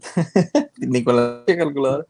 Ni 0.78 1.02
con 1.04 1.16
la 1.16 1.44
calculadora. 1.46 2.06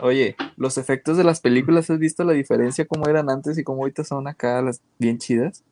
Oye, 0.00 0.36
los 0.56 0.78
efectos 0.78 1.16
de 1.16 1.24
las 1.24 1.40
películas, 1.40 1.90
¿has 1.90 1.98
visto 1.98 2.22
la 2.24 2.32
diferencia 2.32 2.86
cómo 2.86 3.08
eran 3.08 3.28
antes 3.30 3.58
y 3.58 3.64
cómo 3.64 3.80
ahorita 3.82 4.04
son 4.04 4.28
acá 4.28 4.62
las 4.62 4.80
bien 4.98 5.18
chidas? 5.18 5.64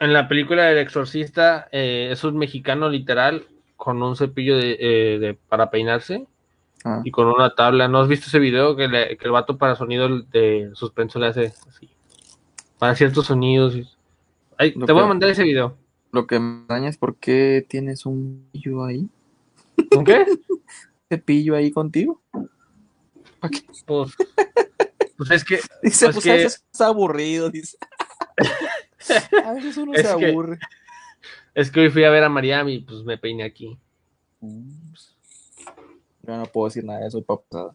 En 0.00 0.12
la 0.12 0.26
película 0.26 0.64
del 0.64 0.78
exorcista 0.78 1.68
eh, 1.70 2.08
es 2.10 2.24
un 2.24 2.38
mexicano 2.38 2.88
literal 2.88 3.46
con 3.76 4.02
un 4.02 4.16
cepillo 4.16 4.56
de, 4.56 4.76
eh, 4.80 5.18
de- 5.18 5.34
para 5.34 5.70
peinarse 5.70 6.26
Ah, 6.86 7.00
y 7.02 7.10
con 7.10 7.26
una 7.28 7.54
tabla. 7.54 7.88
¿No 7.88 7.98
has 8.00 8.08
visto 8.08 8.26
ese 8.26 8.38
video 8.38 8.76
que, 8.76 8.88
le- 8.88 9.16
que 9.16 9.24
el 9.24 9.30
vato 9.30 9.56
para 9.56 9.74
sonido 9.74 10.20
de 10.20 10.70
suspenso 10.74 11.18
le 11.18 11.26
hace 11.28 11.52
así? 11.68 11.88
Para 12.78 12.94
ciertos 12.94 13.26
sonidos. 13.26 13.96
Ay, 14.58 14.72
te 14.72 14.92
voy 14.92 15.02
a 15.02 15.06
mandar 15.06 15.30
ese 15.30 15.42
video. 15.44 15.76
Lo 16.14 16.26
que 16.28 16.38
me 16.38 16.58
extraña 16.60 16.88
es 16.88 16.96
por 16.96 17.16
qué 17.16 17.66
tienes 17.68 18.06
un 18.06 18.48
pillo 18.52 18.84
ahí. 18.84 19.08
¿Con 19.90 20.04
qué? 20.04 20.24
¿Cepillo 21.08 21.56
ahí 21.56 21.72
contigo? 21.72 22.22
Pues, 23.86 24.14
pues 25.16 25.30
es 25.32 25.44
que 25.44 25.56
Dice, 25.82 26.06
Pues 26.06 26.14
pues 26.14 26.24
que- 26.24 26.30
a 26.30 26.34
veces 26.34 26.64
está 26.72 26.86
aburrido, 26.86 27.50
dice. 27.50 27.76
A 29.44 29.52
veces 29.52 29.76
uno 29.76 29.92
Es 29.92 30.06
se 30.08 30.16
que- 30.16 30.26
aburre. 30.30 30.58
es 31.54 31.70
que 31.70 31.80
hoy 31.80 31.90
fui 31.90 32.04
a 32.04 32.10
ver 32.10 32.22
a 32.24 32.28
Miami 32.28 32.74
y 32.74 32.78
pues 32.80 33.02
me 33.04 33.18
peiné 33.18 33.42
aquí. 33.44 33.76
Mm, 34.40 34.70
Yo 36.22 36.36
no 36.38 36.44
puedo 36.46 36.68
decir 36.68 36.84
nada 36.84 37.00
de 37.00 37.08
eso, 37.08 37.22
papá. 37.22 37.74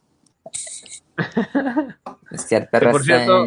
Es 2.31 2.45
cierta 2.47 2.79
Que, 2.79 2.87
por 2.87 3.03
cierto. 3.03 3.45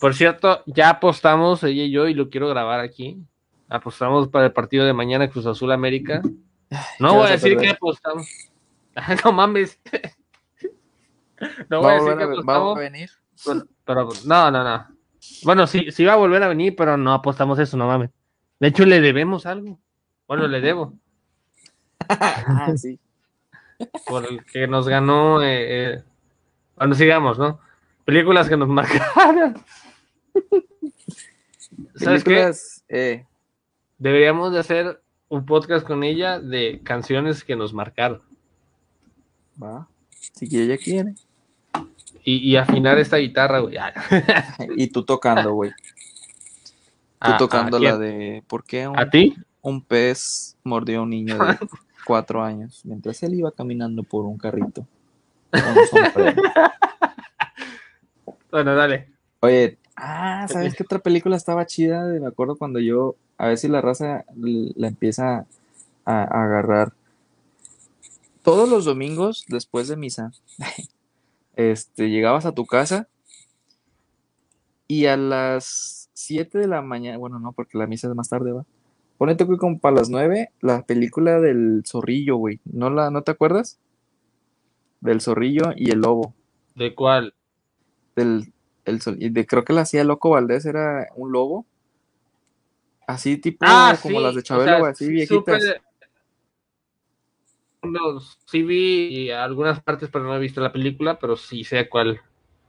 Por 0.00 0.14
cierto, 0.14 0.62
ya 0.66 0.90
apostamos 0.90 1.62
ella 1.64 1.82
y 1.84 1.90
yo 1.90 2.06
y 2.06 2.14
lo 2.14 2.30
quiero 2.30 2.48
grabar 2.48 2.80
aquí. 2.80 3.18
Apostamos 3.68 4.28
para 4.28 4.46
el 4.46 4.52
partido 4.52 4.84
de 4.84 4.92
mañana 4.92 5.28
Cruz 5.28 5.46
Azul 5.46 5.72
América. 5.72 6.22
No 6.98 7.10
¿qué 7.10 7.14
voy 7.14 7.24
a 7.24 7.28
a 7.28 7.30
decir 7.32 7.56
que 7.56 7.70
apostamos. 7.70 8.26
no 9.24 9.32
mames. 9.32 9.78
No 11.68 11.80
voy 11.80 11.86
¿Va 11.86 11.92
a 11.92 11.94
decir 11.94 12.16
que 12.16 12.22
a, 12.22 12.26
va 12.26 12.32
a 12.32 12.34
apostamos. 12.34 12.78
venir? 12.78 13.10
Pero, 13.44 13.66
pero, 13.84 14.08
no, 14.24 14.50
no, 14.50 14.64
no. 14.64 14.86
Bueno, 15.42 15.66
sí, 15.66 15.90
sí 15.90 16.04
va 16.04 16.14
a 16.14 16.16
volver 16.16 16.42
a 16.42 16.48
venir, 16.48 16.74
pero 16.76 16.96
no 16.96 17.12
apostamos 17.12 17.58
eso, 17.58 17.76
no 17.76 17.86
mames. 17.86 18.10
De 18.58 18.68
hecho, 18.68 18.86
le 18.86 19.00
debemos 19.00 19.46
algo. 19.46 19.78
Bueno, 20.26 20.46
le 20.48 20.60
debo. 20.60 20.92
Ah, 22.08 22.72
sí. 22.76 23.00
por 24.06 24.24
el 24.26 24.44
que 24.44 24.68
nos 24.68 24.88
ganó. 24.88 25.42
Eh, 25.42 25.94
eh, 25.94 26.04
bueno, 26.76 26.94
sigamos, 26.94 27.38
¿no? 27.38 27.58
Películas 28.04 28.48
que 28.48 28.56
nos 28.56 28.68
marcaron. 28.68 29.60
¿Sabes 31.96 32.22
qué? 32.22 32.52
Eh, 32.88 33.26
Deberíamos 33.98 34.52
de 34.52 34.58
hacer 34.58 35.02
un 35.28 35.44
podcast 35.46 35.86
con 35.86 36.04
ella 36.04 36.38
de 36.38 36.80
canciones 36.84 37.42
que 37.44 37.56
nos 37.56 37.72
marcaron. 37.72 38.22
va. 39.62 39.88
Si 40.10 40.44
ella 40.58 40.76
quiere. 40.76 41.14
Y, 42.24 42.38
y 42.50 42.56
afinar 42.56 42.98
esta 42.98 43.16
guitarra, 43.18 43.60
güey. 43.60 43.76
Ah, 43.78 43.92
Y 44.76 44.88
tú 44.88 45.04
tocando, 45.04 45.52
güey. 45.54 45.70
Tú 45.70 47.32
¿A- 47.32 47.36
tocando 47.38 47.78
la 47.78 47.96
de 47.96 48.42
¿por 48.46 48.64
qué 48.64 48.86
un, 48.86 48.98
¿A 48.98 49.08
ti? 49.08 49.34
un 49.62 49.80
pez 49.82 50.56
mordió 50.64 50.98
a 51.00 51.02
un 51.02 51.10
niño 51.10 51.38
de 51.38 51.56
cuatro 52.06 52.42
años 52.42 52.82
mientras 52.84 53.22
él 53.22 53.34
iba 53.34 53.50
caminando 53.52 54.02
por 54.02 54.24
un 54.26 54.36
carrito? 54.38 54.86
Bueno, 58.50 58.74
dale. 58.74 59.08
Oye, 59.40 59.78
ah, 59.96 60.46
¿sabes 60.48 60.74
qué 60.74 60.82
otra 60.82 60.98
película 60.98 61.36
estaba 61.36 61.66
chida? 61.66 62.04
Me 62.04 62.26
acuerdo 62.26 62.56
cuando 62.56 62.78
yo, 62.80 63.16
a 63.38 63.48
ver 63.48 63.58
si 63.58 63.68
la 63.68 63.80
raza 63.80 64.24
la 64.36 64.88
empieza 64.88 65.46
a, 66.04 66.22
a 66.22 66.44
agarrar. 66.44 66.92
Todos 68.42 68.68
los 68.68 68.84
domingos 68.84 69.44
después 69.48 69.88
de 69.88 69.96
misa, 69.96 70.32
este, 71.56 72.10
llegabas 72.10 72.46
a 72.46 72.52
tu 72.52 72.66
casa 72.66 73.08
y 74.88 75.06
a 75.06 75.16
las 75.16 76.10
7 76.12 76.58
de 76.58 76.68
la 76.68 76.82
mañana, 76.82 77.18
bueno, 77.18 77.38
no, 77.38 77.52
porque 77.52 77.78
la 77.78 77.86
misa 77.86 78.08
es 78.08 78.14
más 78.14 78.28
tarde, 78.28 78.52
va. 78.52 78.64
Ponete 79.18 79.46
que 79.46 79.56
como 79.56 79.78
para 79.78 79.96
las 79.96 80.10
9, 80.10 80.50
la 80.60 80.82
película 80.82 81.40
del 81.40 81.82
zorrillo, 81.86 82.36
güey. 82.36 82.60
¿No 82.64 82.90
la, 82.90 83.10
no 83.10 83.22
te 83.22 83.32
acuerdas? 83.32 83.78
Del 85.00 85.20
zorrillo 85.22 85.72
y 85.74 85.90
el 85.90 86.00
lobo. 86.00 86.34
¿De 86.74 86.94
cuál? 86.94 87.34
del 88.16 88.52
el 88.84 89.00
sol- 89.00 89.16
y 89.20 89.30
de, 89.30 89.46
creo 89.46 89.64
que 89.64 89.72
la 89.72 89.82
hacía 89.82 90.04
Loco 90.04 90.30
Valdés, 90.30 90.66
era 90.66 91.08
un 91.16 91.32
lobo. 91.32 91.66
Así 93.06 93.36
tipo 93.38 93.58
Ah, 93.68 93.96
como 94.02 94.18
sí, 94.18 94.24
las 94.24 94.34
de 94.34 94.40
o 94.40 94.42
Chabelo, 94.42 94.64
sea, 94.70 94.78
güey, 94.80 94.92
así 94.92 95.04
sí 95.06 95.12
viejitas. 95.12 95.62
Los- 97.82 98.38
sí 98.46 98.62
vi 98.62 99.30
algunas 99.30 99.80
partes, 99.80 100.08
pero 100.12 100.24
no 100.24 100.34
he 100.34 100.40
visto 100.40 100.60
la 100.60 100.72
película, 100.72 101.18
pero 101.18 101.36
sí 101.36 101.62
sé 101.62 101.88
cuál. 101.88 102.20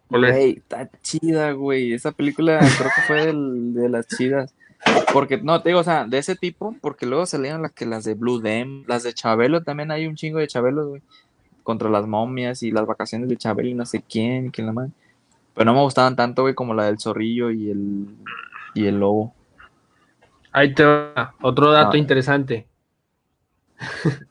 cuál 0.07 0.25
es. 0.25 0.31
Güey, 0.35 0.51
está 0.57 0.89
chida, 1.01 1.51
güey. 1.53 1.93
Esa 1.93 2.11
película 2.11 2.59
creo 2.59 2.91
que 2.95 3.01
fue 3.07 3.25
del- 3.25 3.73
de 3.73 3.89
las 3.89 4.07
chidas. 4.07 4.53
Porque, 5.11 5.37
no, 5.37 5.61
te 5.61 5.69
digo, 5.69 5.79
o 5.79 5.83
sea, 5.83 6.05
de 6.05 6.19
ese 6.19 6.35
tipo, 6.35 6.75
porque 6.81 7.07
luego 7.07 7.25
salieron 7.25 7.63
las 7.63 7.71
que 7.71 7.85
las 7.87 8.03
de 8.03 8.13
Blue 8.13 8.39
Dem, 8.39 8.83
las 8.87 9.01
de 9.03 9.13
Chabelo, 9.13 9.63
también 9.63 9.89
hay 9.91 10.05
un 10.05 10.15
chingo 10.15 10.37
de 10.37 10.47
Chabelo, 10.47 10.87
güey. 10.87 11.01
Contra 11.63 11.89
las 11.89 12.05
momias 12.07 12.61
y 12.61 12.71
las 12.71 12.85
vacaciones 12.85 13.27
de 13.27 13.37
Chabelo 13.37 13.69
y 13.69 13.73
no 13.73 13.85
sé 13.87 14.03
quién, 14.07 14.51
quién 14.51 14.67
la 14.67 14.73
madre. 14.73 14.91
Pero 15.55 15.65
no 15.65 15.73
me 15.73 15.81
gustaban 15.81 16.15
tanto, 16.15 16.43
güey, 16.43 16.53
como 16.53 16.75
la 16.75 16.85
del 16.85 16.99
zorrillo 16.99 17.49
y 17.49 17.71
el, 17.71 18.05
y 18.75 18.85
el 18.85 18.99
lobo. 18.99 19.33
Ahí 20.57 20.73
te 20.73 20.83
va. 20.83 21.35
Otro 21.43 21.71
dato 21.71 21.91
Ah. 21.93 21.97
interesante. 21.97 22.67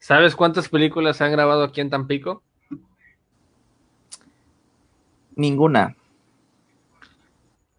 ¿Sabes 0.00 0.34
cuántas 0.34 0.68
películas 0.68 1.16
se 1.16 1.22
han 1.22 1.30
grabado 1.30 1.62
aquí 1.62 1.80
en 1.80 1.90
Tampico? 1.90 2.42
Ninguna. 5.36 5.96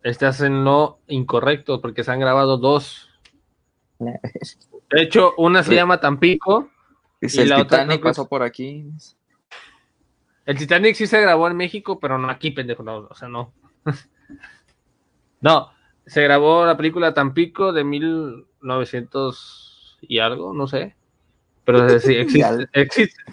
Estás 0.04 0.40
en 0.40 0.64
lo 0.64 1.00
incorrecto, 1.08 1.82
porque 1.82 2.06
se 2.06 2.12
han 2.12 2.22
grabado 2.22 2.58
dos. 2.58 3.10
De 4.00 5.02
hecho, 5.02 5.34
una 5.38 5.62
se 5.62 5.72
Sí. 5.72 5.76
llama 5.76 6.00
Tampico. 6.00 6.70
Dice, 7.20 7.40
Y 7.40 7.44
el 7.44 7.50
la 7.50 7.56
otra 7.58 7.80
Titanic 7.80 7.98
es- 7.98 8.04
pasó 8.04 8.26
por 8.30 8.42
aquí. 8.42 8.90
El 10.46 10.58
Titanic 10.58 10.96
sí 10.96 11.08
se 11.08 11.20
grabó 11.20 11.48
en 11.50 11.58
México, 11.58 12.00
pero 12.00 12.18
no 12.18 12.30
aquí, 12.30 12.52
pendejo. 12.52 12.84
No, 12.84 13.00
o 13.10 13.16
sea, 13.16 13.28
no. 13.28 13.52
no, 15.42 15.72
se 16.06 16.22
grabó 16.22 16.66
la 16.66 16.78
película 16.78 17.14
Tampico 17.14 17.74
de 17.74 17.84
1900 17.84 19.98
y 20.02 20.20
algo, 20.20 20.54
no 20.54 20.68
sé. 20.68 20.96
Pero 21.64 21.90
sí, 22.00 22.14
Y 22.14 22.18
existe, 22.18 22.70
existe, 22.74 23.24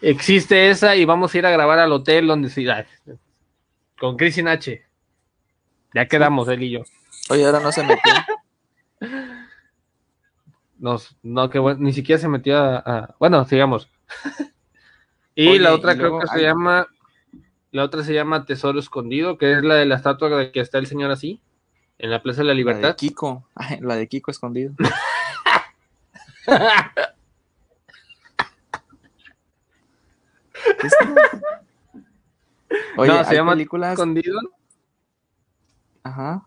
existe 0.00 0.70
esa 0.70 0.96
y 0.96 1.04
vamos 1.04 1.34
a 1.34 1.38
ir 1.38 1.46
a 1.46 1.50
grabar 1.50 1.78
al 1.78 1.92
hotel 1.92 2.26
donde 2.26 2.48
se 2.48 2.70
ay, 2.70 2.84
con 3.98 4.16
Christine 4.16 4.50
H. 4.50 4.82
Ya 5.94 6.06
quedamos, 6.06 6.48
él 6.48 6.62
y 6.62 6.70
yo. 6.70 6.80
Oye, 7.30 7.46
ahora 7.46 7.60
no 7.60 7.70
se 7.70 7.84
metió. 7.84 8.12
Nos, 10.78 11.16
no, 11.22 11.48
que 11.50 11.58
bueno, 11.58 11.80
ni 11.80 11.92
siquiera 11.92 12.20
se 12.20 12.28
metió 12.28 12.58
a, 12.58 12.76
a- 12.78 13.14
bueno, 13.18 13.44
sigamos. 13.44 13.88
y 15.34 15.50
Oye, 15.50 15.60
la 15.60 15.70
y 15.70 15.74
otra 15.74 15.96
creo 15.96 16.18
que 16.18 16.26
se 16.26 16.42
llama, 16.42 16.88
la 17.70 17.84
otra 17.84 18.02
se 18.02 18.12
llama 18.12 18.44
Tesoro 18.44 18.78
Escondido, 18.78 19.38
que 19.38 19.52
es 19.52 19.62
la 19.62 19.76
de 19.76 19.86
la 19.86 19.94
estatua 19.94 20.28
de 20.30 20.52
que 20.52 20.60
está 20.60 20.78
el 20.78 20.86
señor 20.86 21.10
así, 21.10 21.40
en 21.98 22.10
la 22.10 22.22
Plaza 22.22 22.38
de 22.42 22.44
la 22.44 22.48
La 22.48 22.52
de 22.52 22.56
Libertad. 22.56 22.96
Kiko. 22.96 23.48
Ay, 23.54 23.78
La 23.80 23.96
de 23.96 24.08
Kiko 24.08 24.30
escondido. 24.30 24.74
No, 32.96 33.04
se 33.24 33.30
hay 33.30 33.36
llama 33.36 33.52
películas. 33.52 33.92
Escondido, 33.92 34.38
Ajá. 36.02 36.46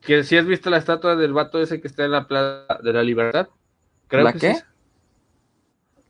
que 0.00 0.22
si 0.24 0.36
has 0.36 0.46
visto 0.46 0.70
la 0.70 0.76
estatua 0.78 1.16
del 1.16 1.32
vato 1.32 1.60
ese 1.60 1.80
que 1.80 1.88
está 1.88 2.04
en 2.04 2.12
la 2.12 2.26
Plaza 2.26 2.78
de 2.82 2.92
la 2.92 3.02
Libertad. 3.02 3.48
Creo 4.08 4.24
¿La 4.24 4.32
que 4.32 4.38
qué? 4.38 4.54
sí. 4.54 4.62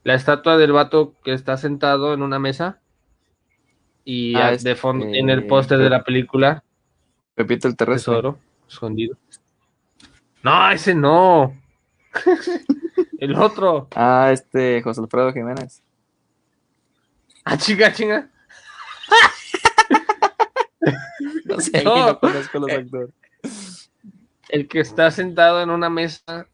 La 0.05 0.15
estatua 0.15 0.57
del 0.57 0.73
vato 0.73 1.15
que 1.25 1.33
está 1.33 1.57
sentado 1.57 2.15
en 2.15 2.23
una 2.23 2.39
mesa 2.39 2.81
y 4.05 4.35
Ah, 4.37 4.53
de 4.57 4.75
fondo 4.77 5.07
eh, 5.07 5.13
tiene 5.13 5.33
el 5.33 5.47
póster 5.47 5.79
de 5.79 5.91
la 5.91 6.05
película 6.05 6.63
Pepito 7.35 7.67
el 7.69 7.77
terrestre. 7.77 8.13
Tesoro 8.15 8.39
escondido. 8.69 9.17
No, 10.43 10.71
ese 10.71 10.95
no. 10.95 11.55
el 13.19 13.35
otro. 13.37 13.89
Ah, 13.95 14.31
este, 14.33 14.81
José 14.83 15.01
Alfredo 15.01 15.33
Jiménez. 15.33 15.83
Ah, 17.45 17.57
chinga, 17.57 17.93
chinga. 17.93 18.29
No 21.45 21.61
sé, 21.61 21.83
No. 21.85 22.07
no, 22.09 22.19
conozco 22.21 22.59
los 22.59 22.71
actores. 22.71 23.91
El 24.49 24.69
que 24.69 24.81
está 24.81 25.11
sentado 25.11 25.63
en 25.63 25.71
una 25.71 25.89
mesa. 25.91 26.47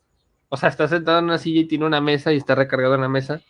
O 0.48 0.56
sea, 0.56 0.68
está 0.68 0.86
sentado 0.88 1.18
en 1.18 1.24
una 1.26 1.38
silla 1.38 1.60
y 1.60 1.64
tiene 1.66 1.86
una 1.86 2.00
mesa 2.00 2.32
y 2.32 2.36
está 2.36 2.54
recargado 2.54 2.94
en 2.94 3.00
la 3.02 3.08
mesa. 3.08 3.40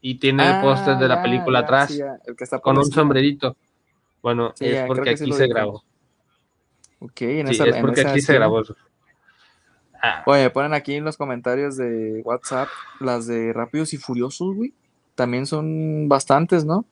Y 0.00 0.16
tiene 0.16 0.48
el 0.56 0.60
póster 0.60 0.96
de 0.98 1.08
la 1.08 1.20
Ah, 1.20 1.22
película 1.22 1.60
ya, 1.60 1.64
atrás 1.64 1.90
sí, 1.90 1.98
ya, 1.98 2.18
el 2.26 2.36
que 2.36 2.44
está 2.44 2.56
por 2.58 2.62
con 2.62 2.78
un 2.78 2.90
sombrerito. 2.90 3.56
Bueno, 4.22 4.52
Sí, 4.56 4.66
es 4.66 4.86
porque 4.86 5.10
aquí 5.10 5.32
se 5.32 5.46
grabó. 5.46 5.84
Ok, 7.00 7.22
en 7.22 7.48
Sí, 7.48 7.54
esa, 7.54 7.66
es 7.66 7.74
en 7.76 7.80
porque 7.82 8.00
esa 8.02 8.10
aquí 8.12 8.20
se 8.20 8.34
grabó. 8.34 8.62
Ah, 10.02 10.22
Oye, 10.26 10.44
me 10.44 10.50
ponen 10.50 10.72
aquí 10.72 10.94
en 10.94 11.04
los 11.04 11.16
comentarios 11.16 11.76
de 11.76 12.22
WhatsApp 12.24 12.68
las 13.00 13.26
de 13.26 13.52
Rápidos 13.52 13.92
y 13.92 13.98
Furiosos, 13.98 14.54
güey. 14.54 14.72
También 15.14 15.46
son 15.46 16.08
bastantes, 16.08 16.64
¿no? 16.64 16.84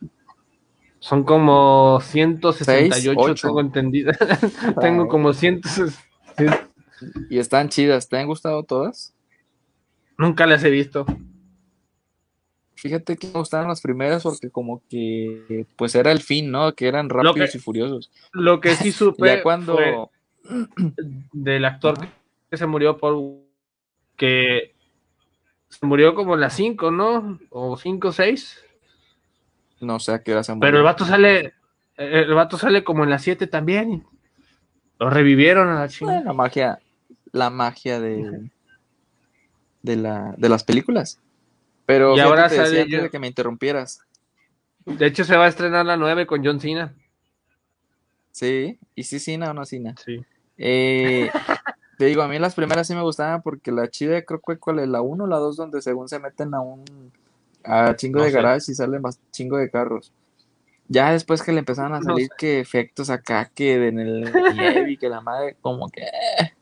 son 1.00 1.22
como 1.22 2.00
168, 2.02 2.92
Seis, 2.92 3.14
ocho. 3.16 3.46
tengo 3.48 3.60
entendido. 3.60 4.12
tengo 4.80 5.04
Ay. 5.04 5.08
como 5.08 5.32
100. 5.32 5.60
Y 7.30 7.38
están 7.38 7.68
chidas. 7.68 8.08
¿Te 8.08 8.18
han 8.18 8.26
gustado 8.26 8.64
todas? 8.64 9.14
Nunca 10.18 10.46
las 10.46 10.64
he 10.64 10.70
visto. 10.70 11.06
Fíjate 12.78 13.16
que 13.16 13.26
me 13.26 13.32
gustaron 13.32 13.66
las 13.66 13.80
primeras 13.80 14.22
porque 14.22 14.50
como 14.50 14.82
que 14.88 15.66
pues 15.74 15.96
era 15.96 16.12
el 16.12 16.20
fin, 16.20 16.52
¿no? 16.52 16.72
Que 16.74 16.86
eran 16.86 17.08
rápidos 17.08 17.50
que- 17.50 17.58
y 17.58 17.60
furiosos. 17.60 18.08
Lo 18.32 18.60
que 18.60 18.76
sí 18.76 18.92
supe 18.92 19.26
Ya 19.26 19.42
cuando 19.42 19.74
fue 19.76 20.08
del 21.32 21.64
actor 21.64 21.98
que 22.48 22.56
se 22.56 22.66
murió 22.66 22.96
por 22.96 23.18
que 24.16 24.76
se 25.68 25.84
murió 25.86 26.14
como 26.14 26.34
en 26.34 26.40
las 26.40 26.54
5, 26.54 26.92
¿no? 26.92 27.40
O 27.50 27.76
5 27.76 28.08
o 28.08 28.12
6. 28.12 28.64
no 29.80 29.98
sé 29.98 30.12
a 30.12 30.22
qué 30.22 30.32
hora 30.32 30.44
se 30.44 30.54
Pero 30.56 30.78
el 30.78 30.84
vato 30.84 31.04
sale 31.04 31.54
el 31.96 32.32
vato 32.32 32.58
sale 32.58 32.84
como 32.84 33.02
en 33.02 33.10
las 33.10 33.22
7 33.22 33.48
también. 33.48 34.06
Lo 35.00 35.10
revivieron 35.10 35.68
a 35.68 35.80
la 35.80 35.88
chingada. 35.88 36.22
la 36.22 36.32
magia, 36.32 36.78
la 37.32 37.50
magia 37.50 37.98
de, 37.98 38.48
de 39.82 39.96
la 39.96 40.32
de 40.38 40.48
las 40.48 40.62
películas. 40.62 41.20
Pero 41.88 42.14
Y 42.14 42.20
ahora 42.20 42.48
te 42.48 42.56
decía 42.56 42.66
sale 42.66 42.80
antes 42.82 42.92
yo- 42.98 43.02
de 43.04 43.10
que 43.10 43.18
me 43.18 43.28
interrumpieras. 43.28 44.00
De 44.84 45.06
hecho 45.06 45.24
se 45.24 45.36
va 45.38 45.46
a 45.46 45.48
estrenar 45.48 45.86
la 45.86 45.96
9 45.96 46.26
con 46.26 46.44
John 46.44 46.60
Cena. 46.60 46.94
Sí, 48.30 48.78
y 48.94 49.04
sí, 49.04 49.18
Cina 49.18 49.50
o 49.50 49.54
no 49.54 49.64
Cina. 49.64 49.94
Sí. 50.04 50.22
Eh, 50.58 51.30
te 51.98 52.04
digo, 52.04 52.20
a 52.20 52.28
mí 52.28 52.38
las 52.38 52.54
primeras 52.54 52.86
sí 52.86 52.94
me 52.94 53.00
gustaban 53.00 53.40
porque 53.40 53.72
la 53.72 53.88
chida 53.88 54.20
creo 54.22 54.38
que 54.46 54.58
cuál 54.58 54.80
es 54.80 54.88
la 54.88 55.00
1 55.00 55.24
o 55.24 55.26
la 55.26 55.38
2 55.38 55.56
donde 55.56 55.80
según 55.80 56.10
se 56.10 56.18
meten 56.18 56.52
a 56.54 56.60
un 56.60 56.84
a 57.64 57.96
chingo 57.96 58.18
No 58.18 58.24
de 58.26 58.30
sé. 58.32 58.36
garage 58.36 58.70
y 58.72 58.74
salen 58.74 59.00
más 59.00 59.18
chingo 59.30 59.56
de 59.56 59.70
carros. 59.70 60.12
Ya 60.88 61.10
después 61.12 61.42
que 61.42 61.52
le 61.52 61.60
empezaron 61.60 61.94
a 61.94 62.00
No 62.00 62.04
salir 62.04 62.28
que 62.36 62.60
efectos 62.60 63.08
acá 63.08 63.50
que 63.54 63.88
en 63.88 63.98
el 63.98 64.24
y 64.90 64.98
que 64.98 65.08
la 65.08 65.22
madre 65.22 65.56
como 65.62 65.88
que 65.88 66.02
eh, 66.02 66.52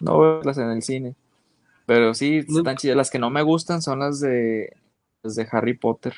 no 0.00 0.18
verlas 0.18 0.58
en 0.58 0.70
el 0.70 0.82
cine. 0.82 1.14
Pero 1.86 2.14
sí 2.14 2.44
están 2.48 2.76
chidas. 2.76 2.96
Las 2.96 3.10
que 3.10 3.18
no 3.18 3.30
me 3.30 3.42
gustan 3.42 3.82
son 3.82 4.00
las 4.00 4.20
de 4.20 4.76
de 5.22 5.48
Harry 5.52 5.74
Potter. 5.74 6.14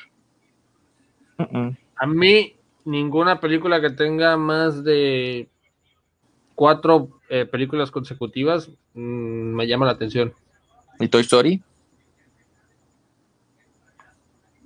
A 1.95 2.07
mí, 2.07 2.55
ninguna 2.85 3.39
película 3.39 3.79
que 3.81 3.89
tenga 3.91 4.37
más 4.37 4.83
de 4.83 5.47
cuatro 6.55 7.19
eh, 7.29 7.45
películas 7.45 7.91
consecutivas 7.91 8.69
mm, 8.93 8.99
me 9.55 9.67
llama 9.67 9.85
la 9.85 9.91
atención. 9.91 10.33
¿Y 10.99 11.07
Toy 11.07 11.21
Story? 11.21 11.61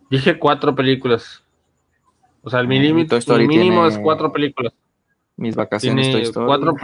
Dije 0.10 0.40
cuatro 0.40 0.76
películas. 0.76 1.44
O 2.42 2.50
sea, 2.50 2.62
el, 2.62 2.68
mínimo, 2.68 3.06
Toy 3.08 3.20
Story 3.20 3.44
el 3.44 3.48
mínimo 3.48 3.82
tiene- 3.82 3.88
es 3.90 4.00
cuatro 4.00 4.32
películas. 4.32 4.74
Mis 5.36 5.56
vacaciones 5.56 6.08
Tiene 6.08 6.20
Toy 6.20 6.30
Story. 6.30 6.46
cuatro- 6.46 6.76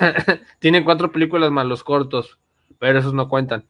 Tiene 0.58 0.84
cuatro 0.84 1.12
películas 1.12 1.50
más 1.50 1.66
los 1.66 1.84
cortos, 1.84 2.38
pero 2.78 2.98
esos 2.98 3.14
no 3.14 3.28
cuentan. 3.28 3.64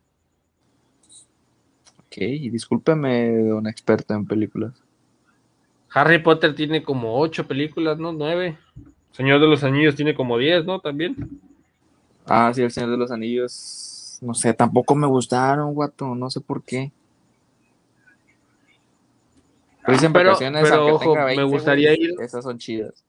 Ok, 2.07 2.18
y 2.18 2.50
discúlpeme, 2.50 3.36
don 3.44 3.66
experto 3.66 4.14
en 4.14 4.26
películas. 4.26 4.72
Harry 5.94 6.18
Potter 6.18 6.55
tiene 6.55 6.82
como 6.82 7.18
ocho 7.18 7.46
películas, 7.46 7.98
¿no? 7.98 8.12
Nueve. 8.12 8.59
Señor 9.12 9.40
de 9.40 9.46
los 9.46 9.62
Anillos 9.64 9.94
tiene 9.94 10.14
como 10.14 10.38
diez, 10.38 10.64
¿no? 10.64 10.80
También. 10.80 11.16
Ah, 12.26 12.50
sí, 12.55 12.62
El 12.62 12.70
Señor 12.70 12.90
de 12.90 12.96
los 12.96 13.11
Anillos. 13.11 14.18
No 14.22 14.34
sé, 14.34 14.55
tampoco 14.55 14.94
me 14.94 15.07
gustaron, 15.07 15.74
guato. 15.74 16.14
No 16.14 16.30
sé 16.30 16.40
por 16.40 16.62
qué. 16.62 16.92
Pero 19.84 19.98
Pero- 20.12 20.86
ojo, 20.94 21.14
me 21.16 21.24
20, 21.24 21.42
gustaría 21.44 21.92
ir- 21.94 22.14
Esas 22.20 22.44
son 22.44 22.57
chidas. 22.59 23.05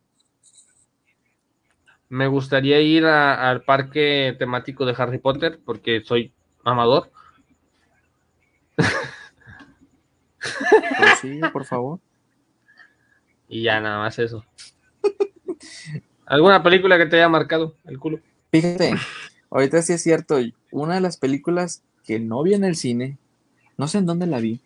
Me 2.13 2.27
gustaría 2.27 2.79
ir 2.79 3.05
a- 3.07 3.49
al 3.49 3.63
parque 3.63 4.35
temático 4.37 4.85
de 4.85 4.93
Harry 4.95 5.17
Potter 5.17 5.59
porque 5.65 6.03
soy 6.05 6.31
amador. 6.63 7.09
Pero 10.79 11.15
sí, 11.19 11.41
por 11.51 11.65
favor. 11.65 11.99
Y 13.47 13.63
ya 13.63 13.79
nada 13.81 13.97
más 13.97 14.19
eso. 14.19 14.45
¿Alguna 16.27 16.61
película 16.61 16.99
que 16.99 17.07
te 17.07 17.15
haya 17.15 17.29
marcado 17.29 17.73
el 17.85 17.97
culo? 17.97 18.19
Fíjate, 18.51 18.93
ahorita 19.49 19.81
sí 19.81 19.93
es 19.93 20.03
cierto. 20.03 20.37
Una 20.71 20.93
de 20.93 21.01
las 21.01 21.17
películas 21.17 21.81
que 22.05 22.19
no 22.19 22.43
vi 22.43 22.53
en 22.53 22.63
el 22.63 22.75
cine, 22.75 23.17
no 23.75 23.87
sé 23.87 23.97
en 23.97 24.05
dónde 24.05 24.27
la 24.27 24.39
vi, 24.39 24.59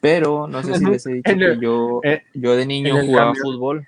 pero 0.00 0.46
no 0.48 0.62
sé 0.62 0.74
si 0.78 0.86
les 0.90 1.04
he 1.06 1.12
dicho 1.12 1.32
el- 1.32 1.38
que 1.58 1.60
yo, 1.60 2.00
eh, 2.02 2.22
yo 2.32 2.56
de 2.56 2.64
niño 2.64 2.94
jugaba 3.04 3.34
fútbol. 3.42 3.86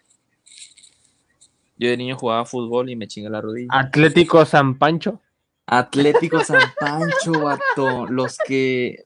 Yo 1.77 1.89
de 1.89 1.97
niño 1.97 2.17
jugaba 2.17 2.45
fútbol 2.45 2.89
y 2.91 2.97
me 2.97 3.09
chingué 3.09 3.31
la 3.31 3.41
rodilla. 3.41 3.69
Atlético 3.71 4.45
San 4.45 4.79
Pancho. 4.79 5.21
Atlético 5.67 6.45
San 6.45 6.61
Pancho, 6.79 7.33
vato. 7.43 8.07
Los 8.07 8.39
que 8.47 9.05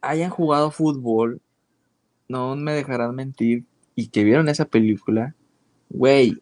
hayan 0.00 0.30
jugado 0.30 0.70
fútbol 0.70 1.40
no 2.28 2.56
me 2.56 2.72
dejarán 2.72 3.14
mentir 3.14 3.64
y 3.94 4.08
que 4.08 4.24
vieron 4.24 4.48
esa 4.48 4.64
película. 4.64 5.34
Güey, 5.90 6.40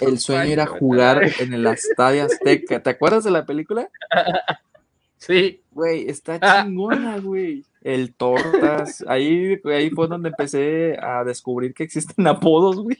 el 0.00 0.18
sueño 0.18 0.52
era 0.52 0.66
jugar 0.66 1.22
en 1.40 1.54
el 1.54 1.66
Estadio 1.66 2.24
Azteca. 2.24 2.82
¿Te 2.82 2.90
acuerdas 2.90 3.24
de 3.24 3.30
la 3.30 3.46
película? 3.46 3.88
Sí. 5.16 5.62
Güey, 5.70 6.06
está 6.10 6.38
Ah. 6.42 6.62
chingona, 6.64 7.18
güey. 7.18 7.64
El 7.80 8.12
Tortas. 8.14 9.02
Ahí, 9.08 9.58
ahí 9.64 9.88
fue 9.88 10.06
donde 10.08 10.28
empecé 10.28 10.98
a 11.00 11.24
descubrir 11.24 11.72
que 11.72 11.84
existen 11.84 12.26
apodos, 12.26 12.76
güey. 12.76 12.98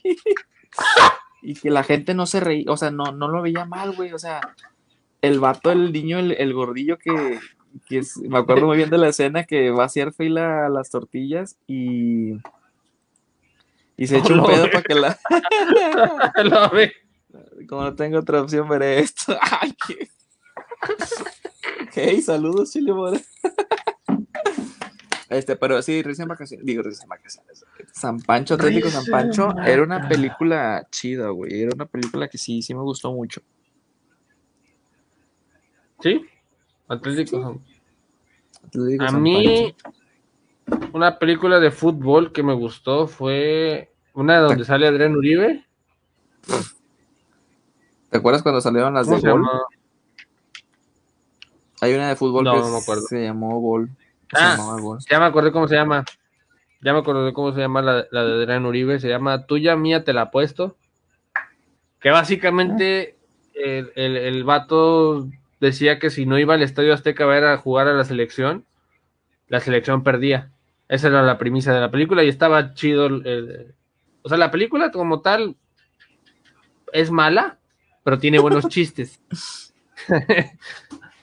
Y 1.45 1.55
que 1.55 1.71
la 1.71 1.85
gente 1.85 2.15
no 2.15 2.25
se 2.27 2.41
reía, 2.41 2.65
o 2.73 2.77
sea, 2.77 2.91
no, 2.91 3.13
no 3.13 3.29
lo 3.29 3.43
veía 3.43 3.65
mal, 3.67 3.93
güey. 3.95 4.13
O 4.13 4.19
sea, 4.19 4.41
el 5.23 5.39
vato, 5.41 5.71
el 5.71 5.93
niño, 5.93 6.19
el, 6.19 6.33
el 6.33 6.55
gordillo 6.55 6.97
que, 6.99 7.39
que 7.87 7.99
es- 7.99 8.17
me 8.17 8.39
acuerdo 8.39 8.67
muy 8.67 8.79
bien 8.79 8.89
de 8.91 8.99
la 8.99 9.09
escena 9.09 9.45
que 9.45 9.71
va 9.71 9.83
a 9.83 9.87
hacer 9.87 10.13
fila 10.13 10.67
a 10.67 10.69
las 10.71 10.91
tortillas 10.91 11.57
y. 11.67 12.33
Y 13.97 14.07
se 14.09 14.19
echa 14.19 14.33
un 14.35 14.45
pedo 14.45 14.69
para 14.71 14.83
que 14.83 14.95
la. 14.95 15.19
Lo 16.45 16.71
ve. 16.71 16.93
Como 17.69 17.83
no 17.83 17.95
tengo 17.95 18.19
otra 18.19 18.41
opción, 18.43 18.69
veré 18.69 18.99
esto. 19.01 19.37
Ay, 19.61 19.75
qué. 19.87 20.09
Hey, 21.97 22.21
saludos, 22.23 22.73
Chile 22.73 22.93
Mora. 22.93 23.21
Este, 25.31 25.57
pero 25.57 25.81
sí, 25.83 26.03
recién 26.03 26.29
vacaciones. 26.29 26.67
Digo, 26.67 26.83
recién 26.83 27.09
vacaciones. 27.09 27.65
San 27.93 28.21
Pancho, 28.21 28.55
Atlético 28.55 28.91
San 28.91 29.07
Pancho, 29.07 29.55
era 29.65 29.83
una 29.83 30.07
película 30.09 30.87
chida, 30.91 31.29
güey. 31.31 31.63
Era 31.63 31.71
una 31.75 31.87
película 31.87 32.29
que 32.29 32.37
sí, 32.39 32.61
sí 32.63 32.75
me 32.75 32.83
gustó 32.83 33.13
mucho. 33.13 33.41
Sí. 36.01 36.25
Atlético 36.89 37.41
San 37.43 37.65
Atlético 38.67 39.05
A 39.05 39.09
San 39.09 39.23
mí, 39.23 39.75
Pancho. 39.83 40.91
una 40.93 41.19
película 41.19 41.59
de 41.61 41.71
fútbol 41.71 42.33
que 42.33 42.43
me 42.43 42.53
gustó 42.55 43.07
fue 43.09 43.91
una 44.13 44.39
donde 44.41 44.65
sale 44.65 44.87
Adrián 44.87 45.17
Uribe. 45.17 45.65
¿Te 48.11 48.19
acuerdas 48.19 48.43
cuando 48.43 48.61
salieron 48.61 48.93
las 48.95 49.07
¿Cómo 49.07 49.21
de 49.21 49.31
Gol? 49.31 49.41
llama? 49.41 49.63
Hay 51.81 51.95
una 51.95 52.09
de 52.11 52.17
fútbol 52.17 52.45
No, 52.45 52.53
que 52.53 52.61
no 52.61 52.71
me 52.71 52.79
acuerdo. 52.79 53.03
se 53.09 53.23
llamó 53.25 53.59
Gol. 53.61 53.91
Ah. 54.37 54.57
llamaba 54.57 54.81
Gol. 54.81 54.99
Ya 55.11 55.19
me 55.19 55.25
acordé 55.27 55.53
cómo 55.53 55.69
se 55.69 55.75
llama. 55.77 56.05
Ya 56.81 56.93
me 56.93 56.99
acordé 56.99 57.33
cómo 57.33 57.53
se 57.53 57.61
llama 57.61 57.81
la, 57.83 58.07
la 58.11 58.25
de 58.25 58.43
Adrián 58.43 58.67
Uribe. 58.67 59.01
Se 59.01 59.09
llama 59.09 59.47
Tuya, 59.47 59.77
Mía, 59.77 60.05
Te 60.05 60.13
la 60.13 60.23
apuesto. 60.23 60.77
Que 62.01 62.11
básicamente 62.11 63.17
el, 63.55 63.91
el, 63.97 64.17
el 64.17 64.45
vato 64.45 65.27
decía 65.61 65.99
que 65.99 66.11
si 66.11 66.27
no 66.27 66.39
iba 66.39 66.55
al 66.55 66.63
Estadio 66.63 66.93
Azteca 66.93 67.25
a 67.25 67.29
ver 67.29 67.45
a 67.45 67.57
jugar 67.57 67.89
a 67.89 67.95
la 67.95 68.05
selección, 68.05 68.65
la 69.49 69.61
selección 69.61 70.03
perdía. 70.03 70.51
Esa 70.89 71.09
era 71.09 71.23
la 71.23 71.39
premisa 71.39 71.73
de 71.73 71.81
la 71.81 71.91
película 71.91 72.23
y 72.23 72.29
estaba 72.29 72.75
chido. 72.75 73.07
el- 73.07 73.75
o 74.23 74.29
sea, 74.29 74.37
la 74.39 74.51
película 74.51 74.91
como 74.91 75.21
tal 75.23 75.57
es 76.93 77.11
mala, 77.11 77.59
pero 78.05 78.19
tiene 78.19 78.39
buenos 78.39 78.69
chistes. 78.69 79.21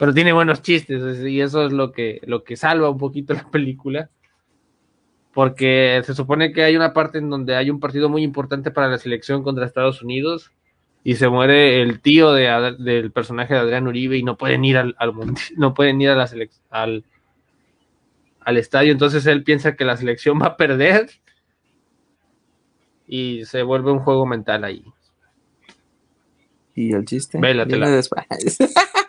pero 0.02 0.14
tiene 0.14 0.32
buenos 0.32 0.62
chistes 0.62 1.22
y 1.22 1.40
eso 1.40 1.64
es 1.64 1.72
lo 1.72 1.92
que, 1.92 2.20
lo 2.24 2.42
que 2.42 2.56
salva 2.56 2.90
un 2.90 2.98
poquito 2.98 3.34
la 3.34 3.48
película. 3.48 4.10
Porque 5.32 6.02
se 6.04 6.12
supone 6.12 6.52
que 6.52 6.64
hay 6.64 6.74
una 6.74 6.92
parte 6.92 7.18
en 7.18 7.30
donde 7.30 7.54
hay 7.54 7.70
un 7.70 7.78
partido 7.78 8.08
muy 8.08 8.24
importante 8.24 8.72
para 8.72 8.88
la 8.88 8.98
selección 8.98 9.44
contra 9.44 9.64
Estados 9.64 10.02
Unidos 10.02 10.50
y 11.04 11.14
se 11.14 11.28
muere 11.28 11.82
el 11.82 12.00
tío 12.00 12.32
de 12.32 12.74
del 12.80 13.12
personaje 13.12 13.54
de 13.54 13.60
Adrián 13.60 13.86
Uribe 13.86 14.16
y 14.16 14.24
no 14.24 14.36
pueden 14.36 14.64
ir 14.64 14.76
al, 14.76 14.96
al 14.98 15.12
no 15.56 15.72
pueden 15.72 16.00
ir 16.00 16.08
a 16.08 16.16
la 16.16 16.28
al, 16.70 17.04
al 18.40 18.56
estadio. 18.56 18.90
Entonces 18.90 19.24
él 19.26 19.44
piensa 19.44 19.76
que 19.76 19.84
la 19.84 19.96
selección 19.96 20.42
va 20.42 20.46
a 20.46 20.56
perder 20.56 21.10
y 23.06 23.44
se 23.44 23.62
vuelve 23.62 23.92
un 23.92 24.00
juego 24.00 24.26
mental 24.26 24.64
ahí. 24.64 24.84
Y 26.74 26.92
el 26.92 27.04
chiste. 27.04 27.38
Vélatela. 27.38 27.86
viene 27.86 27.96
después. 27.98 28.26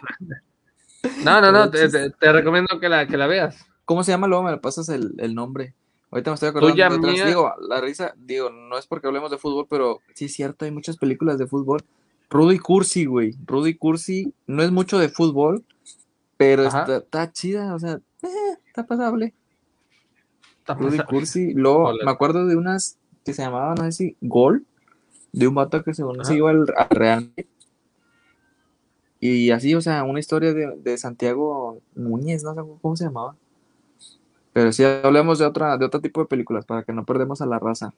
No, 1.24 1.40
no, 1.40 1.50
no, 1.50 1.70
te, 1.70 1.82
chiste. 1.84 2.10
te- 2.10 2.16
te 2.18 2.32
recomiendo 2.32 2.78
que 2.78 2.88
la, 2.88 3.06
que 3.06 3.16
la 3.16 3.26
veas. 3.26 3.64
¿Cómo 3.86 4.04
se 4.04 4.12
llama? 4.12 4.26
Luego 4.26 4.42
me 4.44 4.56
pasas 4.58 4.88
el, 4.90 5.14
el 5.18 5.34
nombre. 5.34 5.74
Ahorita 6.10 6.30
me 6.30 6.34
estoy 6.34 6.50
acordando 6.50 6.74
Tuya, 6.74 6.88
de 6.90 6.96
otras. 6.96 7.12
mía. 7.14 7.26
Digo, 7.26 7.54
la 7.68 7.80
risa, 7.80 8.12
digo, 8.18 8.50
no 8.50 8.76
es 8.76 8.86
porque 8.86 9.06
hablemos 9.06 9.30
de 9.30 9.38
fútbol, 9.38 9.66
pero 9.70 10.00
sí 10.14 10.26
es 10.26 10.34
cierto, 10.34 10.66
hay 10.66 10.70
muchas 10.72 10.98
películas 10.98 11.38
de 11.38 11.46
fútbol. 11.46 11.82
Rudy 12.28 12.58
Cursi, 12.58 13.06
güey. 13.06 13.34
Rudy 13.46 13.74
Cursi 13.76 14.32
no 14.46 14.62
es 14.62 14.70
mucho 14.70 14.98
de 14.98 15.08
fútbol, 15.08 15.64
pero 16.36 16.64
está, 16.64 16.98
está 16.98 17.32
chida, 17.32 17.74
o 17.74 17.78
sea, 17.78 18.00
eh, 18.22 18.28
está 18.66 18.86
pasable. 18.86 19.32
Está 20.58 20.74
Rudy 20.74 20.98
pasable. 20.98 21.04
Cursi. 21.18 21.54
Luego 21.54 21.92
me 22.04 22.10
acuerdo 22.10 22.46
de 22.46 22.56
unas 22.56 22.98
que 23.24 23.32
se 23.32 23.42
llamaban, 23.42 23.76
no 23.76 23.84
sé 23.84 23.92
si, 23.92 24.16
Gol, 24.20 24.66
de 25.32 25.48
un 25.48 25.54
vato 25.54 25.82
que 25.82 25.94
según 25.94 26.24
se 26.24 26.36
iba 26.36 26.50
al, 26.50 26.66
al 26.76 26.88
Real 26.90 27.20
Madrid. 27.26 27.46
Y 29.20 29.50
así, 29.50 29.74
o 29.74 29.82
sea, 29.82 30.02
una 30.02 30.18
historia 30.18 30.54
de, 30.54 30.76
de 30.78 30.96
Santiago 30.96 31.80
Núñez, 31.94 32.42
no 32.42 32.54
sé 32.54 32.60
cómo 32.80 32.96
se 32.96 33.04
llamaba. 33.04 33.36
Pero 34.52 34.72
sí 34.72 34.82
hablemos 34.82 35.38
de 35.38 35.46
otra, 35.46 35.76
de 35.76 35.84
otro 35.84 36.00
tipo 36.00 36.20
de 36.20 36.26
películas 36.26 36.64
para 36.64 36.82
que 36.82 36.92
no 36.92 37.04
perdemos 37.04 37.40
a 37.40 37.46
la 37.46 37.58
raza. 37.58 37.94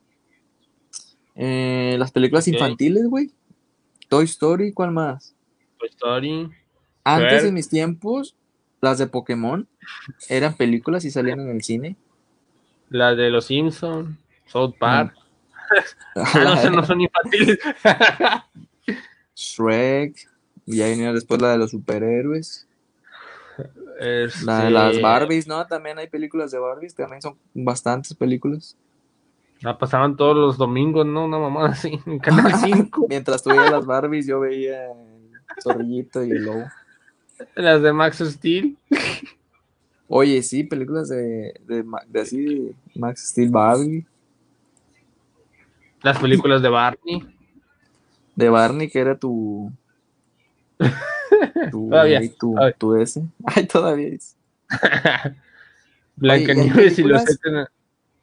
Eh, 1.35 1.97
las 1.99 2.11
películas 2.11 2.47
infantiles, 2.49 3.07
güey. 3.07 3.31
Toy 4.09 4.25
Story, 4.25 4.73
¿cuál 4.73 4.91
más? 4.91 5.35
Toy 5.79 5.89
Story. 5.89 6.51
Antes 7.05 7.33
Ver. 7.33 7.43
de 7.45 7.53
mis 7.53 7.69
tiempos, 7.69 8.37
las 8.81 8.99
de 8.99 9.07
Pokémon 9.07 9.67
eran 10.29 10.57
películas 10.57 11.05
y 11.05 11.11
salían 11.11 11.41
en 11.41 11.51
el 11.51 11.63
cine. 11.63 11.97
La 12.91 13.15
de 13.15 13.31
los 13.31 13.47
Simpsons, 13.47 14.19
South 14.47 14.75
Park. 14.79 15.15
Ah, 16.15 16.61
no, 16.65 16.71
no 16.71 16.85
son 16.87 17.01
infantiles. 17.01 17.59
Shrek. 19.35 20.29
Y 20.67 20.81
ahí 20.83 20.93
venía 20.93 21.13
después 21.13 21.41
la 21.41 21.51
de 21.51 21.59
los 21.59 21.71
superhéroes. 21.73 22.67
La 23.59 23.65
de 24.05 24.25
Este, 24.25 24.71
las 24.71 25.01
Barbies, 25.01 25.47
¿no? 25.47 25.65
También 25.67 25.99
hay 25.99 26.09
películas 26.09 26.51
de 26.51 26.59
Barbies. 26.59 26.95
También 26.95 27.21
son 27.23 27.37
bastantes 27.55 28.15
películas. 28.15 28.77
La 29.61 29.79
pasaban 29.79 30.17
todos 30.17 30.37
los 30.37 30.59
domingos, 30.59 31.07
¿no? 31.07 31.27
Una 31.27 31.39
mamá 31.39 31.67
así, 31.69 32.01
en 32.07 32.19
Canal 32.19 32.53
5. 32.61 33.07
Mientras 33.09 33.45
veías 33.45 33.71
las 33.71 33.87
Barbies, 33.87 34.27
yo 34.27 34.41
veía 34.41 34.91
el 34.91 35.63
zorrillito 35.63 36.25
y 36.25 36.31
el 36.31 36.45
lobo. 36.45 36.65
Las 37.55 37.83
de 37.83 37.93
Max 37.93 38.19
Steel. 38.19 38.77
Oye, 40.09 40.43
sí, 40.43 40.65
películas 40.65 41.09
de, 41.09 41.55
de 41.67 42.21
así, 42.21 42.45
de 42.45 42.75
Max 42.97 43.29
Steel 43.31 43.51
Barbie, 43.51 44.07
Las 46.03 46.19
películas 46.19 46.61
de 46.63 46.69
Barney. 46.69 47.23
de 48.37 48.49
Barney, 48.49 48.91
que 48.91 48.99
era 48.99 49.17
tu. 49.17 49.71
Tu, 51.71 51.89
Todavía, 51.91 52.21
todavía. 52.39 52.73
tu 52.79 52.97
ese. 52.97 53.23
Ay, 53.45 53.67
todavía 53.67 54.09
es. 54.09 54.37
Blancanieves 56.17 56.99
y 56.99 57.03
los 57.03 57.23
siete- 57.23 57.67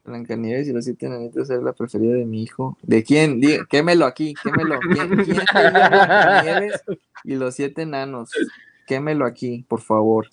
Blancanieves 0.05 0.68
y 0.68 0.74
los 0.74 0.86
siete 0.86 1.05
enanitos 1.05 1.49
era 1.49 1.62
la 1.62 1.74
preferida 1.74 2.14
de 2.16 2.26
mi 2.26 2.41
hijo. 2.41 2.78
¿De 2.82 3.03
quién? 3.03 3.39
Dí- 3.41 3.60
Quémelo 3.70 4.05
aquí, 4.05 4.34
quémelo. 4.41 4.80
¿Quién, 4.80 5.10
Blancanieves 5.10 6.84
y 7.24 7.36
los 7.36 7.55
siete 7.55 7.84
enanos? 7.84 8.32
Quémelo 8.88 9.26
aquí, 9.26 9.66
por 9.68 9.82
favor. 9.82 10.28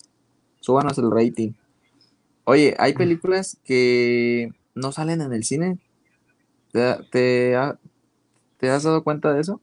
Súbanos 0.61 0.97
el 0.97 1.11
rating. 1.11 1.51
Oye, 2.45 2.75
hay 2.79 2.93
películas 2.93 3.57
que 3.65 4.51
no 4.73 4.91
salen 4.91 5.21
en 5.21 5.33
el 5.33 5.43
cine. 5.43 5.77
¿Te, 6.71 6.95
te, 7.11 7.55
ha- 7.55 7.77
te 8.57 8.69
has 8.69 8.83
dado 8.83 9.03
cuenta 9.03 9.33
de 9.33 9.41
eso? 9.41 9.61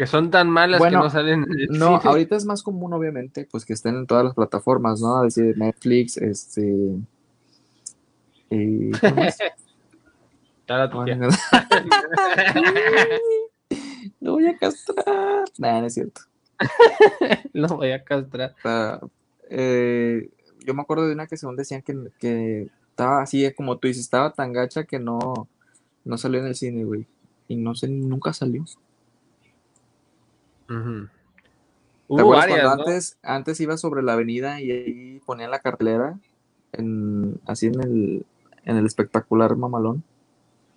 Que 0.00 0.06
son 0.06 0.30
tan 0.30 0.48
malas 0.48 0.78
Bueno, 0.78 1.00
que 1.00 1.04
no 1.04 1.10
salen 1.10 1.44
en 1.44 1.60
el 1.60 1.78
No, 1.78 1.98
cine. 1.98 2.10
ahorita 2.10 2.34
es 2.34 2.46
más 2.46 2.62
común, 2.62 2.90
obviamente, 2.94 3.46
pues 3.50 3.66
que 3.66 3.74
estén 3.74 3.96
en 3.96 4.06
todas 4.06 4.24
las 4.24 4.34
plataformas, 4.34 5.02
¿no? 5.02 5.26
Es 5.26 5.34
decir, 5.34 5.58
Netflix, 5.58 6.16
este. 6.16 6.62
eh, 8.50 8.90
Lo 14.20 14.32
voy 14.32 14.46
a 14.46 14.56
castrar. 14.56 15.44
Nah, 15.58 15.82
no 15.82 15.86
es 15.88 15.92
cierto. 15.92 16.22
Lo 17.52 17.68
voy 17.68 17.92
a 17.92 18.02
castrar. 18.02 18.54
O 18.56 18.60
sea, 18.62 19.00
eh, 19.50 20.30
yo 20.64 20.72
me 20.72 20.80
acuerdo 20.80 21.08
de 21.08 21.12
una 21.12 21.26
que 21.26 21.36
según 21.36 21.56
decían 21.56 21.82
que, 21.82 21.94
que 22.18 22.68
estaba 22.88 23.20
así, 23.20 23.52
como 23.52 23.76
tú 23.76 23.86
dices, 23.86 24.04
estaba 24.04 24.32
tan 24.32 24.54
gacha 24.54 24.84
que 24.84 24.98
no, 24.98 25.46
no 26.06 26.16
salió 26.16 26.40
en 26.40 26.46
el 26.46 26.54
cine, 26.54 26.84
güey. 26.84 27.06
Y 27.48 27.56
no 27.56 27.74
sé, 27.74 27.88
nunca 27.88 28.32
salió. 28.32 28.64
Ujú. 30.70 31.06
¿Te 31.06 31.10
Hubo 32.08 32.20
acuerdas 32.22 32.46
varias, 32.48 32.60
cuando 32.64 32.76
¿no? 32.76 32.88
antes, 32.88 33.18
antes 33.22 33.60
ibas 33.60 33.80
sobre 33.80 34.02
la 34.02 34.14
avenida 34.14 34.60
y 34.60 34.70
ahí 34.70 35.20
ponían 35.26 35.50
la 35.50 35.60
cartelera 35.60 36.18
en, 36.72 37.40
así 37.46 37.66
en 37.66 37.80
el, 37.80 38.26
en 38.64 38.76
el 38.76 38.86
espectacular 38.86 39.54
mamalón? 39.56 40.02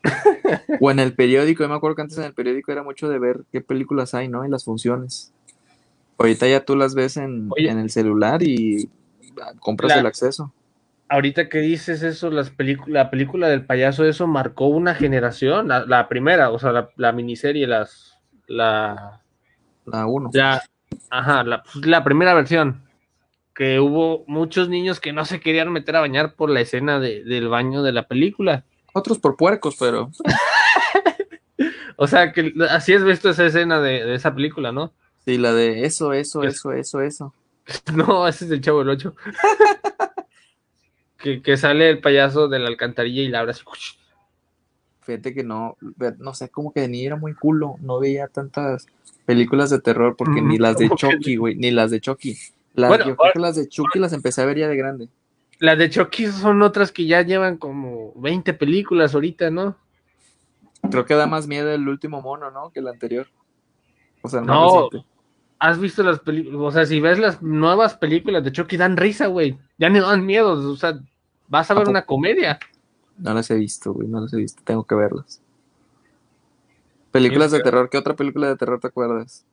o 0.81 0.91
en 0.91 0.99
el 0.99 1.13
periódico, 1.13 1.63
yo 1.63 1.69
me 1.69 1.75
acuerdo 1.75 1.95
que 1.95 2.01
antes 2.01 2.17
en 2.17 2.25
el 2.25 2.33
periódico 2.33 2.71
era 2.71 2.83
mucho 2.83 3.07
de 3.09 3.19
ver 3.19 3.43
qué 3.51 3.61
películas 3.61 4.13
hay, 4.13 4.27
¿no? 4.27 4.45
Y 4.45 4.49
las 4.49 4.65
funciones. 4.65 5.31
Ahorita 6.17 6.47
ya 6.47 6.63
tú 6.65 6.75
las 6.75 6.93
ves 6.93 7.17
en, 7.17 7.47
Oye. 7.51 7.69
en 7.69 7.79
el 7.79 7.89
celular 7.89 8.43
y 8.43 8.89
compras 9.59 9.93
La- 9.93 10.01
el 10.01 10.05
acceso. 10.05 10.53
Ahorita 11.09 11.47
que 11.47 11.59
dices 11.59 12.01
eso, 12.01 12.31
las 12.31 12.53
la 12.87 13.11
película 13.11 13.47
del 13.47 13.65
payaso, 13.65 14.05
eso 14.05 14.25
marcó 14.25 14.67
una 14.67 14.95
generación, 14.95 15.67
la, 15.67 15.85
la 15.85 16.07
primera, 16.07 16.49
o 16.49 16.57
sea, 16.57 16.71
la, 16.71 16.89
la 16.95 17.11
miniserie, 17.11 17.67
las, 17.67 18.17
la, 18.47 19.22
La 19.85 20.05
uno. 20.05 20.29
la, 20.33 20.61
ajá, 21.09 21.43
la, 21.43 21.63
pues, 21.63 21.85
la 21.85 22.03
primera 22.03 22.33
versión, 22.33 22.81
que 23.55 23.79
hubo 23.79 24.23
muchos 24.27 24.69
niños 24.69 24.99
que 24.99 25.13
no 25.13 25.25
se 25.25 25.39
querían 25.39 25.71
meter 25.71 25.95
a 25.95 26.01
bañar 26.01 26.35
por 26.35 26.49
la 26.49 26.61
escena 26.61 26.99
de- 26.99 27.23
del 27.23 27.49
baño 27.49 27.83
de 27.83 27.91
la 27.91 28.07
película. 28.07 28.63
Otros 28.93 29.19
por 29.19 29.35
puercos, 29.37 29.75
pero 29.79 30.11
O 31.97 32.07
sea, 32.07 32.31
que 32.33 32.53
así 32.69 32.93
has 32.93 33.03
visto 33.03 33.29
esa 33.29 33.45
escena 33.45 33.79
de, 33.79 34.03
de 34.05 34.15
esa 34.15 34.33
película, 34.33 34.71
¿no? 34.71 34.91
sí, 35.25 35.37
la 35.37 35.53
de 35.53 35.85
eso, 35.85 36.11
eso, 36.13 36.43
Es- 36.43 36.55
eso, 36.55 36.71
eso, 36.73 37.01
eso. 37.01 37.33
No, 37.95 38.27
ese 38.27 38.45
es 38.45 38.51
el 38.51 38.61
Chavo 38.61 38.79
del 38.79 38.89
Ocho. 38.89 39.15
que, 41.17 41.41
que 41.41 41.55
sale 41.57 41.89
el 41.89 41.99
payaso 42.01 42.47
de 42.47 42.59
la 42.59 42.67
alcantarilla 42.67 43.21
y 43.21 43.27
la 43.29 43.39
abre 43.39 43.51
así. 43.51 43.63
Fíjate 45.01 45.33
que 45.33 45.43
no, 45.43 45.77
no 46.17 46.33
sé, 46.33 46.49
como 46.49 46.73
que 46.73 46.87
ni 46.87 47.05
era 47.05 47.15
muy 47.15 47.33
culo, 47.33 47.75
no 47.81 47.99
veía 47.99 48.27
tantas 48.27 48.87
películas 49.25 49.69
de 49.69 49.79
terror 49.79 50.15
porque 50.17 50.41
ni 50.41 50.57
las 50.57 50.77
de 50.77 50.87
¿Cómo 50.89 50.97
que 50.97 51.07
Chucky, 51.09 51.35
güey, 51.37 51.55
ni 51.55 51.71
las 51.71 51.91
de 51.91 52.01
Chucky. 52.01 52.37
Las, 52.73 52.89
Bueno, 52.89 53.05
yo 53.05 53.15
creo 53.15 53.33
que 53.33 53.39
las 53.39 53.55
de 53.55 53.67
Chucky 53.67 53.99
las 53.99 54.13
empecé 54.13 54.41
a 54.41 54.45
ver 54.45 54.57
ya 54.57 54.67
de 54.67 54.75
grande. 54.75 55.09
Las 55.59 55.77
de 55.77 55.89
Chucky 55.89 56.27
son 56.27 56.61
otras 56.61 56.91
que 56.91 57.05
ya 57.05 57.21
llevan 57.21 57.57
como 57.57 58.13
20 58.15 58.53
películas 58.53 59.13
ahorita, 59.13 59.49
¿no? 59.49 59.77
Creo 60.89 61.05
que 61.05 61.13
da 61.13 61.27
más 61.27 61.47
miedo 61.47 61.71
el 61.71 61.87
último 61.87 62.21
mono, 62.21 62.51
¿no? 62.51 62.71
Que 62.71 62.79
el 62.81 62.87
anterior. 62.87 63.27
O 64.21 64.29
sea, 64.29 64.39
el 64.39 64.45
más 64.45 64.55
No. 64.55 64.83
reciente. 64.89 65.07
¿Has 65.59 65.79
visto 65.79 66.03
las 66.03 66.19
películas? 66.19 66.59
O 66.61 66.71
sea, 66.71 66.85
si 66.85 66.99
ves 66.99 67.19
las 67.19 67.41
nuevas 67.41 67.95
películas 67.95 68.43
de 68.43 68.51
Chucky, 68.51 68.75
dan 68.75 68.97
risa, 68.97 69.27
güey. 69.27 69.57
Ya 69.77 69.89
no 69.89 70.05
dan 70.05 70.25
miedo. 70.25 70.51
O 70.51 70.75
sea, 70.75 70.99
vas 71.47 71.69
a 71.71 71.73
¿A 71.73 71.77
ver 71.79 71.87
una 71.87 72.05
comedia. 72.05 72.59
No 73.17 73.33
las 73.33 73.49
he 73.51 73.55
visto, 73.55 73.93
güey, 73.93 74.07
no 74.07 74.21
las 74.21 74.33
he 74.33 74.37
visto, 74.37 74.61
tengo 74.65 74.83
que 74.83 74.95
verlas. 74.95 75.41
Películas 77.13 77.51
de 77.51 77.59
terror, 77.61 77.89
¿qué 77.91 77.97
otra 77.99 78.15
película 78.15 78.47
de 78.49 78.55
terror 78.57 78.79
te 78.79 78.87
acuerdas? 78.87 79.45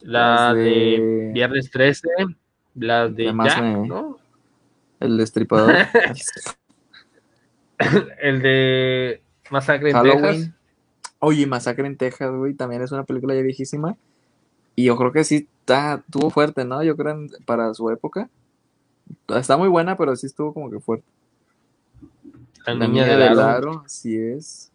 La 0.00 0.54
de... 0.54 0.62
de- 0.62 1.30
Viernes 1.34 1.70
13, 1.70 2.08
la 2.74 3.08
de 3.08 3.24
Además 3.24 3.54
Jack, 3.54 3.62
me- 3.62 3.88
¿no? 3.88 4.16
El 5.00 5.18
destripador. 5.18 5.74
El 8.22 8.40
de 8.40 9.22
Masacre 9.50 9.90
en 9.90 10.02
Texas. 10.02 10.50
Oye, 11.18 11.46
Masacre 11.46 11.86
en 11.86 11.96
Texas, 11.98 12.30
güey, 12.34 12.54
también 12.54 12.80
es 12.80 12.90
una 12.90 13.04
película 13.04 13.34
ya 13.34 13.42
viejísima. 13.42 13.96
Y 14.74 14.84
yo 14.84 14.96
creo 14.96 15.12
que 15.12 15.24
sí 15.24 15.46
está, 15.60 16.02
estuvo 16.06 16.30
fuerte, 16.30 16.64
¿no? 16.64 16.82
Yo 16.82 16.96
creo 16.96 17.12
en- 17.12 17.30
para 17.44 17.74
su 17.74 17.90
época. 17.90 18.30
Está 19.28 19.58
muy 19.58 19.68
buena, 19.68 19.98
pero 19.98 20.16
sí 20.16 20.26
estuvo 20.26 20.54
como 20.54 20.70
que 20.70 20.80
fuerte. 20.80 21.04
La, 22.64 22.74
niña, 22.74 23.04
niña 23.04 23.16
del 23.18 23.38
aro. 23.40 23.82
así 23.84 24.16
es. 24.16 24.71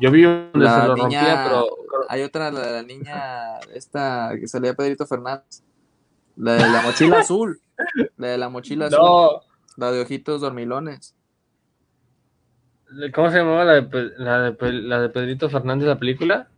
Yo 0.00 0.10
vi 0.10 0.22
donde 0.22 0.50
La 0.54 0.82
se 0.82 0.86
lo 0.88 0.94
niña- 0.94 1.20
rompía, 1.20 1.44
pero 1.44 1.66
Hay 2.08 2.22
otra, 2.22 2.50
la 2.50 2.60
de 2.60 2.72
la 2.72 2.82
niña, 2.82 3.58
esta 3.74 4.30
que 4.38 4.46
salía 4.46 4.74
Pedrito 4.74 5.06
Fernández. 5.06 5.62
La 6.36 6.52
de 6.54 6.60
la 6.68 6.82
mochila 6.82 7.18
azul. 7.20 7.60
La 8.16 8.28
de 8.28 8.38
la 8.38 8.48
mochila 8.48 8.86
azul. 8.86 8.98
no. 9.00 9.30
La 9.76 9.90
de 9.92 10.00
ojitos 10.02 10.40
dormilones. 10.40 11.14
¿Cómo 13.14 13.30
se 13.30 13.38
llamaba 13.38 13.64
la 13.64 13.72
de, 13.80 14.10
la 14.18 14.40
de, 14.50 14.72
la 14.72 15.00
de 15.02 15.08
Pedrito 15.10 15.50
Fernández, 15.50 15.86
la 15.88 15.98
película? 15.98 16.48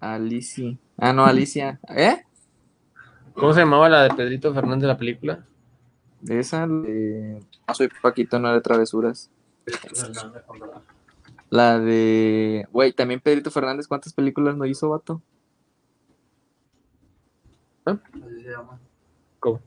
Alicia. 0.00 0.76
Ah, 0.98 1.12
no, 1.12 1.24
Alicia. 1.24 1.78
¿Eh? 1.88 2.22
¿Cómo 3.34 3.52
se 3.52 3.60
llamaba 3.60 3.88
la 3.88 4.02
de 4.04 4.14
Pedrito 4.14 4.52
Fernández, 4.54 4.88
la 4.88 4.96
película? 4.96 5.44
De 6.20 6.38
esa, 6.40 6.66
de... 6.66 7.40
No 7.68 7.74
soy 7.74 7.88
Paquito, 8.00 8.38
no 8.38 8.52
de 8.52 8.60
travesuras. 8.60 9.30
La 11.52 11.78
de... 11.78 12.66
Güey, 12.72 12.94
también 12.94 13.20
Pedrito 13.20 13.50
Fernández, 13.50 13.86
¿cuántas 13.86 14.14
películas 14.14 14.56
no 14.56 14.64
hizo, 14.64 14.88
vato? 14.88 15.20
Así 17.84 17.98
se 18.42 18.52
¿Cómo? 19.38 19.60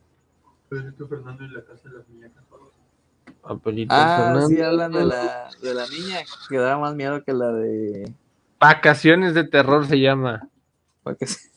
Pedrito 0.67 1.07
Fernando 1.07 1.43
y 1.45 1.49
la 1.49 1.63
casa 1.63 1.87
de 1.87 1.97
las 1.99 2.07
muñecas. 2.09 2.43
A 3.43 3.55
Pedrito 3.57 3.93
Ah, 3.95 4.15
Fernández. 4.17 4.47
sí, 4.57 4.61
hablan 4.63 4.91
de 4.93 5.05
la, 5.05 5.49
de 5.61 5.73
la 5.75 5.87
niña 5.87 6.17
que 6.49 6.57
daba 6.57 6.79
más 6.79 6.95
miedo 6.95 7.23
que 7.23 7.33
la 7.33 7.51
de... 7.51 8.11
Vacaciones 8.59 9.35
de 9.35 9.43
terror 9.43 9.85
se 9.85 9.99
llama. 9.99 10.49
¿para 11.03 11.17
qué 11.17 11.27
se- 11.27 11.51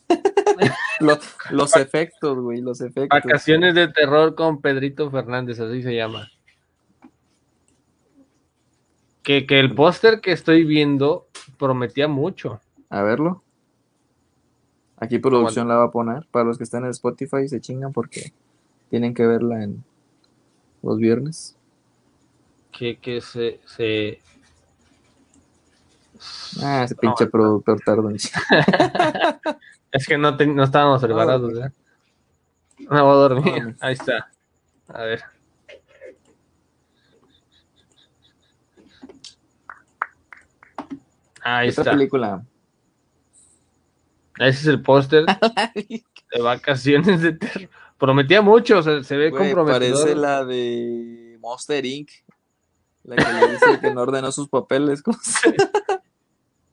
los, 0.99 1.17
los 1.49 1.75
efectos, 1.75 2.37
güey, 2.37 2.61
los 2.61 2.81
efectos. 2.81 3.07
Vacaciones 3.09 3.73
de 3.73 3.87
terror 3.87 4.35
con 4.35 4.61
Pedrito 4.61 5.09
Fernández, 5.09 5.59
así 5.59 5.81
se 5.81 5.95
llama. 5.95 6.27
Que, 9.29 9.45
que 9.45 9.59
el 9.59 9.75
póster 9.75 10.21
que 10.21 10.31
estoy 10.31 10.63
viendo 10.63 11.27
prometía 11.59 12.07
mucho. 12.07 12.61
A 12.89 13.03
verlo. 13.03 13.43
Aquí 14.97 15.19
producción 15.19 15.67
la 15.67 15.75
va 15.75 15.83
a 15.83 15.91
poner. 15.91 16.25
Para 16.31 16.45
los 16.45 16.57
que 16.57 16.63
están 16.63 16.83
en 16.83 16.89
Spotify 16.89 17.47
se 17.47 17.61
chingan 17.61 17.93
porque 17.93 18.33
tienen 18.89 19.13
que 19.13 19.27
verla 19.27 19.63
en 19.63 19.83
los 20.81 20.97
viernes. 20.97 21.55
Que, 22.71 22.97
que 22.97 23.21
se, 23.21 23.59
se. 23.67 24.19
Ah, 26.63 26.85
ese 26.85 26.95
pinche 26.95 27.27
productor 27.27 27.81
tardo 27.81 28.09
en 28.09 28.15
Es 29.91 30.07
que 30.07 30.17
no, 30.17 30.35
te- 30.37 30.47
no 30.47 30.63
estábamos 30.63 31.03
preparados, 31.03 31.53
¿eh? 31.53 31.71
Me 32.79 32.99
voy 32.99 33.11
a 33.11 33.13
dormir. 33.13 33.63
No. 33.63 33.75
Ahí 33.79 33.93
está. 33.93 34.31
A 34.87 35.03
ver. 35.03 35.21
Ahí 41.43 41.69
Esta 41.69 41.81
está. 41.81 41.91
película. 41.91 42.43
Ese 44.37 44.59
es 44.61 44.67
el 44.67 44.81
póster 44.81 45.25
de 45.75 46.41
vacaciones 46.41 47.21
de 47.21 47.33
terror. 47.33 47.69
Prometía 47.97 48.41
mucho, 48.41 48.77
o 48.79 48.81
sea, 48.83 49.03
se 49.03 49.17
ve 49.17 49.29
Güey, 49.29 49.51
comprometedor. 49.53 49.97
parece 49.99 50.15
la 50.15 50.45
de 50.45 51.37
Monster 51.41 51.85
Inc. 51.85 52.09
La 53.03 53.15
que 53.17 53.33
le 53.33 53.51
dice 53.51 53.79
que 53.81 53.93
no 53.93 54.01
ordenó 54.01 54.31
sus 54.31 54.47
papeles. 54.47 55.01
¿cómo 55.01 55.17
se- 55.21 55.55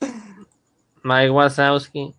Mike 1.02 1.30
Wazowski. 1.30 2.14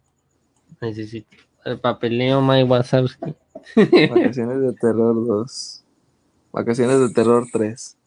Necesito 0.82 1.36
El 1.66 1.80
papeleo 1.80 2.41
Mike 2.41 2.64
Wazowski. 2.70 3.34
Vacaciones 3.76 4.62
de 4.62 4.74
Terror 4.80 5.26
2. 5.28 5.84
Vacaciones 6.52 7.00
de 7.00 7.10
Terror 7.14 7.45
3. 7.52 7.98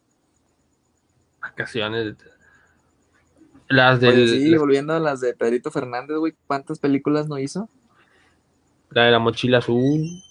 Vacaciones. 1.41 2.05
de- 2.19 2.31
Las 3.71 4.03
Oye, 4.03 4.13
del, 4.13 4.29
sí, 4.29 4.57
volviendo 4.57 4.93
a 4.93 4.99
las 5.01 5.21
de 5.21 5.33
Pedrito 5.33 5.71
Fernández, 5.71 6.19
güey, 6.19 6.35
¿cuántas 6.47 6.79
películas 6.79 7.29
no 7.29 7.39
hizo? 7.39 7.69
la 8.91 9.05
de 9.05 9.13
la 9.13 9.21
mochila 9.21 9.59
azul. 9.59 10.23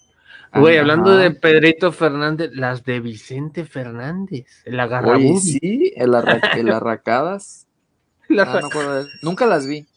Güey, 0.54 0.76
Ajá. 0.76 0.82
hablando 0.82 1.16
de 1.16 1.32
Pedrito 1.32 1.92
Fernández, 1.94 2.52
las 2.54 2.84
de 2.84 3.00
Vicente 3.00 3.64
Fernández. 3.64 4.64
El 4.66 4.74
Oye, 4.74 4.82
agarrabubi. 4.82 5.38
sí, 5.40 5.94
el, 5.96 6.14
arra 6.14 6.42
el 6.58 6.70
Arracadas. 6.70 7.68
La- 8.28 8.44
Ah, 8.44 8.60
no 8.62 9.06
Nunca 9.22 9.46
las 9.46 9.66
vi. 9.66 9.88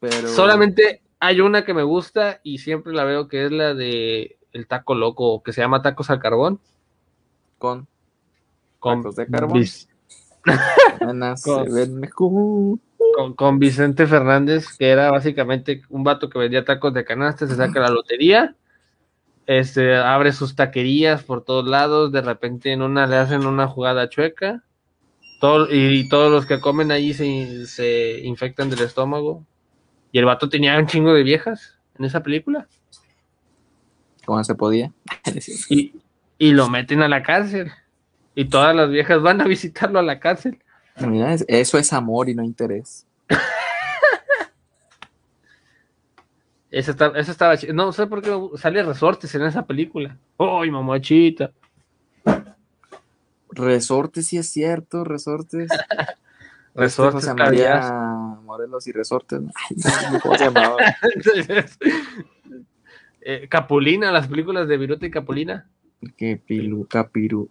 Pero. 0.00 0.28
Solamente 0.28 1.02
hay 1.18 1.40
una 1.40 1.64
que 1.64 1.74
me 1.74 1.82
gusta 1.82 2.40
y 2.44 2.58
siempre 2.58 2.92
la 2.92 3.04
veo 3.04 3.26
que 3.26 3.46
es 3.46 3.50
la 3.50 3.74
de 3.74 4.38
el 4.52 4.66
taco 4.68 4.94
loco, 4.94 5.42
que 5.42 5.52
se 5.52 5.60
llama 5.60 5.82
tacos 5.82 6.10
al 6.10 6.20
carbón. 6.20 6.60
Con. 7.58 7.88
Con, 8.78 9.00
¿Tacos 9.02 9.16
de 9.16 9.26
carbón? 9.26 9.64
Con- 10.98 11.66
se 11.66 11.72
ven 11.72 11.96
mejor. 11.96 12.78
con, 13.16 13.34
con 13.34 13.58
Vicente 13.58 14.06
Fernández, 14.06 14.66
que 14.78 14.90
era 14.90 15.10
básicamente 15.10 15.82
un 15.88 16.04
vato 16.04 16.28
que 16.28 16.38
vendía 16.38 16.64
tacos 16.64 16.92
de 16.94 17.04
canasta, 17.04 17.46
se 17.46 17.56
saca 17.56 17.80
la 17.80 17.90
lotería, 17.90 18.54
este, 19.46 19.96
abre 19.96 20.32
sus 20.32 20.56
taquerías 20.56 21.22
por 21.22 21.44
todos 21.44 21.66
lados, 21.66 22.12
de 22.12 22.22
repente 22.22 22.72
en 22.72 22.82
una 22.82 23.06
le 23.06 23.16
hacen 23.16 23.46
una 23.46 23.68
jugada 23.68 24.08
chueca, 24.08 24.64
todo, 25.40 25.68
y, 25.70 26.08
todos 26.08 26.32
los 26.32 26.46
que 26.46 26.60
comen 26.60 26.90
allí 26.90 27.12
se, 27.12 27.66
se 27.66 28.20
infectan 28.20 28.70
del 28.70 28.80
estómago. 28.80 29.44
Y 30.12 30.18
el 30.18 30.24
vato 30.24 30.48
tenía 30.48 30.78
un 30.78 30.86
chingo 30.86 31.12
de 31.12 31.22
viejas 31.22 31.76
en 31.98 32.04
esa 32.04 32.22
película. 32.22 32.66
Como 34.24 34.42
se 34.44 34.54
podía. 34.54 34.92
Y, 35.68 35.92
y 36.38 36.52
lo 36.52 36.68
meten 36.68 37.02
a 37.02 37.08
la 37.08 37.22
cárcel. 37.22 37.70
Y 38.34 38.46
todas 38.46 38.74
las 38.74 38.90
viejas 38.90 39.22
van 39.22 39.40
a 39.40 39.44
visitarlo 39.44 39.98
a 39.98 40.02
la 40.02 40.18
cárcel. 40.20 40.58
Mira, 40.98 41.34
eso 41.34 41.78
es 41.78 41.92
amor 41.92 42.28
y 42.28 42.34
no 42.34 42.42
interés. 42.42 43.06
Esa, 46.70 46.90
está- 46.90 47.12
esa 47.16 47.30
estaba 47.30 47.54
No 47.72 47.92
sé 47.92 48.06
por 48.08 48.20
qué 48.20 48.36
sale 48.58 48.82
resortes 48.82 49.32
en 49.36 49.42
esa 49.42 49.64
película. 49.64 50.16
¡Ay, 50.38 50.72
mamachita! 50.72 51.52
Resortes, 53.50 54.26
sí 54.26 54.38
es 54.38 54.50
cierto, 54.50 55.04
resortes. 55.04 55.70
Resortes, 56.74 57.26
José. 57.26 57.34
María 57.34 57.92
Morelos 58.42 58.88
y 58.88 58.92
resortes. 58.92 59.40
Ay, 59.54 59.76
no 59.76 59.90
sé 59.90 60.20
¿Cómo 60.20 60.34
se 60.36 60.44
llamaba? 60.46 60.76
Entonces, 61.14 61.78
eh, 63.20 63.46
Capulina, 63.48 64.10
las 64.10 64.26
películas 64.26 64.66
de 64.66 64.76
Viruta 64.76 65.06
y 65.06 65.12
Capulina. 65.12 65.68
Que 66.16 66.36
pilu, 66.36 66.86
capiru. 66.86 67.50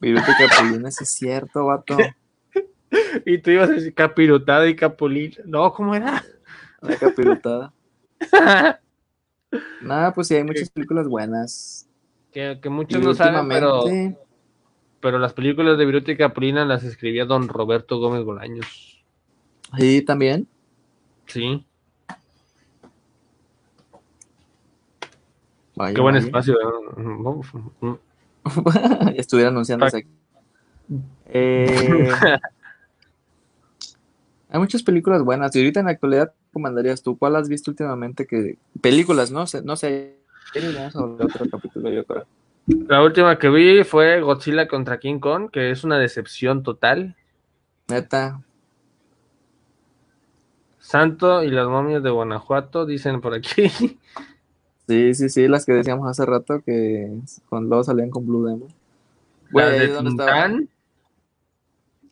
Viruta 0.00 0.26
y 0.44 0.48
Capulina, 0.48 0.90
sí 0.90 1.04
es 1.04 1.10
cierto, 1.10 1.66
vato. 1.66 1.96
Y 3.24 3.38
tú 3.38 3.50
ibas 3.50 3.70
a 3.70 3.72
decir 3.72 3.94
Capirutada 3.94 4.68
y 4.68 4.76
Capulina. 4.76 5.36
No, 5.46 5.72
¿cómo 5.72 5.94
era? 5.94 6.22
La 6.82 6.96
capirutada. 6.96 7.72
Nada, 9.80 10.12
pues 10.12 10.28
sí, 10.28 10.34
hay 10.34 10.44
muchas 10.44 10.68
películas 10.68 11.08
buenas. 11.08 11.88
que, 12.32 12.58
que 12.60 12.68
Y 12.68 12.70
muchos 12.70 13.02
no 13.02 13.14
saben, 13.14 13.48
pero, 13.48 13.84
pero 15.00 15.18
las 15.18 15.32
películas 15.32 15.78
de 15.78 15.86
Viruta 15.86 16.12
y 16.12 16.18
Capulina 16.18 16.66
las 16.66 16.84
escribía 16.84 17.24
don 17.24 17.48
Roberto 17.48 17.98
Gómez 17.98 18.24
Bolaños. 18.24 19.02
sí, 19.78 20.02
también. 20.02 20.46
Sí, 21.26 21.64
Vaya, 25.74 25.94
qué 25.94 26.00
buen 26.00 26.14
vaya. 26.14 26.26
espacio. 26.26 26.56
Estuviera 29.16 29.50
anunciándose 29.50 29.98
aquí. 29.98 30.08
Eh, 31.26 32.10
hay 34.50 34.58
muchas 34.58 34.82
películas 34.82 35.22
buenas. 35.22 35.54
Y 35.56 35.60
ahorita 35.60 35.80
en 35.80 35.86
la 35.86 35.92
actualidad, 35.92 36.32
recomendarías 36.46 37.02
tú? 37.02 37.16
¿Cuál 37.16 37.36
has 37.36 37.48
visto 37.48 37.70
últimamente? 37.70 38.26
que 38.26 38.58
Películas, 38.80 39.30
no 39.30 39.46
sé, 39.46 39.62
no 39.62 39.76
sé. 39.76 40.18
Vamos 40.54 40.94
a 40.94 41.24
otro 41.24 41.46
capítulo, 41.50 41.90
yo 41.90 42.04
creo. 42.04 42.26
La 42.66 43.02
última 43.02 43.38
que 43.38 43.48
vi 43.48 43.82
fue 43.84 44.20
Godzilla 44.20 44.68
contra 44.68 45.00
King 45.00 45.18
Kong, 45.18 45.50
que 45.50 45.70
es 45.70 45.82
una 45.82 45.98
decepción 45.98 46.62
total. 46.62 47.16
Neta, 47.88 48.40
Santo 50.82 51.42
y 51.44 51.50
las 51.50 51.68
momias 51.68 52.02
de 52.02 52.10
Guanajuato, 52.10 52.84
dicen 52.84 53.20
por 53.20 53.34
aquí. 53.34 53.70
sí, 54.92 55.14
sí, 55.14 55.28
sí, 55.28 55.48
las 55.48 55.64
que 55.64 55.72
decíamos 55.72 56.08
hace 56.08 56.26
rato 56.26 56.60
que 56.62 57.10
con 57.48 57.68
luego 57.68 57.82
salían 57.84 58.10
con 58.10 58.26
Blue 58.26 58.44
Demon. 58.46 58.68
Güey, 59.50 59.64
Las 59.66 59.74
¿ahí 59.80 59.86
de 59.86 59.92
dónde 59.92 60.10
estaba? 60.10 60.50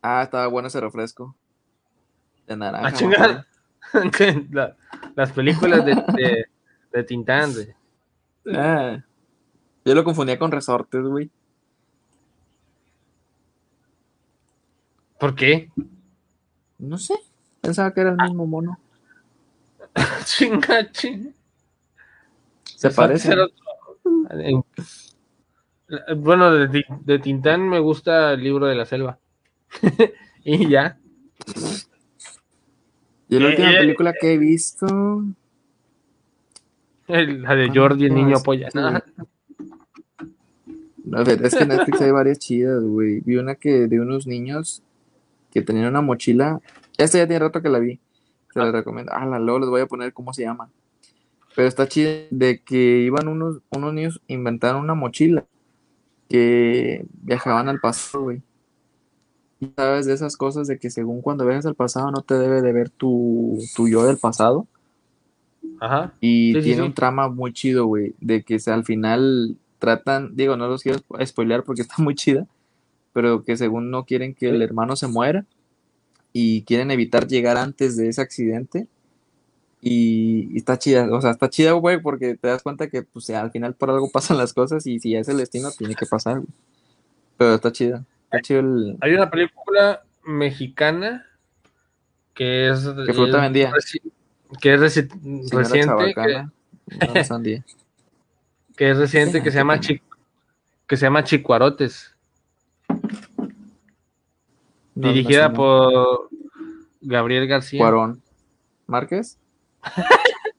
Ah, 0.03 0.22
estaba 0.22 0.47
bueno 0.47 0.68
ese 0.68 0.81
refresco. 0.81 1.35
De 2.47 2.57
naranja. 2.57 2.89
A 2.89 2.91
me 2.91 2.97
chingar. 2.97 3.47
acuerdo. 3.93 4.47
La- 4.51 4.76
las 5.14 5.33
películas 5.33 5.85
de, 5.85 5.95
de, 5.95 6.45
de 6.93 7.05
Tintán. 7.05 7.53
de- 7.55 7.74
Ah, 8.55 9.03
yo 9.85 9.95
lo 9.95 10.03
confundía 10.05 10.39
con 10.39 10.51
resortes, 10.51 11.03
güey. 11.03 11.31
¿Por 15.18 15.35
qué? 15.35 15.70
No 16.78 16.97
sé, 16.97 17.14
pensaba 17.61 17.93
que 17.93 18.01
era 18.01 18.11
el 18.11 18.16
mismo 18.16 18.47
mono. 18.47 18.78
Chinga, 20.24 20.91
chinga. 20.93 21.31
Se 22.81 22.91
parece. 22.91 23.35
En- 24.31 24.64
Bueno, 26.16 26.51
de, 26.55 26.85
de 27.05 27.18
Tintán 27.18 27.68
me 27.68 27.78
gusta 27.78 28.33
el 28.33 28.43
libro 28.43 28.64
de 28.66 28.74
la 28.74 28.87
selva. 28.87 29.18
y 30.45 30.68
ya. 30.68 30.99
Y 33.28 33.39
la 33.39 33.47
Eh, 33.47 33.51
última 33.51 33.72
eh, 33.72 33.78
película 33.78 34.14
que 34.18 34.33
he 34.33 34.39
visto. 34.39 34.87
El- 37.07 37.43
La 37.43 37.55
de 37.55 37.68
Jordi, 37.68 38.07
el 38.07 38.14
niño 38.14 38.37
Ah, 38.39 38.43
polla. 38.43 38.70
sí. 38.70 38.78
A 41.12 41.22
ver, 41.24 41.45
es 41.45 41.55
que 41.55 41.64
en 41.64 41.68
Netflix 41.70 42.01
hay 42.01 42.11
varias 42.12 42.39
chidas, 42.39 42.83
güey. 42.83 43.20
Vi 43.20 43.37
una 43.37 43.57
que 43.57 43.89
de 43.89 44.01
unos 44.01 44.26
niños 44.26 44.83
que 45.53 45.61
tenían 45.61 45.89
una 45.89 46.01
mochila. 46.01 46.61
Esta 46.97 47.18
ya 47.18 47.26
tiene 47.26 47.41
rato 47.41 47.61
que 47.61 47.68
la 47.68 47.78
vi. 47.81 47.99
Se 48.55 48.59
la 48.61 48.70
recomiendo. 48.72 49.12
Ah, 49.14 49.26
la 49.26 49.39
luego 49.39 49.59
les 49.61 49.68
voy 49.68 49.81
a 49.83 49.87
poner 49.87 50.12
cómo 50.14 50.33
se 50.33 50.43
llama. 50.45 50.70
Pero 51.55 51.68
está 51.68 51.88
chida 51.88 52.11
de 52.30 52.62
que 52.62 53.01
iban 53.01 53.28
unos, 53.28 53.61
unos 53.70 53.92
niños, 53.94 54.20
inventaron 54.28 54.82
una 54.82 54.94
mochila 54.94 55.44
que 56.28 57.07
viajaban 57.22 57.68
al 57.68 57.80
pasado, 57.80 58.24
güey. 58.24 58.42
Y 59.61 59.68
sabes 59.76 60.07
de 60.07 60.14
esas 60.14 60.36
cosas 60.36 60.66
de 60.66 60.78
que 60.78 60.90
según 60.90 61.20
cuando 61.22 61.44
viajas 61.46 61.66
al 61.66 61.76
pasado 61.76 62.11
no 62.11 62.22
te 62.22 62.34
debe 62.34 62.62
de 62.62 62.72
ver 62.72 62.90
tu, 62.90 63.59
tu 63.76 63.88
yo 63.88 64.05
del 64.05 64.18
pasado. 64.18 64.66
Ajá. 65.80 66.12
Y 66.20 66.55
Sí, 66.55 66.62
tiene 66.62 66.82
sí. 66.82 66.88
un 66.88 66.94
trama 66.94 67.28
muy 67.28 67.53
chido, 67.53 67.86
güey, 67.86 68.14
de 68.20 68.42
que 68.42 68.59
se- 68.59 68.70
al 68.72 68.84
final 68.84 69.57
tratan, 69.78 70.36
digo, 70.36 70.57
no 70.57 70.68
los 70.68 70.82
quiero 70.82 70.98
spo- 70.98 71.24
spoilear 71.26 71.64
porque 71.64 71.82
está 71.88 71.94
muy 72.03 72.14
chida, 72.14 72.46
pero 73.12 73.44
que 73.44 73.57
según 73.57 73.90
no 73.90 74.05
quieren 74.07 74.34
que 74.34 74.51
el 74.51 74.62
hermano 74.62 74.96
se 74.96 75.09
muera 75.09 75.46
y 76.32 76.62
quieren 76.64 76.90
evitar 76.90 77.26
llegar 77.28 77.57
antes 77.59 77.96
de 77.96 78.09
ese 78.09 78.22
accidente. 78.22 78.88
Y, 79.83 80.49
y 80.53 80.59
está 80.59 80.78
chida, 80.78 81.09
o 81.11 81.20
sea, 81.22 81.31
está 81.31 81.49
chida, 81.49 81.72
güey, 81.72 82.01
porque 82.03 82.37
te 82.37 82.49
das 82.49 82.62
cuenta 82.62 82.89
que 82.91 83.03
pues 83.03 83.31
al 83.31 83.51
final 83.51 83.74
por 83.74 83.91
algo 83.91 84.11
pasan 84.12 84.37
las 84.37 84.53
cosas 84.53 84.87
y 84.87 84.99
si 85.01 85.16
es 85.16 85.28
el 85.28 85.39
destino 85.39 85.70
tiene 85.70 85.95
que 85.95 86.07
pasar, 86.07 86.37
güey. 86.41 86.49
Pero 87.39 87.55
está 87.55 87.72
chida, 87.72 88.05
está 88.24 88.41
chido 88.43 88.61
el... 88.61 88.99
Hay 89.01 89.14
una 89.14 89.31
película 89.31 90.03
mexicana 90.24 91.26
que 92.35 92.68
es. 92.68 92.81
¿Qué 93.07 93.12
fruta 93.14 93.37
es 93.37 93.43
vendía? 93.43 93.72
Que 94.61 94.74
es 94.74 94.81
reci- 94.81 95.51
reciente. 95.51 96.14
Que, 96.14 96.47
que 98.76 98.91
es 98.91 98.97
reciente, 98.99 99.43
que 99.43 99.51
se 99.51 99.57
llama 99.59 99.81
Qué 99.81 99.87
Chi- 99.87 100.03
que 100.87 100.97
se 100.97 101.07
llama 101.07 101.24
Chicuarotes. 101.24 102.14
No, 102.89 102.97
no 104.95 105.09
dirigida 105.12 105.49
sé, 105.49 105.55
por 105.55 106.28
Gabriel 107.01 107.47
García. 107.47 107.78
Cuarón. 107.78 108.20
¿Márquez? 108.87 109.39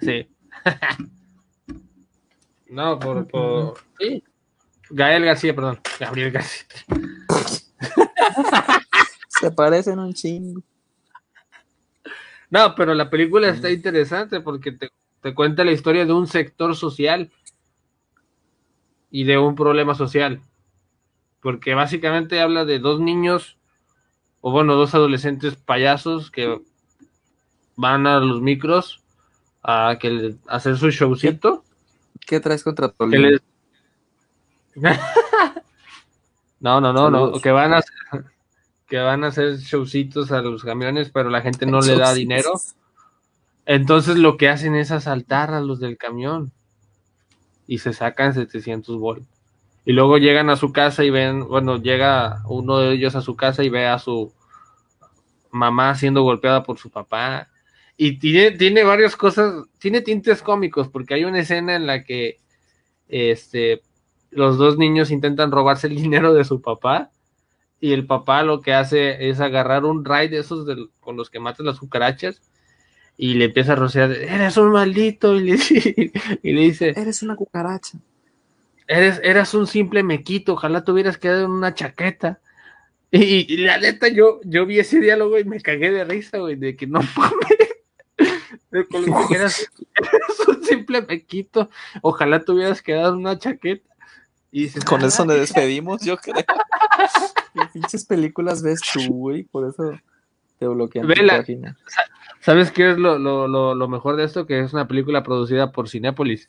Sí. 0.00 0.28
no, 2.70 2.98
por, 2.98 3.26
por. 3.26 3.78
Sí. 3.98 4.22
Gael 4.90 5.24
García, 5.24 5.54
perdón. 5.54 5.80
Gabriel 5.98 6.30
García. 6.30 6.66
Se 9.28 9.50
parecen 9.50 9.98
un 9.98 10.14
chingo. 10.14 10.62
No, 12.50 12.74
pero 12.74 12.94
la 12.94 13.10
película 13.10 13.48
está 13.48 13.70
interesante 13.70 14.40
porque 14.40 14.72
te, 14.72 14.90
te 15.20 15.34
cuenta 15.34 15.64
la 15.64 15.72
historia 15.72 16.06
de 16.06 16.12
un 16.12 16.26
sector 16.26 16.74
social 16.74 17.30
y 19.10 19.24
de 19.24 19.38
un 19.38 19.54
problema 19.54 19.94
social. 19.94 20.40
Porque 21.40 21.74
básicamente 21.74 22.40
habla 22.40 22.64
de 22.64 22.78
dos 22.78 23.00
niños, 23.00 23.58
o 24.40 24.50
bueno, 24.50 24.74
dos 24.74 24.94
adolescentes 24.94 25.56
payasos 25.56 26.30
que 26.30 26.60
van 27.78 28.08
a 28.08 28.18
los 28.18 28.40
micros 28.42 29.00
a 29.62 29.96
que 30.00 30.10
le- 30.10 30.36
a 30.48 30.56
hacer 30.56 30.76
su 30.76 30.90
showcito. 30.90 31.62
¿Qué 32.26 32.40
traes 32.40 32.64
contra 32.64 32.88
Tolima? 32.88 33.28
les- 33.28 33.40
no, 36.60 36.80
no, 36.80 36.92
no, 36.92 37.10
no, 37.10 37.40
que 37.40 37.50
van 37.52 37.72
a 37.72 37.78
hacer, 37.78 38.24
que 38.86 38.98
van 38.98 39.22
a 39.24 39.28
hacer 39.28 39.56
showcitos 39.58 40.32
a 40.32 40.42
los 40.42 40.64
camiones, 40.64 41.10
pero 41.10 41.30
la 41.30 41.40
gente 41.40 41.66
no 41.66 41.80
le 41.80 41.96
da 41.96 42.14
dinero. 42.14 42.52
Entonces 43.64 44.16
lo 44.16 44.36
que 44.36 44.48
hacen 44.48 44.74
es 44.74 44.90
asaltar 44.90 45.52
a 45.54 45.60
los 45.60 45.78
del 45.78 45.96
camión 45.96 46.50
y 47.66 47.78
se 47.78 47.92
sacan 47.92 48.34
700 48.34 48.98
bolas. 48.98 49.24
Y 49.84 49.92
luego 49.92 50.18
llegan 50.18 50.50
a 50.50 50.56
su 50.56 50.72
casa 50.72 51.04
y 51.04 51.10
ven, 51.10 51.46
bueno, 51.46 51.76
llega 51.76 52.42
uno 52.46 52.78
de 52.78 52.92
ellos 52.92 53.14
a 53.14 53.20
su 53.22 53.36
casa 53.36 53.62
y 53.62 53.68
ve 53.68 53.86
a 53.86 53.98
su 53.98 54.32
mamá 55.50 55.94
siendo 55.94 56.22
golpeada 56.22 56.62
por 56.62 56.78
su 56.78 56.90
papá. 56.90 57.48
Y 58.00 58.18
tiene, 58.20 58.52
tiene 58.56 58.84
varias 58.84 59.16
cosas, 59.16 59.66
tiene 59.78 60.00
tintes 60.00 60.40
cómicos, 60.40 60.88
porque 60.88 61.14
hay 61.14 61.24
una 61.24 61.40
escena 61.40 61.74
en 61.74 61.86
la 61.86 62.04
que 62.04 62.38
este, 63.08 63.82
los 64.30 64.56
dos 64.56 64.78
niños 64.78 65.10
intentan 65.10 65.50
robarse 65.50 65.88
el 65.88 65.96
dinero 65.96 66.32
de 66.32 66.44
su 66.44 66.62
papá 66.62 67.10
y 67.80 67.92
el 67.92 68.06
papá 68.06 68.44
lo 68.44 68.60
que 68.60 68.72
hace 68.72 69.28
es 69.28 69.40
agarrar 69.40 69.84
un 69.84 70.04
raid 70.04 70.30
de 70.30 70.38
esos 70.38 70.64
con 71.00 71.16
los 71.16 71.28
que 71.28 71.40
matan 71.40 71.66
las 71.66 71.80
cucarachas 71.80 72.40
y 73.16 73.34
le 73.34 73.46
empieza 73.46 73.72
a 73.72 73.76
rociar, 73.76 74.12
eres 74.12 74.56
un 74.56 74.70
maldito, 74.70 75.34
y 75.34 75.40
le, 75.42 75.58
y 76.44 76.52
le 76.52 76.60
dice, 76.60 76.94
Eres 76.96 77.20
una 77.24 77.34
cucaracha. 77.34 77.98
eres, 78.86 79.20
eras 79.24 79.54
un 79.54 79.66
simple 79.66 80.04
mequito, 80.04 80.52
ojalá 80.52 80.84
te 80.84 80.92
hubieras 80.92 81.18
quedado 81.18 81.44
en 81.46 81.50
una 81.50 81.74
chaqueta. 81.74 82.40
Y, 83.10 83.52
y 83.52 83.56
la 83.56 83.78
neta, 83.78 84.06
yo, 84.06 84.40
yo 84.44 84.66
vi 84.66 84.78
ese 84.78 85.00
diálogo 85.00 85.36
y 85.38 85.44
me 85.44 85.60
cagué 85.60 85.90
de 85.90 86.04
risa, 86.04 86.38
güey, 86.38 86.54
de 86.54 86.76
que 86.76 86.86
no 86.86 87.00
mames. 87.16 87.67
De 88.82 88.86
con 88.86 89.06
lo 89.06 89.28
que 89.28 89.34
eras, 89.36 89.70
eras 89.94 90.48
un 90.48 90.62
simple 90.64 91.02
mequito, 91.02 91.70
ojalá 92.02 92.40
te 92.40 92.52
hubieras 92.52 92.82
quedado 92.82 93.14
en 93.14 93.20
una 93.20 93.38
chaqueta. 93.38 93.88
Y 94.50 94.62
dices, 94.62 94.84
Con 94.84 95.02
eso 95.04 95.22
"Ah, 95.22 95.26
nos 95.26 95.36
despedimos, 95.40 96.02
yo 96.02 96.16
creo. 96.16 96.34
¿Qué 96.36 97.60
pinches 97.72 98.04
películas 98.06 98.62
ves 98.62 98.80
tú, 98.80 99.00
güey? 99.12 99.42
Por 99.44 99.68
eso 99.68 99.92
te 100.58 100.66
bloquean 100.66 101.06
tu 101.06 101.14
Vela. 101.14 101.38
página. 101.38 101.76
¿Sabes 102.40 102.70
qué 102.72 102.92
es 102.92 102.98
lo, 102.98 103.18
lo, 103.18 103.46
lo, 103.48 103.74
lo 103.74 103.88
mejor 103.88 104.16
de 104.16 104.24
esto? 104.24 104.46
Que 104.46 104.60
es 104.60 104.72
una 104.72 104.88
película 104.88 105.22
producida 105.22 105.70
por 105.72 105.88
Cinépolis. 105.88 106.48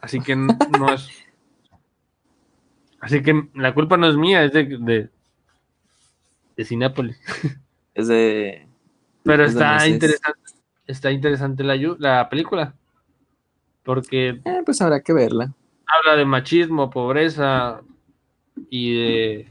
Así 0.00 0.20
que 0.20 0.34
no 0.36 0.92
es. 0.94 1.08
Así 3.00 3.22
que 3.22 3.48
la 3.54 3.74
culpa 3.74 3.96
no 3.96 4.08
es 4.08 4.16
mía, 4.16 4.42
es 4.44 4.52
de, 4.52 4.64
de, 4.64 5.10
de 6.56 6.64
Cinépolis. 6.64 7.18
Es 7.94 8.08
de. 8.08 8.66
Pero 9.24 9.44
Es 9.44 9.52
está 9.52 9.86
interesante, 9.86 10.38
está 10.86 11.10
interesante 11.10 11.62
la, 11.64 11.76
la 11.98 12.28
película. 12.28 12.74
Porque 13.82 14.40
Eh, 14.44 14.62
pues 14.64 14.80
habrá 14.82 15.00
que 15.00 15.12
verla. 15.12 15.52
habla 15.86 16.16
de 16.16 16.24
machismo, 16.24 16.90
pobreza 16.90 17.80
y 18.70 18.94
de 18.96 19.48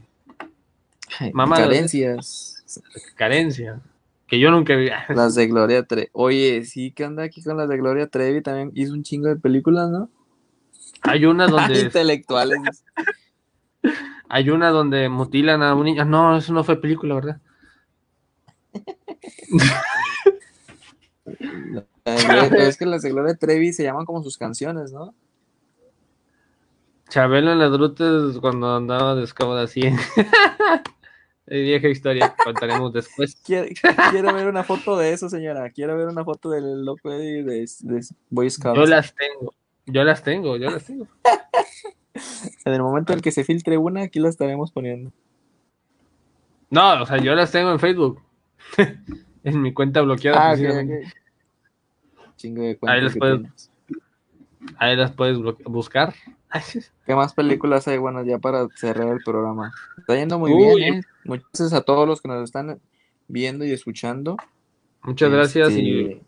Ay, 1.18 1.30
Mamá, 1.32 1.56
Carencias. 1.56 2.82
carencia. 3.14 3.80
Que 4.26 4.38
yo 4.40 4.50
nunca 4.50 4.74
vi. 4.76 4.88
Las 5.14 5.34
de 5.36 5.46
Gloria 5.46 5.84
Trevi. 5.84 6.08
Oye, 6.12 6.64
sí 6.64 6.90
que 6.90 7.04
anda 7.04 7.22
aquí 7.22 7.42
con 7.42 7.56
las 7.56 7.68
de 7.68 7.76
Gloria 7.76 8.08
Trevi. 8.08 8.42
También 8.42 8.72
hizo 8.74 8.92
un 8.92 9.02
chingo 9.04 9.28
de 9.28 9.36
películas, 9.36 9.88
¿no? 9.88 10.10
Hay 11.02 11.24
una 11.26 11.46
donde 11.48 11.80
Intelectuales. 11.80 12.58
hay 14.28 14.50
una 14.50 14.70
donde 14.70 15.08
mutilan 15.08 15.62
a 15.62 15.74
un 15.74 15.84
niño. 15.84 16.04
No, 16.04 16.36
eso 16.36 16.52
no 16.52 16.64
fue 16.64 16.80
película, 16.80 17.14
¿verdad? 17.14 17.40
De 21.26 22.68
es 22.68 22.76
que 22.78 22.86
las 22.86 23.02
de 23.02 23.10
Gloria 23.10 23.34
Trevi 23.34 23.72
se 23.72 23.82
llaman 23.82 24.04
como 24.04 24.22
sus 24.22 24.38
canciones, 24.38 24.92
¿no? 24.92 25.14
Chabelo 27.08 27.52
en 27.52 27.58
las 27.58 27.76
rutas 27.76 28.38
cuando 28.38 28.74
andaba 28.74 29.14
de 29.14 29.24
escoba 29.24 29.62
así. 29.62 29.82
Es 29.82 29.94
vieja 31.46 31.88
historia, 31.88 32.34
contaremos 32.42 32.92
después. 32.92 33.36
Quiero, 33.44 33.68
quiero 34.10 34.34
ver 34.34 34.48
una 34.48 34.64
foto 34.64 34.96
de 34.96 35.12
eso, 35.12 35.28
señora. 35.28 35.70
Quiero 35.70 35.96
ver 35.96 36.08
una 36.08 36.24
foto 36.24 36.50
del 36.50 36.84
loco 36.84 37.12
Eddie 37.12 37.42
de, 37.44 37.68
de 37.80 38.06
Boy 38.30 38.50
Scouts. 38.50 38.78
Yo 38.78 38.86
las 38.86 39.14
tengo, 39.14 39.54
yo 39.86 40.04
las 40.04 40.22
tengo, 40.22 40.56
yo 40.56 40.70
las 40.70 40.84
tengo. 40.84 41.06
En 42.64 42.72
el 42.72 42.82
momento 42.82 43.12
en 43.12 43.20
que 43.20 43.30
se 43.30 43.44
filtre 43.44 43.76
una, 43.76 44.02
aquí 44.02 44.18
la 44.18 44.28
estaremos 44.28 44.72
poniendo. 44.72 45.12
No, 46.70 47.02
o 47.02 47.06
sea, 47.06 47.18
yo 47.18 47.34
las 47.34 47.52
tengo 47.52 47.70
en 47.70 47.78
Facebook. 47.78 48.20
En 49.54 49.62
mi 49.62 49.72
cuenta 49.72 50.00
bloqueada. 50.02 50.38
Ah, 50.50 50.52
ok, 50.52 50.58
precisamente. 50.58 51.06
ok. 51.06 52.32
Chingo 52.36 52.62
de 52.62 52.78
Ahí 52.82 53.00
las 53.00 53.12
que 53.14 53.18
puedes-. 53.18 53.70
Ahí 54.78 54.96
las 54.96 55.12
puedes 55.12 55.38
buscar. 55.64 56.14
¿Qué 57.06 57.14
más 57.14 57.34
películas 57.34 57.86
hay 57.88 57.98
buenas 57.98 58.26
ya 58.26 58.38
para 58.38 58.66
cerrar 58.74 59.08
el 59.08 59.22
programa? 59.24 59.72
Está 59.98 60.16
yendo 60.16 60.38
muy 60.38 60.52
Uy. 60.52 60.76
bien, 60.80 60.94
¿eh? 60.94 61.02
Muchas 61.24 61.46
gracias 61.52 61.72
a 61.72 61.82
todos 61.82 62.06
los 62.06 62.20
que 62.20 62.28
nos 62.28 62.42
están 62.44 62.80
viendo 63.28 63.64
y 63.64 63.72
escuchando. 63.72 64.36
Muchas 65.02 65.30
gracias 65.30 65.68
Este, 65.68 65.80
y 65.82 66.04
¿Qué 66.08 66.20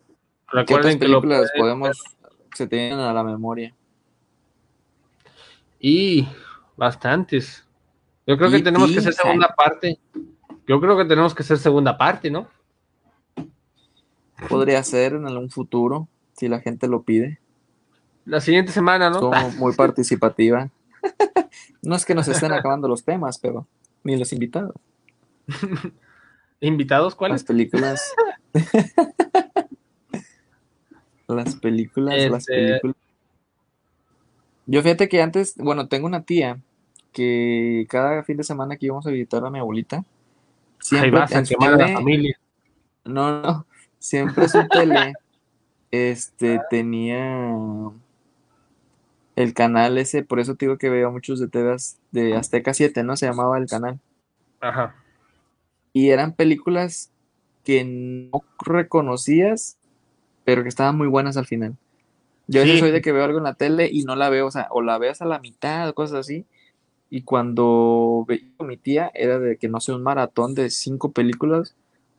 otras 0.47 0.67
recuerden 0.67 0.99
que 0.99 1.09
lo 1.09 1.21
películas 1.21 1.51
pueden- 1.57 1.79
podemos, 1.81 2.03
se 2.55 2.67
tienen 2.67 2.99
a 3.01 3.13
la 3.13 3.25
memoria? 3.25 3.75
Y 5.81 6.29
bastantes. 6.77 7.65
Yo 8.27 8.37
creo 8.37 8.51
que 8.51 8.61
tenemos 8.61 8.91
y- 8.91 8.95
que 8.95 8.99
hacer 9.01 9.15
segunda 9.15 9.55
parte. 9.57 9.99
Yo 10.67 10.81
creo 10.81 10.97
que 10.99 11.05
tenemos 11.07 11.35
que 11.35 11.43
hacer 11.43 11.59
segunda 11.59 11.97
parte, 11.97 12.31
¿no? 12.31 12.47
Podría 14.49 14.83
ser 14.85 15.15
en 15.15 15.27
algún 15.27 15.51
futuro, 15.51 16.09
si 16.37 16.49
la 16.49 16.61
gente 16.61 16.87
lo 16.89 17.03
pide. 17.03 17.39
La 18.25 18.41
siguiente 18.41 18.73
semana, 18.73 19.11
¿no? 19.11 19.21
Como 19.21 19.33
muy 19.59 19.75
participativa. 19.75 20.71
No 21.81 21.95
es 21.95 22.05
que 22.05 22.15
nos 22.15 22.27
estén 22.29 22.53
acabando 22.53 22.89
los 22.89 23.05
temas, 23.05 23.39
pero 23.39 23.67
ni 24.03 24.17
los 24.17 24.33
invitados. 24.33 24.75
¿Invitados 26.61 27.13
Las 27.13 27.15
cuáles? 27.15 27.45
películas. 27.45 28.13
las 31.29 31.55
películas, 31.57 32.17
las 32.31 32.49
Este- 32.49 32.67
películas. 32.81 32.97
Yo 34.67 34.83
fíjate 34.83 35.09
que 35.09 35.23
antes, 35.23 35.55
bueno, 35.57 35.87
tengo 35.89 36.07
una 36.07 36.25
tía 36.25 36.59
que 37.13 37.87
cada 37.89 38.23
fin 38.25 38.37
de 38.37 38.45
semana 38.45 38.77
que 38.77 38.87
íbamos 38.87 39.07
a 39.07 39.11
visitar 39.11 39.45
a 39.45 39.51
mi 39.51 39.59
abuelita, 39.61 39.99
Ahí 39.99 40.05
siempre 40.81 41.11
vas 41.13 41.35
a 41.35 41.43
quemar 41.45 41.75
a 41.75 41.77
la 41.77 41.89
familia. 41.95 42.37
no, 43.05 43.41
no, 43.41 43.67
siempre 43.99 44.49
su 44.49 44.67
tele, 44.69 45.15
este, 45.91 46.61
tenía 46.71 47.51
el 49.37 49.55
canal 49.55 49.99
ese, 49.99 50.23
por 50.25 50.41
eso 50.41 50.57
te 50.57 50.67
digo 50.67 50.79
que 50.79 50.91
veo 50.91 51.13
muchos 51.13 51.39
de 51.39 51.49
TV 51.49 51.77
de 52.11 52.37
Azteca 52.37 52.75
7, 52.75 53.05
¿no? 53.05 53.17
Se 53.17 53.27
llamaba 53.27 53.57
el 53.59 53.67
canal. 53.67 54.01
Ajá. 54.61 54.97
Y 55.93 56.11
eran 56.11 56.33
películas 56.33 57.11
que 57.65 57.85
no 57.85 58.43
reconocías, 58.65 59.79
pero 60.45 60.63
que 60.63 60.69
estaban 60.69 60.97
muy 60.97 61.07
buenas 61.07 61.37
al 61.37 61.47
final. 61.47 61.77
Yo 62.49 62.63
Sí. 62.65 62.79
soy 62.79 62.91
de 62.91 63.03
que 63.03 63.13
veo 63.13 63.25
algo 63.25 63.39
en 63.39 63.45
la 63.45 63.55
tele 63.55 63.89
y 63.93 64.03
no 64.05 64.17
la 64.17 64.31
veo, 64.31 64.47
o 64.47 64.51
sea, 64.51 64.69
o 64.71 64.81
la 64.83 64.99
veas 64.99 65.21
a 65.23 65.27
la 65.27 65.39
mitad 65.39 65.89
o 65.89 65.95
cosas 65.95 66.21
así. 66.21 66.47
Y 67.11 67.23
cuando 67.23 68.25
veía 68.27 68.49
con 68.57 68.67
mi 68.67 68.77
tía, 68.77 69.11
era 69.15 69.39
de 69.39 69.57
que 69.57 69.69
no 69.69 69.81
sé, 69.81 69.93
un 69.93 70.03
maratón 70.03 70.55
de 70.55 70.71
cinco 70.71 71.13
películas, 71.13 71.77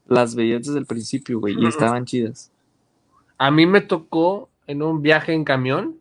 las 0.09 0.35
veía 0.35 0.57
desde 0.57 0.79
el 0.79 0.85
principio, 0.85 1.39
güey, 1.39 1.55
y 1.57 1.65
estaban 1.67 2.05
chidas. 2.05 2.51
A 3.37 3.51
mí 3.51 3.65
me 3.65 3.81
tocó 3.81 4.49
en 4.67 4.83
un 4.83 5.01
viaje 5.01 5.33
en 5.33 5.43
camión 5.43 5.97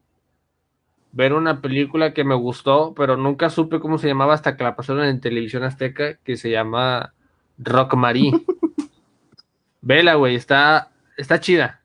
ver 1.12 1.32
una 1.32 1.60
película 1.60 2.12
que 2.12 2.24
me 2.24 2.34
gustó, 2.34 2.94
pero 2.94 3.16
nunca 3.16 3.50
supe 3.50 3.80
cómo 3.80 3.98
se 3.98 4.08
llamaba 4.08 4.34
hasta 4.34 4.56
que 4.56 4.64
la 4.64 4.76
pasaron 4.76 5.04
en 5.04 5.20
televisión 5.20 5.62
azteca, 5.64 6.14
que 6.24 6.36
se 6.36 6.50
llama 6.50 7.14
Rock 7.58 7.94
Marie. 7.94 8.32
Vela, 9.80 10.14
güey, 10.14 10.34
está, 10.34 10.90
está 11.16 11.40
chida. 11.40 11.82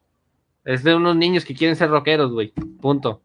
Es 0.66 0.84
de 0.84 0.96
unos 0.96 1.16
niños 1.16 1.46
que 1.46 1.56
quieren 1.56 1.76
ser 1.76 1.90
rockeros, 1.90 2.32
güey. 2.32 2.54
Punto. 2.82 3.22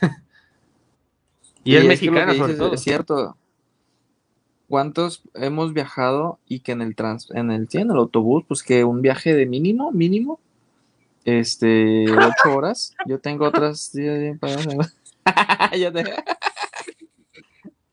y 1.64 1.76
es 1.76 1.84
mexicana, 1.84 2.34
sobre 2.34 2.54
todo. 2.54 2.74
Es 2.74 2.82
cierto. 2.82 3.36
¿Cuántos 4.72 5.20
hemos 5.34 5.74
viajado 5.74 6.38
y 6.48 6.60
que 6.60 6.72
en 6.72 6.80
el 6.80 6.96
trans, 6.96 7.30
en 7.32 7.50
el, 7.50 7.68
sí, 7.68 7.76
en 7.76 7.90
el 7.90 7.98
autobús, 7.98 8.42
pues 8.48 8.62
que 8.62 8.84
un 8.84 9.02
viaje 9.02 9.34
de 9.34 9.44
mínimo, 9.44 9.92
mínimo, 9.92 10.40
este, 11.26 12.06
ocho 12.16 12.56
horas? 12.56 12.94
Yo 13.04 13.18
tengo 13.18 13.44
otras, 13.44 13.92
para, 14.40 14.56
Ya 15.78 15.92
te- 15.92 16.14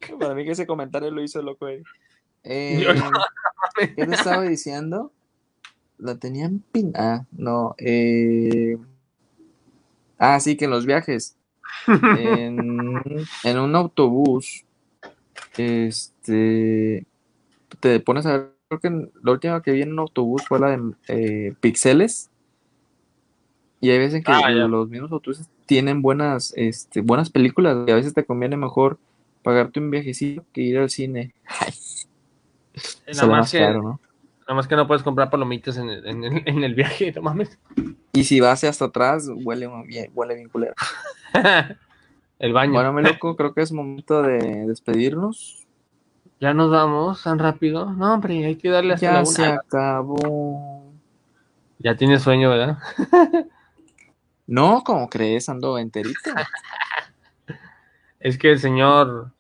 para 0.21 0.33
mí 0.33 0.45
que 0.45 0.51
ese 0.51 0.65
comentario 0.65 1.11
lo 1.11 1.21
hizo 1.21 1.41
loco. 1.41 1.67
Eh, 1.67 1.83
no. 2.95 3.11
¿Qué 3.75 4.05
te 4.05 4.13
estaba 4.13 4.43
diciendo? 4.43 5.11
La 5.97 6.15
tenían 6.15 6.63
pin... 6.71 6.93
Ah, 6.95 7.25
no. 7.33 7.75
eh, 7.77 8.77
Ah, 10.17 10.39
sí, 10.39 10.55
que 10.55 10.63
en 10.63 10.71
los 10.71 10.85
viajes. 10.85 11.35
En, 12.15 13.01
en 13.43 13.59
un 13.59 13.75
autobús, 13.75 14.63
este, 15.57 17.05
te 17.79 17.99
pones 17.99 18.25
a 18.25 18.37
ver, 18.37 18.51
creo 18.67 18.79
que 18.79 18.89
la 19.23 19.31
última 19.31 19.61
que 19.61 19.71
vi 19.71 19.81
en 19.81 19.93
un 19.93 19.99
autobús 19.99 20.43
fue 20.47 20.59
la 20.59 20.69
de 20.69 20.93
eh, 21.07 21.53
Pixeles. 21.59 22.29
Y 23.81 23.89
hay 23.91 23.97
veces 23.97 24.23
que 24.23 24.31
Ah, 24.31 24.49
los 24.51 24.89
mismos 24.89 25.11
autobuses 25.11 25.47
tienen 25.65 26.01
buenas, 26.01 26.53
este, 26.57 27.01
buenas 27.01 27.29
películas 27.29 27.77
y 27.87 27.91
a 27.91 27.95
veces 27.95 28.13
te 28.13 28.25
conviene 28.25 28.57
mejor 28.57 28.97
pagarte 29.41 29.79
un 29.79 29.89
viajecito 29.89 30.43
que 30.51 30.61
ir 30.61 30.77
al 30.77 30.89
cine. 30.89 31.33
Nada 33.07 33.13
Sale 33.13 33.31
más, 33.31 33.39
más 33.39 33.51
que, 33.51 33.59
caro, 33.59 33.81
¿no? 33.81 33.99
nada 34.41 34.55
más 34.55 34.67
que 34.67 34.75
no 34.75 34.87
puedes 34.87 35.03
comprar 35.03 35.29
palomitas 35.29 35.77
en 35.77 35.89
el, 35.89 36.05
en 36.07 36.23
el, 36.23 36.43
en 36.47 36.63
el 36.63 36.75
viaje, 36.75 37.11
no 37.13 37.21
mames. 37.21 37.57
Y 38.13 38.23
si 38.23 38.39
vas 38.39 38.63
hasta 38.63 38.85
atrás, 38.85 39.29
huele 39.43 39.69
bien, 39.85 40.11
huele 40.13 40.35
bien 40.35 40.49
culero. 40.49 40.73
el 42.39 42.53
baño. 42.53 42.73
Bueno, 42.73 42.93
mi 42.93 43.03
loco, 43.03 43.35
creo 43.35 43.53
que 43.53 43.61
es 43.61 43.71
momento 43.71 44.21
de 44.21 44.65
despedirnos. 44.65 45.67
ya 46.39 46.53
nos 46.53 46.71
vamos 46.71 47.21
tan 47.23 47.37
rápido. 47.39 47.91
No, 47.91 48.13
hombre, 48.13 48.45
hay 48.45 48.55
que 48.55 48.69
darle 48.69 48.93
hasta 48.93 49.05
Ya 49.07 49.13
la 49.13 49.25
se 49.25 49.41
una. 49.43 49.55
acabó. 49.55 50.91
Ya 51.79 51.95
tienes 51.95 52.23
sueño, 52.23 52.49
¿verdad? 52.49 52.77
No, 54.51 54.83
como 54.83 55.07
crees, 55.09 55.47
ando 55.47 55.77
enterito. 55.77 56.19
Es 58.19 58.37
que 58.37 58.51
el 58.51 58.59
señor. 58.59 59.31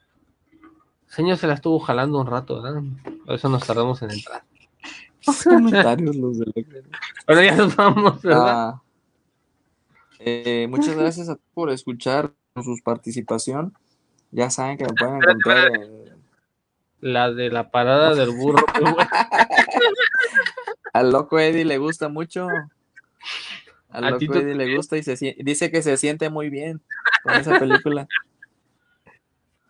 El 1.07 1.13
señor 1.13 1.37
se 1.37 1.47
la 1.47 1.55
estuvo 1.55 1.79
jalando 1.79 2.19
un 2.21 2.27
rato, 2.27 2.61
¿verdad? 2.61 2.81
Por 3.25 3.35
eso 3.35 3.49
nos 3.49 3.65
tardamos 3.65 4.01
en 4.03 4.11
entrar. 4.11 4.43
Los 5.27 5.43
comentarios 5.43 6.15
los 6.15 6.37
de 6.39 6.85
Bueno, 7.27 7.41
ya 7.43 7.55
nos 7.55 7.75
vamos, 7.75 8.21
¿verdad? 8.21 8.69
Ah, 8.69 8.81
eh, 10.19 10.67
muchas 10.69 10.95
gracias 10.95 11.27
a 11.27 11.35
todos 11.35 11.47
por 11.53 11.69
escuchar 11.71 12.31
su 12.63 12.77
participación. 12.83 13.73
Ya 14.31 14.49
saben 14.49 14.77
que 14.77 14.85
me 14.85 14.93
pueden 14.93 15.15
encontrar 15.15 15.75
en 15.75 16.23
La 17.01 17.31
de 17.31 17.49
la 17.49 17.71
parada 17.71 18.13
del 18.15 18.31
burro. 18.31 18.65
Al 20.93 21.11
loco 21.11 21.39
Eddie 21.39 21.65
le 21.65 21.77
gusta 21.77 22.09
mucho. 22.09 22.47
Al 23.89 24.03
A 24.03 24.11
loco 24.11 24.35
Eddie 24.35 24.55
le 24.55 24.75
gusta 24.75 24.97
y 24.97 25.03
se 25.03 25.15
dice 25.39 25.71
que 25.71 25.81
se 25.81 25.97
siente 25.97 26.29
muy 26.29 26.49
bien 26.49 26.81
con 27.23 27.33
esa 27.33 27.59
película. 27.59 28.07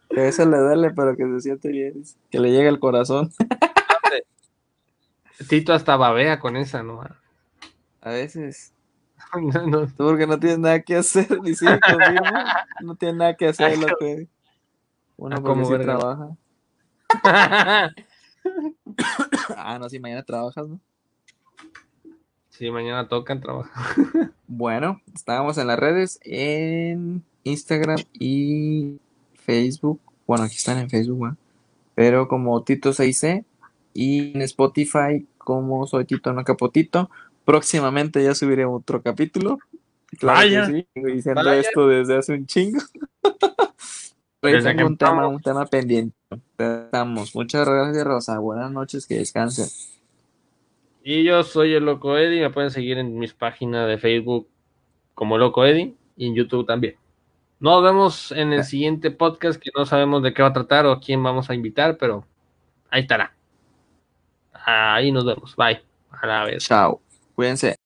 Que 0.10 0.28
eso 0.28 0.46
le 0.46 0.58
duele, 0.58 0.92
pero 0.92 1.16
que 1.16 1.24
se 1.24 1.42
siente 1.42 1.70
bien. 1.70 2.04
Que 2.32 2.40
le 2.40 2.52
llega 2.52 2.70
el 2.70 2.80
corazón. 2.80 3.32
Tito 5.48 5.72
hasta 5.74 5.96
babea 5.96 6.40
con 6.40 6.58
esa, 6.58 6.84
¿no? 6.84 7.02
A 8.02 8.10
veces. 8.10 8.74
No, 9.42 9.68
no. 9.68 9.88
Tú 9.88 9.94
porque 9.98 10.26
no 10.26 10.40
tienes 10.40 10.60
nada 10.60 10.82
que 10.82 10.96
hacer, 10.96 11.28
ni 11.44 11.54
siquiera 11.54 11.80
conmigo. 11.80 12.24
No 12.82 12.96
tienes 12.96 13.18
nada 13.18 13.36
que 13.36 13.48
hacer, 13.48 13.78
loco 13.78 14.06
Eddie. 14.06 14.28
Uno 15.18 15.36
Ah, 15.38 15.42
como 15.44 15.66
sí 15.66 15.74
trabaja. 15.78 16.30
Ah, 19.56 19.78
no, 19.80 19.90
si 19.90 20.00
mañana 20.00 20.24
trabajas, 20.24 20.68
¿no? 20.68 20.80
Sí, 22.50 22.72
mañana 22.72 23.08
tocan 23.08 23.42
trabajo. 23.42 23.70
Bueno, 24.48 25.02
estábamos 25.14 25.58
en 25.58 25.68
las 25.68 25.78
redes, 25.78 26.20
en 26.24 27.24
Instagram 27.44 28.00
y 28.14 29.00
Facebook. 29.36 30.00
Bueno, 30.26 30.46
aquí 30.46 30.56
están 30.56 30.78
en 30.78 30.90
Facebook, 30.90 31.24
¿va? 31.24 31.38
pero 32.00 32.30
como 32.30 32.64
Tito6C 32.64 33.44
y 33.94 34.32
en 34.32 34.42
Spotify 34.44 35.28
como 35.38 35.86
Soy 35.86 36.06
Tito 36.06 36.32
No 36.32 36.46
Capotito. 36.46 37.10
Próximamente 37.50 38.24
ya 38.24 38.36
subiré 38.36 38.64
otro 38.64 39.02
capítulo. 39.02 39.58
Claro 40.20 40.38
Vaya. 40.38 40.68
que 40.68 40.72
sí, 40.72 40.88
diciendo 40.94 41.44
Vaya. 41.44 41.60
esto 41.60 41.88
desde 41.88 42.16
hace 42.16 42.34
un 42.34 42.46
chingo. 42.46 42.80
Pero 44.40 44.58
Desde 44.58 44.70
tengo 44.70 44.78
que 44.78 44.84
un 44.84 44.98
tema, 44.98 45.28
un 45.28 45.42
tema 45.42 45.66
pendiente. 45.66 46.16
Estamos. 46.60 47.34
Muchas 47.34 47.68
gracias, 47.68 48.06
Rosa. 48.06 48.38
Buenas 48.38 48.72
noches, 48.72 49.08
que 49.08 49.16
descansen. 49.16 49.66
Y 51.04 51.24
yo 51.24 51.42
soy 51.42 51.74
el 51.74 51.86
Loco 51.86 52.20
Eddie. 52.20 52.42
Me 52.42 52.52
pueden 52.52 52.70
seguir 52.70 53.00
en 53.00 53.18
mis 53.18 53.34
páginas 53.34 53.88
de 53.88 53.98
Facebook 53.98 54.48
como 55.16 55.40
Loco 55.40 55.66
Eddie 55.66 55.96
y 56.18 56.28
en 56.28 56.36
YouTube 56.36 56.68
también. 56.68 56.98
Nos 57.60 57.82
vemos 57.82 58.32
en 58.32 58.54
el 58.54 58.64
siguiente 58.64 59.10
podcast 59.10 59.60
que 59.60 59.72
no 59.76 59.88
sabemos 59.88 60.22
de 60.22 60.36
qué 60.36 60.44
va 60.44 60.50
a 60.50 60.54
tratar 60.54 60.86
o 60.86 61.00
quién 61.00 61.24
vamos 61.24 61.50
a 61.50 61.56
invitar, 61.56 61.98
pero 61.98 62.28
ahí 62.92 63.02
estará. 63.02 63.34
Ahí 64.54 65.12
nos 65.12 65.26
vemos. 65.26 65.56
Bye. 65.56 65.82
A 66.12 66.28
la 66.28 66.44
vez. 66.44 66.64
Chao. 66.64 67.02
Cuídense. 67.40 67.80